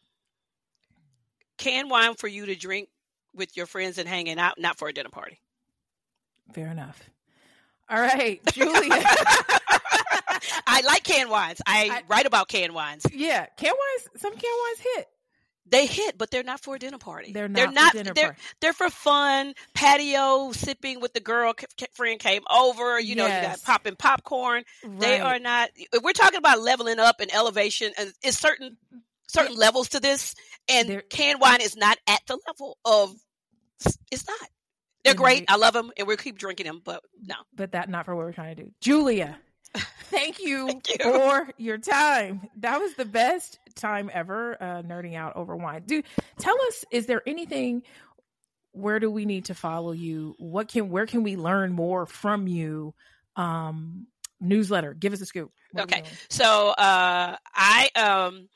Canned 1.58 1.90
wine 1.90 2.14
for 2.14 2.28
you 2.28 2.46
to 2.46 2.54
drink 2.54 2.88
with 3.34 3.56
your 3.56 3.66
friends 3.66 3.98
and 3.98 4.08
hanging 4.08 4.38
out, 4.38 4.58
not 4.58 4.78
for 4.78 4.88
a 4.88 4.92
dinner 4.92 5.10
party. 5.10 5.40
Fair 6.52 6.68
enough. 6.68 7.00
All 7.88 8.00
right, 8.00 8.40
Julia. 8.52 9.02
I 10.66 10.82
like 10.86 11.02
canned 11.02 11.28
wines. 11.28 11.60
I, 11.66 11.90
I, 11.92 12.02
write 12.08 12.26
about 12.26 12.48
canned 12.48 12.72
wines. 12.72 13.04
Yeah, 13.12 13.46
canned 13.56 13.76
wines. 13.76 14.22
Some 14.22 14.32
canned 14.32 14.42
wines 14.44 14.80
hit. 14.94 15.08
They 15.66 15.86
hit, 15.86 16.18
but 16.18 16.30
they're 16.30 16.42
not 16.42 16.60
for 16.60 16.74
a 16.74 16.78
dinner 16.78 16.98
party. 16.98 17.32
They're 17.32 17.48
not. 17.48 17.56
They're 17.56 18.04
not. 18.04 18.14
they're, 18.14 18.24
party. 18.24 18.40
they're 18.60 18.72
for 18.72 18.90
fun, 18.90 19.54
patio 19.74 20.50
sipping 20.52 21.00
with 21.00 21.12
the 21.12 21.20
girl 21.20 21.54
friend 21.92 22.18
came 22.18 22.42
over. 22.50 22.98
You 22.98 23.14
know, 23.14 23.26
yes. 23.26 23.42
you 23.42 23.48
got 23.50 23.62
popping 23.64 23.96
popcorn. 23.96 24.64
Right. 24.82 25.00
They 25.00 25.20
are 25.20 25.38
not. 25.38 25.70
If 25.76 26.02
we're 26.02 26.12
talking 26.12 26.38
about 26.38 26.60
leveling 26.60 26.98
up 26.98 27.20
and 27.20 27.32
elevation, 27.32 27.92
and 27.96 28.12
it's 28.22 28.38
certain 28.38 28.76
certain 29.28 29.54
levels 29.54 29.90
to 29.90 30.00
this, 30.00 30.34
and 30.68 30.88
they're, 30.88 31.02
canned 31.02 31.40
wine 31.40 31.60
is 31.60 31.76
not 31.76 31.98
at 32.08 32.20
the 32.26 32.38
level 32.48 32.78
of. 32.84 33.14
It's 34.10 34.26
not. 34.26 34.48
They're 35.04 35.14
great. 35.14 35.44
I 35.48 35.56
love 35.56 35.72
them, 35.72 35.92
and 35.96 36.06
we'll 36.06 36.16
keep 36.16 36.36
drinking 36.36 36.66
them. 36.66 36.82
But 36.84 37.02
no, 37.22 37.36
but 37.54 37.72
that 37.72 37.88
not 37.88 38.06
for 38.06 38.16
what 38.16 38.26
we're 38.26 38.32
trying 38.32 38.56
to 38.56 38.64
do. 38.64 38.70
Julia, 38.80 39.38
thank 40.04 40.40
you, 40.40 40.66
thank 40.66 40.88
you, 40.88 40.96
for 41.04 41.48
your 41.56 41.78
time. 41.78 42.48
That 42.56 42.80
was 42.80 42.94
the 42.94 43.04
best 43.04 43.59
time 43.74 44.10
ever 44.12 44.56
uh, 44.60 44.82
nerding 44.82 45.16
out 45.16 45.36
over 45.36 45.56
wine. 45.56 45.82
Dude, 45.86 46.04
tell 46.38 46.56
us, 46.68 46.84
is 46.90 47.06
there 47.06 47.22
anything? 47.26 47.82
Where 48.72 49.00
do 49.00 49.10
we 49.10 49.24
need 49.24 49.46
to 49.46 49.54
follow 49.54 49.92
you? 49.92 50.34
What 50.38 50.68
can 50.68 50.90
where 50.90 51.06
can 51.06 51.22
we 51.22 51.36
learn 51.36 51.72
more 51.72 52.06
from 52.06 52.46
you? 52.46 52.94
Um, 53.36 54.06
newsletter. 54.40 54.94
Give 54.94 55.12
us 55.12 55.20
a 55.20 55.26
scoop. 55.26 55.50
What 55.72 55.84
okay, 55.84 56.04
so 56.28 56.70
uh, 56.70 57.36
I 57.54 57.88
um 57.96 58.48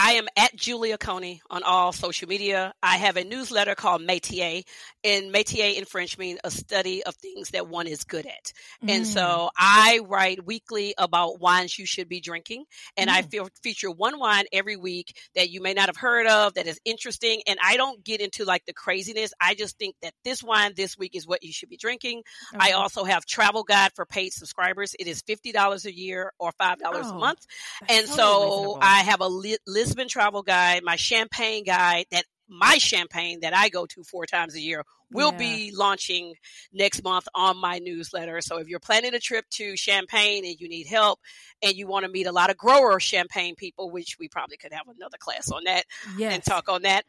I 0.00 0.12
am 0.12 0.28
at 0.36 0.54
Julia 0.54 0.96
Coney 0.96 1.42
on 1.50 1.64
all 1.64 1.92
social 1.92 2.28
media. 2.28 2.72
I 2.80 2.98
have 2.98 3.16
a 3.16 3.24
newsletter 3.24 3.74
called 3.74 4.00
Métier, 4.00 4.62
and 5.02 5.34
Métier 5.34 5.76
in 5.76 5.86
French 5.86 6.16
means 6.16 6.38
a 6.44 6.52
study 6.52 7.02
of 7.02 7.16
things 7.16 7.50
that 7.50 7.66
one 7.66 7.88
is 7.88 8.04
good 8.04 8.24
at. 8.24 8.52
Mm. 8.84 8.90
And 8.90 9.06
so 9.08 9.20
mm. 9.20 9.48
I 9.58 9.98
write 10.06 10.46
weekly 10.46 10.94
about 10.96 11.40
wines 11.40 11.76
you 11.76 11.84
should 11.84 12.08
be 12.08 12.20
drinking, 12.20 12.64
and 12.96 13.10
mm. 13.10 13.12
I 13.12 13.22
feel, 13.22 13.48
feature 13.60 13.90
one 13.90 14.20
wine 14.20 14.44
every 14.52 14.76
week 14.76 15.16
that 15.34 15.50
you 15.50 15.60
may 15.60 15.74
not 15.74 15.86
have 15.86 15.96
heard 15.96 16.28
of 16.28 16.54
that 16.54 16.68
is 16.68 16.78
interesting. 16.84 17.42
And 17.48 17.58
I 17.60 17.76
don't 17.76 18.04
get 18.04 18.20
into 18.20 18.44
like 18.44 18.64
the 18.66 18.72
craziness. 18.72 19.32
I 19.40 19.54
just 19.54 19.78
think 19.78 19.96
that 20.02 20.14
this 20.24 20.44
wine 20.44 20.74
this 20.76 20.96
week 20.96 21.16
is 21.16 21.26
what 21.26 21.42
you 21.42 21.52
should 21.52 21.70
be 21.70 21.76
drinking. 21.76 22.22
Okay. 22.54 22.70
I 22.70 22.72
also 22.76 23.02
have 23.02 23.26
travel 23.26 23.64
guide 23.64 23.90
for 23.96 24.06
paid 24.06 24.32
subscribers. 24.32 24.94
It 24.96 25.08
is 25.08 25.22
fifty 25.22 25.50
dollars 25.50 25.86
a 25.86 25.94
year 25.94 26.32
or 26.38 26.52
five 26.52 26.78
dollars 26.78 27.06
oh, 27.08 27.16
a 27.16 27.18
month, 27.18 27.44
and 27.88 28.06
so 28.06 28.78
I 28.80 29.00
have 29.00 29.20
a 29.20 29.26
list 29.26 29.87
Lisbon 29.88 30.08
travel 30.08 30.42
guide, 30.42 30.82
my 30.84 30.96
champagne 30.96 31.64
guide 31.64 32.04
that 32.10 32.24
my 32.46 32.76
champagne 32.78 33.40
that 33.40 33.56
I 33.56 33.68
go 33.68 33.86
to 33.86 34.04
four 34.04 34.26
times 34.26 34.54
a 34.54 34.60
year 34.60 34.84
will 35.10 35.32
yeah. 35.32 35.38
be 35.38 35.72
launching 35.74 36.34
next 36.72 37.02
month 37.02 37.26
on 37.34 37.56
my 37.56 37.78
newsletter. 37.78 38.40
So 38.42 38.58
if 38.58 38.68
you're 38.68 38.80
planning 38.80 39.14
a 39.14 39.18
trip 39.18 39.46
to 39.52 39.76
Champagne 39.76 40.44
and 40.44 40.60
you 40.60 40.68
need 40.68 40.86
help 40.86 41.20
and 41.62 41.74
you 41.74 41.86
want 41.86 42.04
to 42.04 42.10
meet 42.10 42.26
a 42.26 42.32
lot 42.32 42.50
of 42.50 42.58
grower 42.58 43.00
champagne 43.00 43.54
people, 43.54 43.90
which 43.90 44.16
we 44.18 44.28
probably 44.28 44.58
could 44.58 44.72
have 44.72 44.86
another 44.88 45.16
class 45.18 45.50
on 45.50 45.64
that 45.64 45.84
yes. 46.18 46.34
and 46.34 46.44
talk 46.44 46.68
on 46.68 46.82
that. 46.82 47.04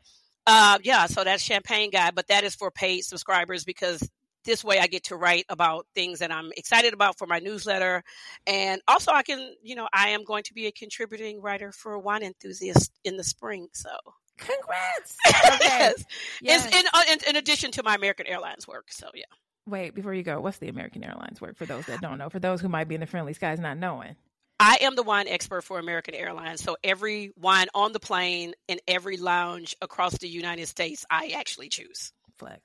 Uh, 0.48 0.80
yeah, 0.84 1.06
so 1.06 1.24
that's 1.24 1.44
Champagne 1.44 1.92
Guide, 1.92 2.16
but 2.16 2.28
that 2.28 2.44
is 2.44 2.56
for 2.56 2.72
paid 2.72 3.02
subscribers 3.02 3.66
because 3.66 4.10
this 4.50 4.64
way 4.64 4.80
I 4.80 4.88
get 4.88 5.04
to 5.06 5.16
write 5.16 5.46
about 5.48 5.86
things 5.94 6.20
that 6.20 6.32
I'm 6.32 6.52
excited 6.58 6.94
about 6.94 7.18
for 7.18 7.28
my 7.28 7.40
newsletter. 7.40 8.04
And 8.48 8.82
also 8.88 9.12
I 9.12 9.22
can, 9.22 9.56
you 9.62 9.76
know, 9.76 9.88
I 9.94 10.10
am 10.10 10.24
going 10.24 10.44
to 10.44 10.54
be 10.54 10.66
a 10.66 10.72
contributing 10.72 11.40
writer 11.40 11.72
for 11.72 11.98
Wine 12.00 12.24
Enthusiast 12.24 12.92
in 13.04 13.16
the 13.16 13.24
spring. 13.24 13.68
So 13.74 13.92
congrats. 14.38 15.16
Okay. 15.54 15.58
yes. 15.62 16.06
yes. 16.42 16.66
In, 16.66 16.86
uh, 16.94 17.04
in, 17.12 17.20
in 17.30 17.36
addition 17.36 17.72
to 17.72 17.84
my 17.84 17.96
American 17.96 18.26
Airlines 18.26 18.68
work. 18.68 18.92
So 18.92 19.10
yeah. 19.14 19.26
Wait, 19.68 19.94
before 19.94 20.14
you 20.14 20.24
go, 20.24 20.42
what's 20.42 20.58
the 20.58 20.70
American 20.70 21.04
Airlines 21.04 21.40
work 21.40 21.56
for 21.56 21.68
those 21.68 21.86
that 21.86 22.02
don't 22.02 22.18
know? 22.18 22.30
For 22.30 22.40
those 22.40 22.60
who 22.60 22.70
might 22.70 22.88
be 22.88 22.96
in 22.96 23.02
the 23.02 23.08
friendly 23.08 23.34
skies 23.34 23.60
not 23.60 23.78
knowing. 23.78 24.16
I 24.60 24.80
am 24.82 24.96
the 24.96 25.04
wine 25.04 25.28
expert 25.28 25.64
for 25.64 25.78
American 25.78 26.16
Airlines. 26.16 26.64
So 26.64 26.76
every 26.84 27.32
wine 27.38 27.68
on 27.76 27.94
the 27.94 28.00
plane 28.00 28.54
and 28.68 28.82
every 28.88 29.18
lounge 29.18 29.76
across 29.82 30.18
the 30.18 30.28
United 30.28 30.68
States, 30.68 31.06
I 31.10 31.34
actually 31.36 31.70
choose. 31.70 32.12
Flex. 32.38 32.62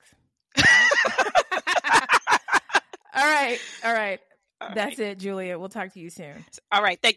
all 3.15 3.25
right. 3.25 3.59
All 3.83 3.93
right. 3.93 4.19
All 4.61 4.69
That's 4.73 4.99
right. 4.99 5.07
it, 5.09 5.19
Julia. 5.19 5.59
We'll 5.59 5.69
talk 5.69 5.93
to 5.93 5.99
you 5.99 6.09
soon. 6.09 6.45
All 6.71 6.81
right. 6.81 6.97
Thank 7.01 7.13